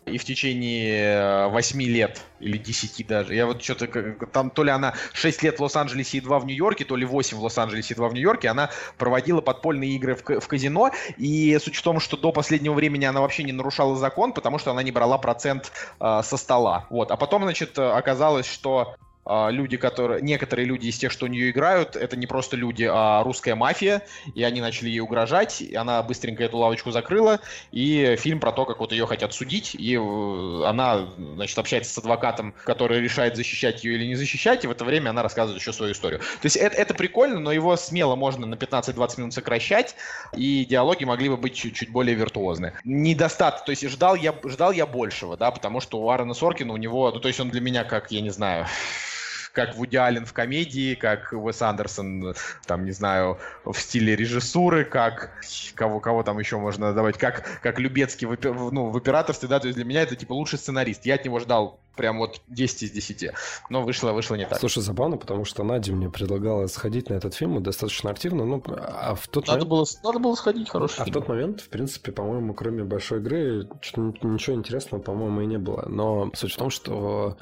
[0.07, 3.35] и в течение 8 э, лет или 10 даже.
[3.35, 3.87] Я вот что-то
[4.33, 7.37] там то ли она 6 лет в Лос-Анджелесе и 2 в Нью-Йорке, то ли 8
[7.37, 11.67] в Лос-Анджелесе и 2 в Нью-Йорке, она проводила подпольные игры в, в казино, и с
[11.67, 15.19] учетом, что до последнего времени она вообще не нарушала закон, потому что она не брала
[15.19, 16.87] процент э, со стола.
[16.91, 17.11] Вот.
[17.11, 18.97] А потом, значит, оказалось, что
[19.27, 23.23] люди, которые, некоторые люди из тех, что у нее играют, это не просто люди, а
[23.23, 24.03] русская мафия,
[24.35, 27.41] и они начали ей угрожать, и она быстренько эту лавочку закрыла,
[27.71, 31.99] и фильм про то, как вот ее хотят судить, и э, она, значит, общается с
[31.99, 35.73] адвокатом, который решает, защищать ее или не защищать, и в это время она рассказывает еще
[35.73, 36.21] свою историю.
[36.21, 39.95] То есть это, это прикольно, но его смело можно на 15-20 минут сокращать,
[40.37, 42.73] и диалоги могли бы быть чуть, чуть более виртуозны.
[42.85, 46.77] Недостаток, то есть ждал я, ждал я большего, да, потому что у Аарона Соркина, у
[46.77, 48.67] него, ну, то есть он для меня как, я не знаю,
[49.53, 52.35] как Вуди Аллен в комедии, как Уэс Андерсон,
[52.67, 55.31] там, не знаю, в стиле режиссуры, как
[55.75, 59.69] кого, кого там еще можно давать, как, как Любецкий в, ну, в операторстве, да, то
[59.69, 61.05] есть для меня это, типа, лучший сценарист.
[61.07, 63.31] Я от него ждал прям вот 10 из 10.
[63.71, 64.59] Но вышло, вышло не так.
[64.59, 69.15] Слушай, забавно, потому что Надя мне предлагала сходить на этот фильм достаточно активно, ну, а
[69.15, 69.71] в тот надо момент...
[69.71, 71.11] Было, надо было сходить, хороший А фильм.
[71.11, 73.69] в тот момент, в принципе, по-моему, кроме большой игры,
[74.23, 75.85] ничего интересного, по-моему, и не было.
[75.89, 77.37] Но суть в том, что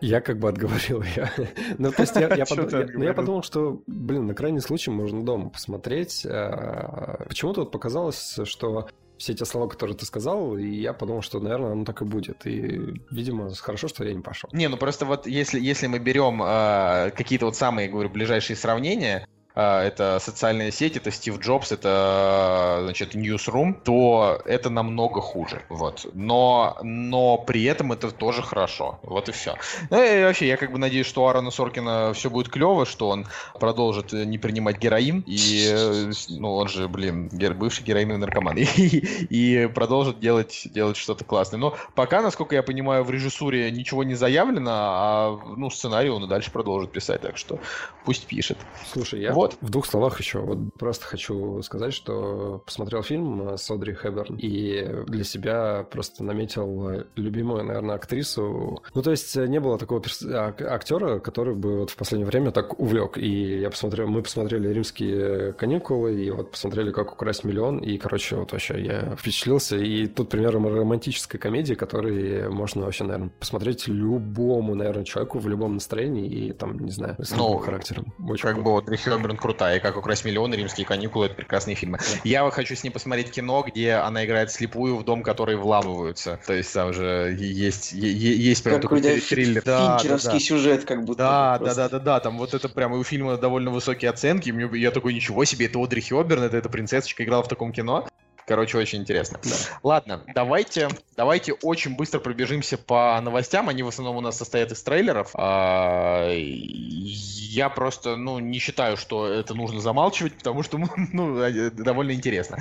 [0.00, 1.32] я как бы отговорил я.
[1.78, 2.72] ну, то есть я, я, под...
[2.72, 6.26] я, ну, я подумал, что, блин, на крайний случай можно дома посмотреть.
[6.26, 8.88] А, почему-то вот показалось, что
[9.18, 12.46] все те слова, которые ты сказал, и я подумал, что, наверное, оно так и будет.
[12.46, 14.50] И, видимо, хорошо, что я не пошел.
[14.52, 19.26] Не, ну просто вот если, если мы берем э, какие-то вот самые, говорю, ближайшие сравнения,
[19.54, 26.06] это социальная сеть, это Стив Джобс, это, значит, Newsroom, то это намного хуже, вот.
[26.12, 29.54] Но, но при этом это тоже хорошо, вот и все.
[29.90, 33.08] Ну и вообще, я как бы надеюсь, что у Аарона Соркина все будет клево, что
[33.10, 33.26] он
[33.60, 40.18] продолжит не принимать героин, и, ну, он же, блин, бывший героиновый наркоман, и, и продолжит
[40.18, 41.58] делать, делать что-то классное.
[41.60, 46.28] Но пока, насколько я понимаю, в режиссуре ничего не заявлено, а, ну, сценарий он и
[46.28, 47.60] дальше продолжит писать, так что
[48.04, 48.58] пусть пишет.
[48.92, 49.58] Слушай, я вот вот.
[49.60, 50.40] В двух словах еще.
[50.40, 57.04] Вот просто хочу сказать, что посмотрел фильм с Одри Хэбберн и для себя просто наметил
[57.16, 58.82] любимую, наверное, актрису.
[58.94, 60.24] Ну, то есть не было такого перс...
[60.24, 63.18] актера, который бы вот в последнее время так увлек.
[63.18, 68.36] И я посмотрел, мы посмотрели «Римские каникулы», и вот посмотрели «Как украсть миллион», и, короче,
[68.36, 69.76] вот вообще я впечатлился.
[69.76, 75.74] И тут пример романтической комедии, который можно вообще, наверное, посмотреть любому, наверное, человеку в любом
[75.74, 78.12] настроении и там, не знаю, с ну, характером.
[78.28, 81.98] Очень как бы вот Хэбберн Бёрн крутая, «Как украсть миллионы», «Римские каникулы»— это прекрасные фильмы.
[82.24, 86.38] Я хочу с ней посмотреть кино, где она играет слепую в дом, который вламываются.
[86.46, 89.62] То есть там же есть, есть прям такой триллер.
[89.64, 90.38] Да, да, да.
[90.38, 91.18] сюжет как будто.
[91.18, 94.54] Да, да, да, да, да, там вот это прям у фильма довольно высокие оценки.
[94.76, 98.06] Я такой, ничего себе, это Одри Хёберн, это эта принцессочка играла в таком кино.
[98.46, 99.40] Короче, очень интересно.
[99.42, 99.50] Да.
[99.82, 103.68] Ладно, давайте, давайте очень быстро пробежимся по новостям.
[103.68, 105.30] Они в основном у нас состоят из трейлеров.
[105.34, 112.12] А, я просто, ну, не считаю, что это нужно замалчивать, потому что, ну, э, довольно
[112.12, 112.58] интересно.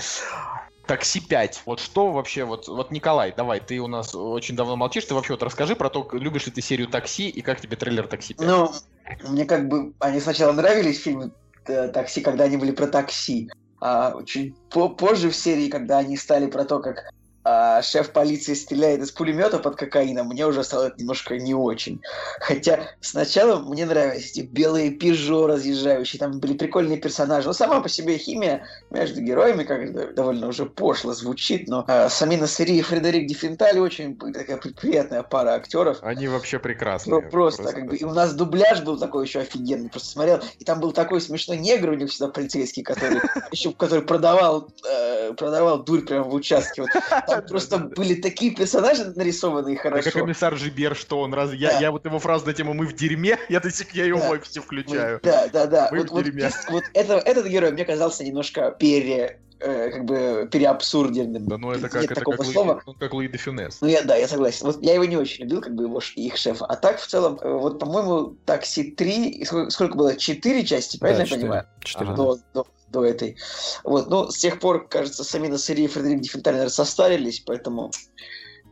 [0.86, 1.64] Такси 5.
[1.66, 5.34] Вот что вообще, вот, вот Николай, давай, ты у нас очень давно молчишь, ты вообще
[5.34, 8.48] вот расскажи про то, любишь ли ты серию такси и как тебе трейлер Такси 5?
[8.48, 8.72] Ну,
[9.30, 11.32] мне как бы, они сначала нравились фильмы
[11.68, 13.50] э, такси, когда они были про такси.
[13.86, 17.12] А чуть позже в серии, когда они стали про то, как
[17.44, 22.02] а шеф полиции стреляет из пулемета под кокаином, мне уже стало немножко не очень.
[22.40, 27.48] Хотя сначала мне нравились эти белые пижо разъезжающие, там были прикольные персонажи.
[27.48, 32.48] Но сама по себе химия между героями как довольно уже пошло звучит, но а, Самина
[32.48, 35.98] Сери и Фредерик Дефентали очень такая приятная пара актеров.
[36.02, 37.22] Они вообще прекрасные.
[37.22, 40.64] Просто, просто как бы, и у нас дубляж был такой еще офигенный, просто смотрел, и
[40.64, 43.20] там был такой смешной негр у них всегда полицейский, который
[43.52, 46.84] еще который продавал, э, продавал дурь прямо в участке.
[46.84, 46.90] Вот
[47.42, 50.12] просто были такие персонажи нарисованные хорошо.
[50.12, 51.54] Как комиссар Жибер, что он раз...
[51.54, 54.16] Я, я вот его фразу на тему «Мы в дерьме», я до сих я ее
[54.16, 55.20] в офисе включаю.
[55.24, 55.90] Да, да, да.
[55.92, 56.50] Мы в дерьме.
[56.70, 61.46] Вот этот герой мне казался немножко пере э, как бы переабсурден.
[61.46, 62.74] Да, ну это как, это такого как, слова.
[62.74, 63.80] Луи, ну, как Луи де Фюнес.
[63.82, 64.66] Ну, я, да, я согласен.
[64.66, 66.66] Вот я его не очень любил, как бы его их шефа.
[66.66, 70.16] А так, в целом, э, вот, по-моему, такси 3, сколько, сколько было?
[70.16, 71.68] Четыре части, правильно да, 4, я понимаю?
[71.82, 72.10] Четыре.
[72.10, 72.16] Ага.
[72.16, 73.36] До, до, до этой.
[73.84, 77.92] Вот, ну, с тех пор, кажется, сами на Сари и Фредерик Дефенталь, состарились, поэтому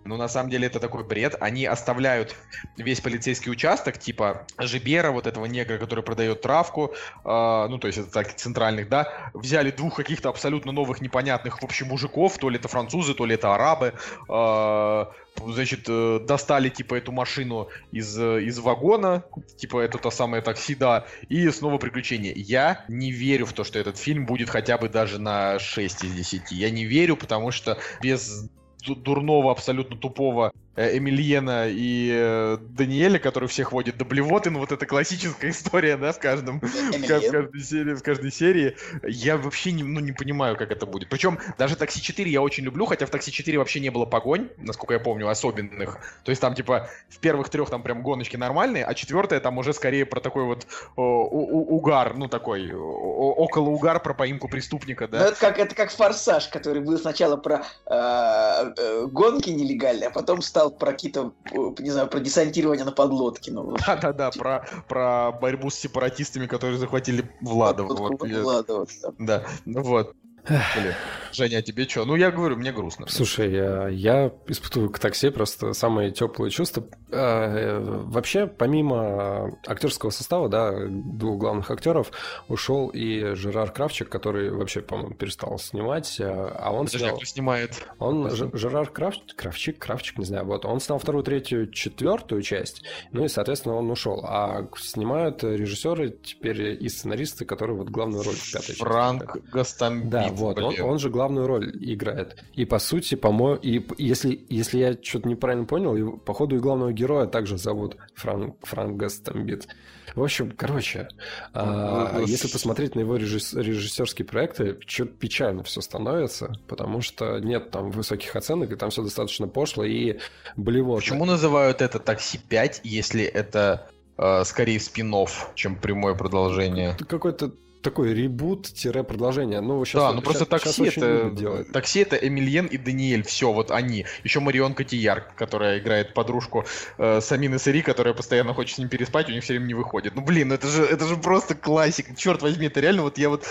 [0.04, 1.36] ну, на самом деле, это такой бред.
[1.40, 2.36] Они оставляют
[2.78, 8.00] весь полицейский участок, типа Жибера, вот этого негра, который продает травку, э, ну, то есть
[8.00, 12.58] это так, центральных, да, взяли двух каких-то абсолютно новых, непонятных, в общем, мужиков, то ли
[12.58, 13.94] это французы, то ли это арабы,
[14.28, 15.06] э,
[15.46, 19.24] значит, э, достали, типа, эту машину из, из вагона,
[19.58, 22.34] типа, это то самое такси, да, и снова приключения.
[22.36, 26.14] Я не верю в то, что этот фильм будет хотя бы даже на 6 из
[26.14, 26.52] 10.
[26.52, 28.50] Я не верю, потому что без
[28.88, 34.86] дурного, абсолютно тупого Эмильена и э, Даниэля, который всех водит до блевоты, ну вот это
[34.86, 38.78] классическая история, да, в каждом, в, каждой серии, в каждой серии.
[39.04, 41.10] Я вообще не, ну, не понимаю, как это будет.
[41.10, 44.50] Причем даже Такси 4 я очень люблю, хотя в Такси 4 вообще не было погонь,
[44.58, 45.98] насколько я помню, особенных.
[46.24, 49.74] То есть там типа в первых трех там прям гоночки нормальные, а четвертая там уже
[49.74, 55.10] скорее про такой вот о, у, угар, ну такой о, около угар про поимку преступника,
[55.10, 55.20] да.
[55.20, 60.12] Ну, это как, это как Форсаж, который был сначала про э, э, гонки нелегальные, а
[60.12, 61.34] потом стал стал про какие-то,
[61.80, 63.52] не знаю, про десантирование на подлодке.
[63.52, 64.44] Ну, Да-да-да, типа.
[64.44, 67.94] про, про борьбу с сепаратистами, которые захватили Владова.
[67.96, 69.14] Вот, Владова, да.
[69.20, 70.16] да, ну вот.
[70.48, 70.94] Блин.
[71.32, 72.04] Женя, а тебе что?
[72.04, 73.06] Ну, я говорю, мне грустно.
[73.08, 76.84] Слушай, я, я испытываю к такси просто самые теплые чувства.
[77.12, 82.12] А, вообще, помимо актерского состава, да, двух главных актеров,
[82.48, 86.18] ушел и Жерар Кравчик, который вообще, по-моему, перестал снимать.
[86.20, 87.16] А, а он Подожди, снял...
[87.18, 87.88] кто снимает?
[88.00, 90.66] Он, Жерар Кравчик, Кравчик, Кравчик, не знаю, вот.
[90.66, 94.24] Он снял вторую, третью, четвертую часть, ну и, соответственно, он ушел.
[94.24, 98.80] А снимают режиссеры теперь и сценаристы, которые вот главную роль в пятой части.
[98.80, 100.10] Франк Гастамбит.
[100.10, 102.44] Да, вот, он, он же главную роль играет.
[102.54, 106.94] И по сути, по-моему, и если, если я что-то неправильно понял, и, походу и главного
[107.02, 109.68] героя также зовут Франк, Франк Гастамбит.
[110.16, 111.08] В общем, короче,
[111.54, 117.40] а, ну, если посмотреть на его режисс, режиссерские проекты, что-то печально все становится, потому что
[117.40, 120.20] нет там высоких оценок, и там все достаточно пошло и
[120.58, 120.98] болево.
[120.98, 125.16] Почему называют это такси 5, если это э, скорее спин
[125.56, 126.98] чем прямое продолжение?
[127.08, 129.62] Какой-то такой ребут-продолжение.
[129.62, 133.52] Ну, сейчас, да, ну просто сейчас, такси сейчас это такси это Эмильен и Даниэль, все,
[133.52, 134.06] вот они.
[134.24, 136.66] Еще Марион Котияр, которая играет подружку
[136.98, 140.16] э, Самины Сари, которая постоянно хочет с ним переспать, у них все время не выходит.
[140.16, 142.16] Ну блин, ну это же это же просто классик.
[142.18, 143.46] Черт возьми, это реально вот я вот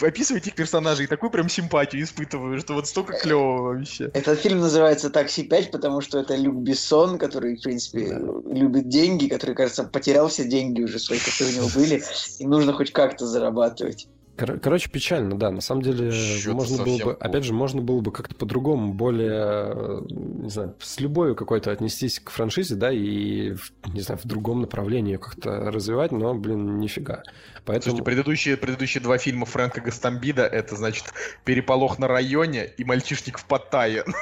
[0.00, 4.10] описываю этих персонажей и такую прям симпатию испытываю, что вот столько клевого вообще.
[4.14, 8.18] Этот фильм называется «Такси 5», потому что это Люк Бессон, который, в принципе, да.
[8.52, 12.02] любит деньги, который, кажется, потерял все деньги уже свои, которые у него были,
[12.38, 14.08] и нужно хоть как-то зарабатывать.
[14.36, 15.50] Кор- короче, печально, да.
[15.50, 17.16] На самом деле, Что-то можно было бы, плохо.
[17.20, 22.30] опять же, можно было бы как-то по-другому, более, не знаю, с любовью какой-то отнестись к
[22.30, 23.54] франшизе, да, и,
[23.92, 27.22] не знаю, в другом направлении как-то развивать, но, блин, нифига.
[27.70, 27.98] Поэтому...
[27.98, 31.04] Слушайте, предыдущие, предыдущие два фильма Фрэнка Гастамбида, это, значит,
[31.44, 34.04] «Переполох на районе» и «Мальчишник в Паттайе».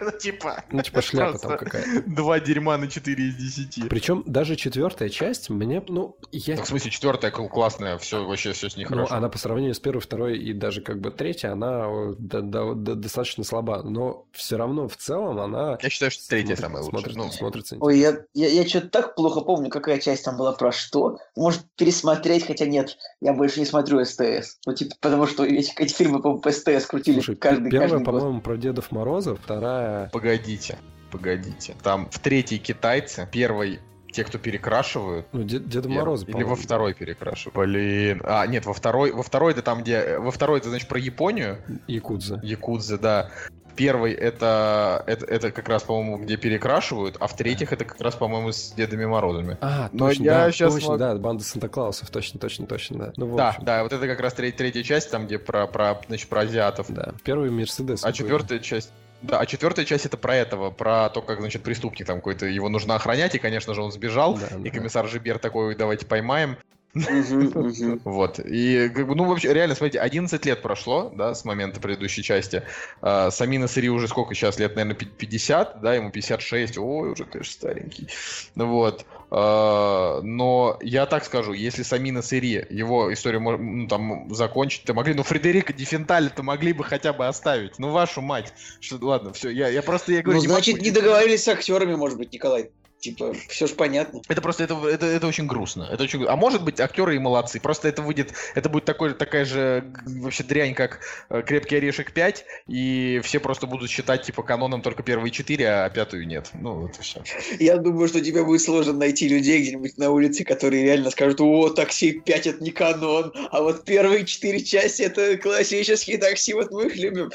[0.00, 0.64] Ну, типа...
[0.70, 2.02] Ну, типа шляпа там какая-то.
[2.06, 3.88] Два дерьма на 4 из 10.
[3.88, 6.62] Причем даже четвертая часть мне, ну, я...
[6.62, 9.08] В смысле, четвертая классная, все, вообще все с ней хорошо.
[9.10, 11.88] Ну, она по сравнению с первой, второй и даже как бы третьей, она
[12.18, 13.82] достаточно слаба.
[13.82, 15.76] Но все равно в целом она...
[15.82, 17.14] Я считаю, что третья самая лучшая.
[17.14, 20.70] Ну, смотрится Ой, я, я, я что-то так плохо помню, какая часть там была про
[20.70, 21.18] что.
[21.34, 24.58] Может, пересмотреть, хотя нет, я больше не смотрю СТС.
[24.66, 28.40] Ну, типа, потому что эти, эти фильмы, по-моему, по СТС крутили Слушай, каждый Первая, по-моему,
[28.40, 30.10] про Дедов Морозов, вторая...
[30.12, 30.78] Погодите,
[31.10, 31.74] погодите.
[31.82, 33.80] Там в третьей китайцы, первый
[34.12, 35.26] те, кто перекрашивают.
[35.32, 37.56] Ну, Дед, Деда Мороза, Или во второй перекрашивают.
[37.56, 38.20] Блин.
[38.24, 40.18] А, нет, во второй, во второй это там, где...
[40.18, 41.58] Во второй это, значит, про Японию.
[41.88, 42.38] Якудза.
[42.42, 43.30] Якудза, да.
[43.76, 48.14] Первый это, это, это как раз, по-моему, где перекрашивают, а в третьих это как раз,
[48.14, 49.58] по-моему, с Дедами Морозами.
[49.60, 50.98] А, Но точно, я да, сейчас точно, мог...
[50.98, 53.12] да, банда Санта-Клаусов, точно, точно, точно, да.
[53.16, 56.28] Ну, да, да, вот это как раз треть, третья часть, там, где про, про, значит,
[56.28, 56.86] про азиатов.
[56.88, 58.04] Да, первый Мерседес.
[58.04, 58.90] А четвертая часть
[59.22, 62.68] да, а четвертая часть это про этого, про то, как, значит, преступник там какой-то, его
[62.68, 64.70] нужно охранять, и, конечно же, он сбежал, да, и да.
[64.70, 66.56] комиссар Жибер такой, давайте поймаем.
[68.04, 68.38] Вот.
[68.38, 72.62] И, как бы, ну, вообще, реально, смотрите, 11 лет прошло, да, с момента предыдущей части.
[73.00, 76.76] А, Самина Сари уже сколько сейчас лет, наверное, 50, да, ему 56.
[76.78, 78.08] Ой, уже, конечно, старенький.
[78.56, 79.06] Вот.
[79.30, 85.22] А, но я так скажу, если Самина Сари его историю ну, там закончить-то могли, ну,
[85.22, 87.78] Фредерика Дефенталя-то могли бы хотя бы оставить.
[87.78, 88.52] Ну, вашу мать.
[88.80, 90.42] Что, ладно, все, я, я просто, я говорю...
[90.42, 92.70] Ну, значит, не договорились с актерами, может быть, Николай
[93.02, 94.22] типа, все же понятно.
[94.28, 95.88] Это просто, это, это, это очень грустно.
[95.90, 96.24] Это очень...
[96.24, 97.60] А может быть, актеры и молодцы.
[97.60, 102.36] Просто это выйдет, это будет такой, такая же вообще дрянь, как э, «Крепкий орешек 5»,
[102.68, 106.50] и все просто будут считать, типа, каноном только первые четыре, а пятую нет.
[106.54, 107.22] Ну, это все.
[107.58, 111.70] Я думаю, что тебе будет сложно найти людей где-нибудь на улице, которые реально скажут, о,
[111.70, 116.86] такси 5 это не канон, а вот первые четыре части это классические такси, вот мы
[116.86, 117.32] их любим.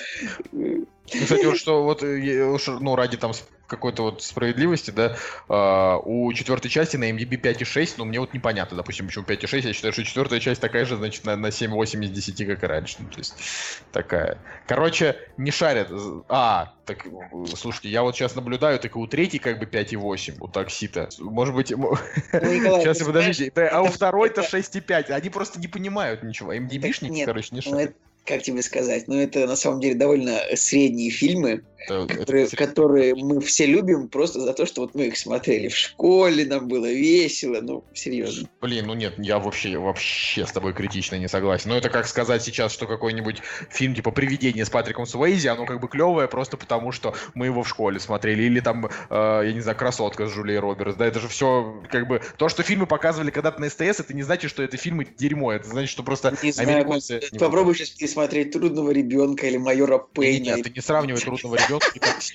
[1.08, 3.34] Кстати, вот что вот, э, ну, ради там
[3.68, 5.18] какой-то вот справедливости, да,
[5.50, 9.74] э, у четвертой части на MDB 5,6, но мне вот непонятно, допустим, почему 5,6, я
[9.74, 12.98] считаю, что четвертая часть такая же, значит, на, на 7,8 из 10, как и раньше,
[13.00, 13.36] ну, то есть
[13.92, 14.38] такая.
[14.68, 15.92] Короче, не шарят.
[16.30, 17.06] А, так,
[17.56, 21.10] слушайте, я вот сейчас наблюдаю, так и у третьей как бы 5,8, у такси-то.
[21.20, 21.96] Может быть, ну,
[22.32, 27.62] сейчас, подождите, это, а у второй-то 6,5, они просто не понимают ничего, MDB-шники, короче, не
[27.66, 27.96] ну, шарят.
[28.28, 32.56] Как тебе сказать, ну это на самом деле довольно средние фильмы, это, которые, это...
[32.56, 36.68] которые мы все любим просто за то, что вот мы их смотрели в школе, нам
[36.68, 38.50] было весело, ну серьезно.
[38.62, 41.70] Блин, ну нет, я вообще вообще с тобой критично не согласен.
[41.70, 45.80] Ну это как сказать сейчас, что какой-нибудь фильм типа «Привидение» с Патриком Суэйзи, оно как
[45.80, 49.62] бы клевое просто потому, что мы его в школе смотрели, или там, э, я не
[49.62, 53.32] знаю, «Красотка» с Джулией Робертс, да, это же все как бы то, что фильмы показывали
[53.32, 56.52] когда-то на СТС, это не значит, что это фильмы дерьмо, это значит, что просто не
[56.52, 56.86] знаю,
[57.40, 60.56] попробуй сейчас пересмотреть «Трудного ребенка» или «Майора Пейна».
[60.56, 61.77] Нет, ты не сравнивай «Трудного ребенка»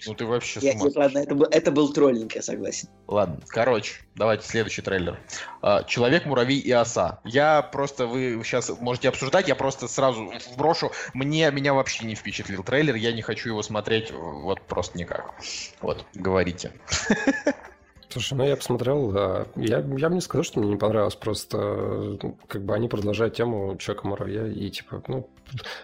[0.07, 2.89] ну ты вообще я, нет, ладно, это был, это был троллинг, я согласен.
[3.07, 5.19] Ладно, короче, давайте следующий трейлер.
[5.61, 7.21] А, Человек, муравей и оса.
[7.25, 10.93] Я просто, вы сейчас можете обсуждать, я просто сразу брошу.
[11.15, 15.35] Мне, меня вообще не впечатлил трейлер, я не хочу его смотреть вот просто никак.
[15.81, 16.73] Вот, говорите.
[18.13, 19.47] Слушай, ну я посмотрел, да.
[19.57, 23.77] Я, я бы не сказал, что мне не понравилось, просто как бы они продолжают тему
[23.79, 25.31] Человека-муравья и типа, ну,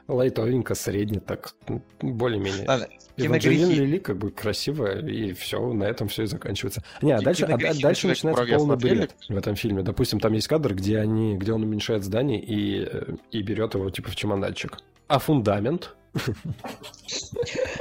[0.08, 1.54] лайтовенько, средне, так,
[2.00, 2.68] более-менее.
[2.68, 2.86] Ладно,
[3.16, 6.82] Евангелина Лили как бы красивая, и все, на этом все и заканчивается.
[7.00, 9.82] Не, а дальше, а, дальше начинается полный бред в этом фильме.
[9.82, 12.86] Допустим, там есть кадр, где, они, где он уменьшает здание и,
[13.30, 14.76] и берет его типа в чемоданчик.
[15.08, 15.94] А фундамент?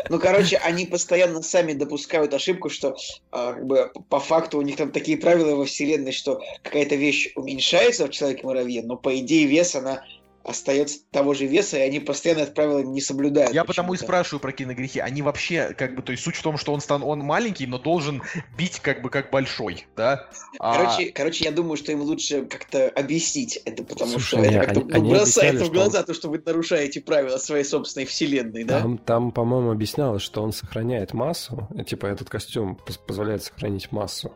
[0.10, 2.95] Ну, короче, они постоянно сами допускают ошибку, что
[3.32, 7.32] а, как бы, по факту у них там такие правила во вселенной, что какая-то вещь
[7.36, 10.04] уменьшается в человеке-муравье, но по идее вес она
[10.48, 13.53] остается того же веса, и они постоянно это правило не соблюдают.
[13.53, 14.99] Я потому и спрашиваю про киногрехи.
[14.99, 17.78] Они вообще, как бы, то есть суть в том, что он, стан, он маленький, но
[17.78, 18.24] должен
[18.57, 20.28] бить как бы как большой, да?
[20.57, 21.11] Короче, а...
[21.14, 24.91] короче, я думаю, что им лучше как-то объяснить это, потому Слушай, что это как-то они,
[24.94, 26.06] они бросает в глаза он...
[26.06, 28.80] то, что вы нарушаете правила своей собственной вселенной, да?
[28.82, 34.32] Там, там по-моему, объяснялось, что он сохраняет массу, типа этот костюм позволяет сохранить массу,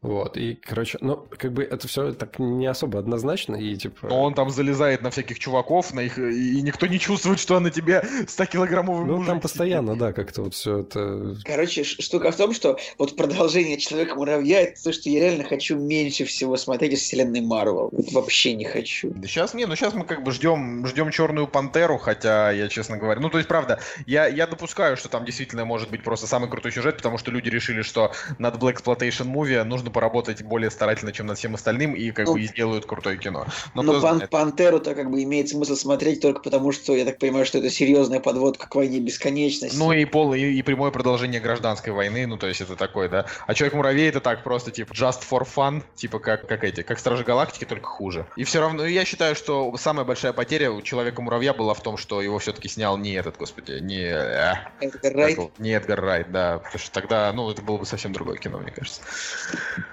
[0.00, 4.06] вот, и, короче, ну, как бы это все так не особо однозначно, и типа...
[4.06, 7.58] Но он там залезает на всяких чуваков чуваков, на их, и никто не чувствует, что
[7.60, 9.26] на тебе 100-килограммовый Ну, мужик.
[9.26, 11.36] там постоянно, да, как-то вот все это...
[11.44, 16.24] Короче, штука в том, что вот продолжение Человека-муравья, это то, что я реально хочу меньше
[16.24, 17.88] всего смотреть из вселенной Марвел.
[17.92, 19.10] Вот вообще не хочу.
[19.14, 22.96] Да сейчас не, ну сейчас мы как бы ждем, ждем Черную Пантеру, хотя я, честно
[22.96, 26.50] говоря, ну, то есть, правда, я, я допускаю, что там действительно может быть просто самый
[26.50, 31.12] крутой сюжет, потому что люди решили, что над Black Exploitation Movie нужно поработать более старательно,
[31.12, 33.46] чем над всем остальным, и как ну, бы и сделают крутое кино.
[33.74, 37.18] Но, но Пан Пантеру-то как бы имеет имеет смысл смотреть только потому, что я так
[37.18, 39.76] понимаю, что это серьезная подводка к войне бесконечности.
[39.76, 43.26] Ну и пол, и, и прямое продолжение гражданской войны, ну то есть это такое, да.
[43.46, 47.24] А Человек-муравей это так просто, типа, just for fun, типа как, как эти, как Стражи
[47.24, 48.26] Галактики, только хуже.
[48.36, 52.20] И все равно, я считаю, что самая большая потеря у Человека-муравья была в том, что
[52.20, 54.02] его все-таки снял не этот, господи, не...
[54.02, 55.38] Э, Эдгар Райт?
[55.58, 58.72] Не Эдгар Райт, да, потому что тогда, ну, это было бы совсем другое кино, мне
[58.72, 59.00] кажется.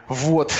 [0.07, 0.51] Вот.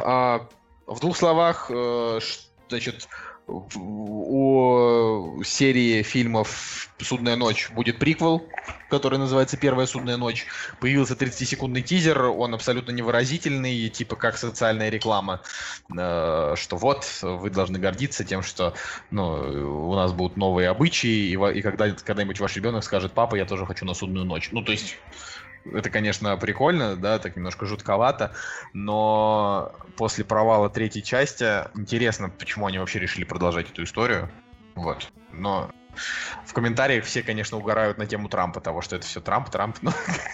[0.00, 0.46] А,
[0.86, 2.20] в двух словах, э,
[2.68, 3.08] значит,
[3.48, 8.46] у серии фильмов «Судная ночь» будет приквел,
[8.90, 10.46] который называется «Первая судная ночь».
[10.80, 15.40] Появился 30-секундный тизер, он абсолютно невыразительный, типа как социальная реклама,
[15.96, 18.74] э, что вот, вы должны гордиться тем, что
[19.10, 23.46] ну, у нас будут новые обычаи, и, и когда, когда-нибудь ваш ребенок скажет, папа, я
[23.46, 24.50] тоже хочу на судную ночь.
[24.52, 24.96] Ну, то есть
[25.64, 28.32] это, конечно, прикольно, да, так немножко жутковато,
[28.72, 31.44] но после провала третьей части
[31.76, 34.30] интересно, почему они вообще решили продолжать эту историю.
[34.74, 35.10] Вот.
[35.32, 35.70] Но
[36.44, 39.76] в комментариях все, конечно, угорают на тему Трампа, того, что это все Трамп, Трамп.
[39.82, 39.90] Ну,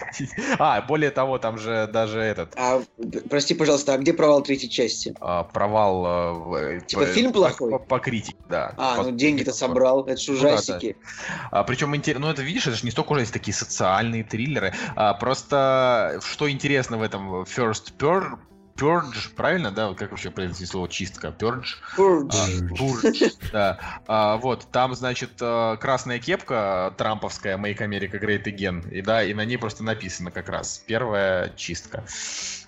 [0.59, 2.53] а, более того, там же даже этот...
[2.57, 2.81] А,
[3.29, 5.15] прости, пожалуйста, а где провал третьей части?
[5.19, 6.55] А, провал...
[6.55, 7.71] Э, типа по, фильм плохой?
[7.71, 8.73] По, по, по критике, да.
[8.77, 10.95] А, по, ну деньги-то собрал, это же ужастики.
[10.97, 11.59] Ну, да, да.
[11.59, 15.13] А, причем, интересно, ну это, видишь, это же не столько уже такие социальные триллеры, а,
[15.13, 18.37] просто что интересно в этом First Purge,
[18.77, 19.93] Purge, правильно, да?
[19.93, 21.33] Как вообще произнести слово чистка?
[21.37, 21.65] Purge?
[21.97, 22.29] Purge.
[22.33, 24.01] А, purge да.
[24.05, 28.89] А, вот, там, значит, э, красная кепка трамповская Make America Great Again.
[28.91, 32.03] И да, и на ней просто написано как раз первая чистка.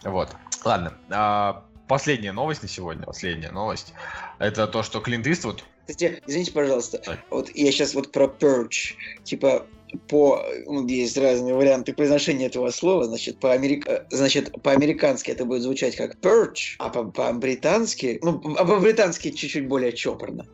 [0.04, 0.34] Вот.
[0.64, 0.94] Ладно.
[1.10, 3.94] А, последняя новость на сегодня, последняя новость.
[4.40, 7.20] Это то, что Клинт Иствуд кстати, извините, пожалуйста, так.
[7.30, 8.96] вот я сейчас вот про Purge.
[9.24, 9.66] Типа,
[10.08, 15.62] по ну, есть разные варианты произношения этого слова, значит, по америка, значит, по-американски это будет
[15.62, 20.46] звучать как purge, а по-британски, ну, а по-британски чуть-чуть более чопорно.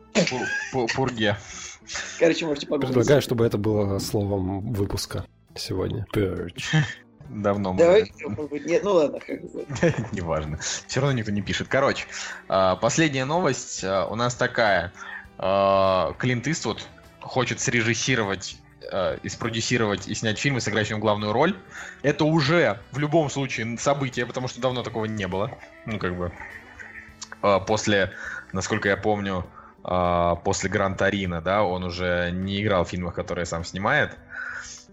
[0.94, 1.36] Пурге.
[2.18, 2.94] Короче, можете погуглить.
[2.94, 6.06] Предлагаю, чтобы это было словом выпуска сегодня.
[6.12, 6.62] Purge.
[7.28, 8.12] Давно Давай,
[8.66, 9.64] нет, ну ладно, как бы.
[10.12, 10.58] Неважно.
[10.58, 11.68] Все равно никто не пишет.
[11.68, 12.06] Короче,
[12.48, 14.92] а, последняя новость а, у нас такая.
[15.38, 16.86] А, Клинт Иствуд
[17.20, 18.58] хочет срежиссировать
[18.90, 21.56] э, и спродюсировать и снять фильм и сыграть в нем главную роль.
[22.02, 25.50] Это уже в любом случае событие, потому что давно такого не было.
[25.86, 26.32] Ну, как бы.
[27.42, 28.12] Э, после,
[28.52, 29.46] насколько я помню,
[29.84, 34.16] э, после Гран Тарина, да, он уже не играл в фильмах, которые сам снимает.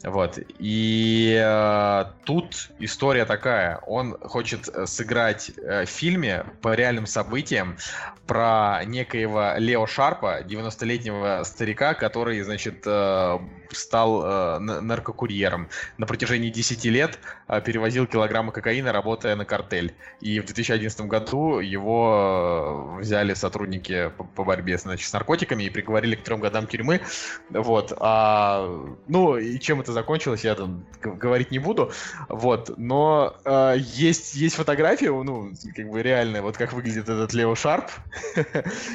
[0.04, 0.40] Вот.
[0.58, 3.78] И э, тут история такая.
[3.86, 7.78] Он хочет сыграть э, в фильме по реальным событиям
[8.26, 13.40] про некоего Лео Шарпа, 90-летнего старика, который, значит, э,
[13.76, 15.70] стал э, наркокурьером.
[15.98, 19.94] На протяжении 10 лет э, перевозил килограммы кокаина, работая на картель.
[20.20, 25.70] И в 2011 году его э, взяли сотрудники по, по борьбе значит, с наркотиками и
[25.70, 27.02] приговорили к трем годам тюрьмы.
[27.50, 27.94] Вот.
[28.00, 28.68] А,
[29.08, 31.92] ну, и чем это закончилось, я там говорить не буду.
[32.30, 32.74] Вот.
[32.78, 37.90] Но э, есть, есть фотография, ну, как бы реальная, вот как выглядит этот Лео Шарп.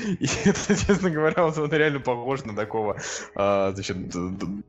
[0.07, 2.97] И это, честно говоря, он реально похож на такого,
[3.35, 3.97] э, значит,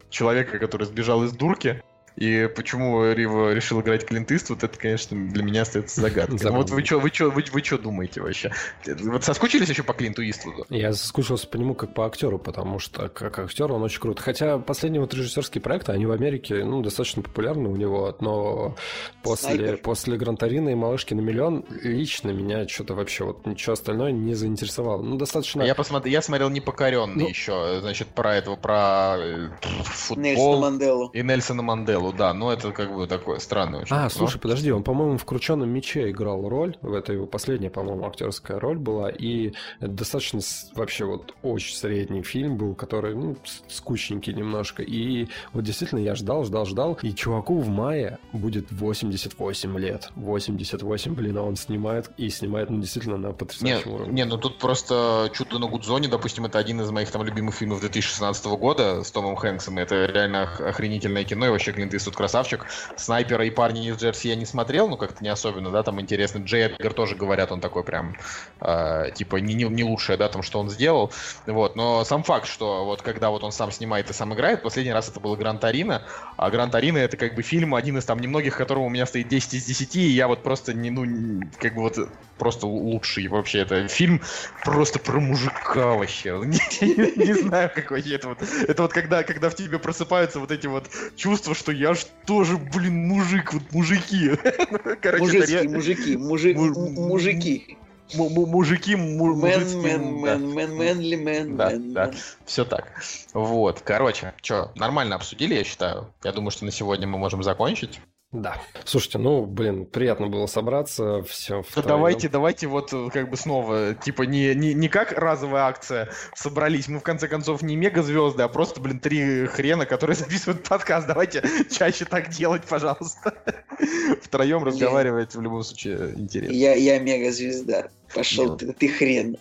[0.10, 1.84] человека, который сбежал из дурки.
[2.18, 6.40] И почему Рива решил играть Клинт Иствуд, это, конечно, для меня остается загадкой.
[6.42, 8.52] Ну, вот вы что вы чё, вы, вы чё думаете вообще?
[8.86, 10.66] Вот соскучились еще по Клинту Иствуду?
[10.70, 14.20] Я соскучился по нему как по актеру, потому что как актер он очень крут.
[14.20, 18.76] Хотя последние вот режиссерские проекты, они в Америке, ну, достаточно популярны у него, но
[19.22, 24.34] после, после Грантарина и Малышки на миллион лично меня что-то вообще вот ничего остальное не
[24.34, 25.04] заинтересовало.
[25.04, 25.62] Ну, достаточно...
[25.62, 27.30] Я посмотрел, я смотрел непокоренный ну...
[27.30, 29.50] еще, значит, про этого, про э,
[29.84, 30.24] футбол.
[30.24, 31.10] Нельсона Манделу.
[31.10, 33.96] И Нельсона Манделу делу, да, но это как бы такое странное очень.
[33.96, 34.10] А, но...
[34.10, 38.60] слушай, подожди, он, по-моему, в «Крученном мече» играл роль, в это его последняя, по-моему, актерская
[38.60, 40.40] роль была, и достаточно
[40.76, 46.44] вообще вот очень средний фильм был, который, ну, скучненький немножко, и вот действительно я ждал,
[46.46, 52.30] ждал, ждал, и чуваку в мае будет 88 лет, 88, блин, а он снимает, и
[52.30, 54.14] снимает, ну, действительно на потрясающем не, уровне.
[54.14, 57.80] Не, ну тут просто «Чудо на Гудзоне», допустим, это один из моих там любимых фильмов
[57.82, 62.66] 2016 года с Томом Хэнксом, это реально охренительное кино, и вообще Клинт Иствуд красавчик.
[62.96, 66.40] Снайпера и парни из Джерси я не смотрел, ну как-то не особенно, да, там интересно.
[66.40, 68.16] Джей Эдгар тоже говорят, он такой прям,
[68.62, 71.12] э, типа, не, не, не лучшее, да, там, что он сделал.
[71.46, 74.94] Вот, но сам факт, что вот когда вот он сам снимает и сам играет, последний
[74.94, 76.04] раз это был Гран Тарина,
[76.38, 79.28] а Гран Тарина это как бы фильм, один из там немногих, которого у меня стоит
[79.28, 81.98] 10 из 10, и я вот просто не, ну, как бы вот
[82.38, 83.60] просто лучший вообще.
[83.60, 84.22] Это фильм
[84.64, 86.30] просто про мужика вообще.
[86.48, 88.40] Не, не знаю, какой это вот.
[88.68, 92.58] Это вот когда, когда в тебе просыпаются вот эти вот чувства, что я ж тоже,
[92.58, 94.32] блин, мужик, вот мужики.
[95.02, 97.78] Короче, Мужицкие, мужики, мужи, мужики.
[98.16, 98.96] Мужики, мужики.
[98.96, 102.12] Мэн, мэн, мэн, мэнли, мэн, Да, да,
[102.46, 102.94] все так.
[103.34, 106.14] Вот, короче, что, нормально обсудили, я считаю.
[106.24, 108.00] Я думаю, что на сегодня мы можем закончить.
[108.42, 108.62] Да.
[108.86, 111.64] Слушайте, ну, блин, приятно было собраться, все.
[111.76, 116.10] Да давайте, давайте вот э, как бы снова, типа не, не, не как разовая акция
[116.36, 121.08] собрались, мы в конце концов не мегазвезды, а просто, блин, три хрена, которые записывают подкаст.
[121.08, 123.34] Давайте чаще так делать, пожалуйста.
[124.22, 126.54] Втроем разговаривать в любом случае интересно.
[126.54, 127.90] Я, я мегазвезда.
[128.14, 129.36] Пошел ты, ты хрен.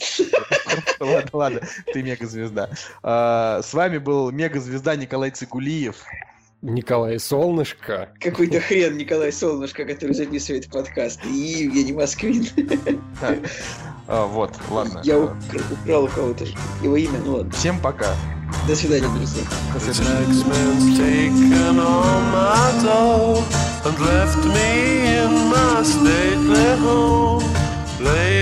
[1.01, 1.61] Ладно, ладно,
[1.93, 2.71] ты мегазвезда.
[3.03, 5.97] А, с вами был мегазвезда Николай Цигулиев.
[6.63, 8.09] Николай Солнышко.
[8.21, 11.25] Какой-то хрен Николай Солнышко, который записывает подкаст.
[11.25, 12.47] И Евгений Москвин.
[14.09, 15.01] А, вот, ладно.
[15.03, 16.45] Я украл у кого-то
[16.83, 17.51] его имя, ну ладно.
[17.53, 18.15] Всем пока.
[18.69, 19.43] До свидания, друзья.
[19.75, 20.27] До свидания.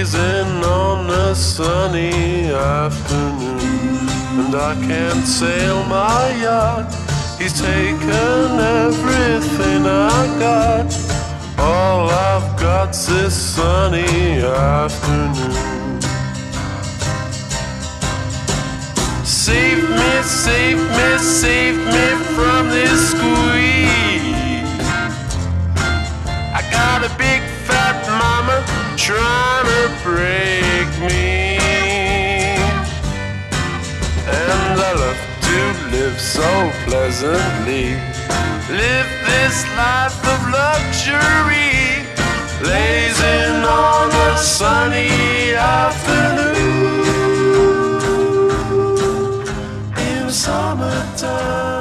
[0.04, 4.08] blazing on a sunny afternoon,
[4.38, 7.03] and I can't sail my yacht.
[7.44, 10.88] He's taken everything I got.
[11.58, 16.00] All I've got's this sunny afternoon.
[19.26, 24.80] Save me, save me, save me from this squeeze.
[26.58, 28.64] I got a big fat mama
[28.96, 31.58] trying to break me.
[34.32, 35.33] And I love
[35.90, 37.86] live so pleasantly.
[38.70, 42.06] Live this life of luxury,
[42.60, 47.04] blazing on a sunny afternoon
[49.96, 51.73] in summertime.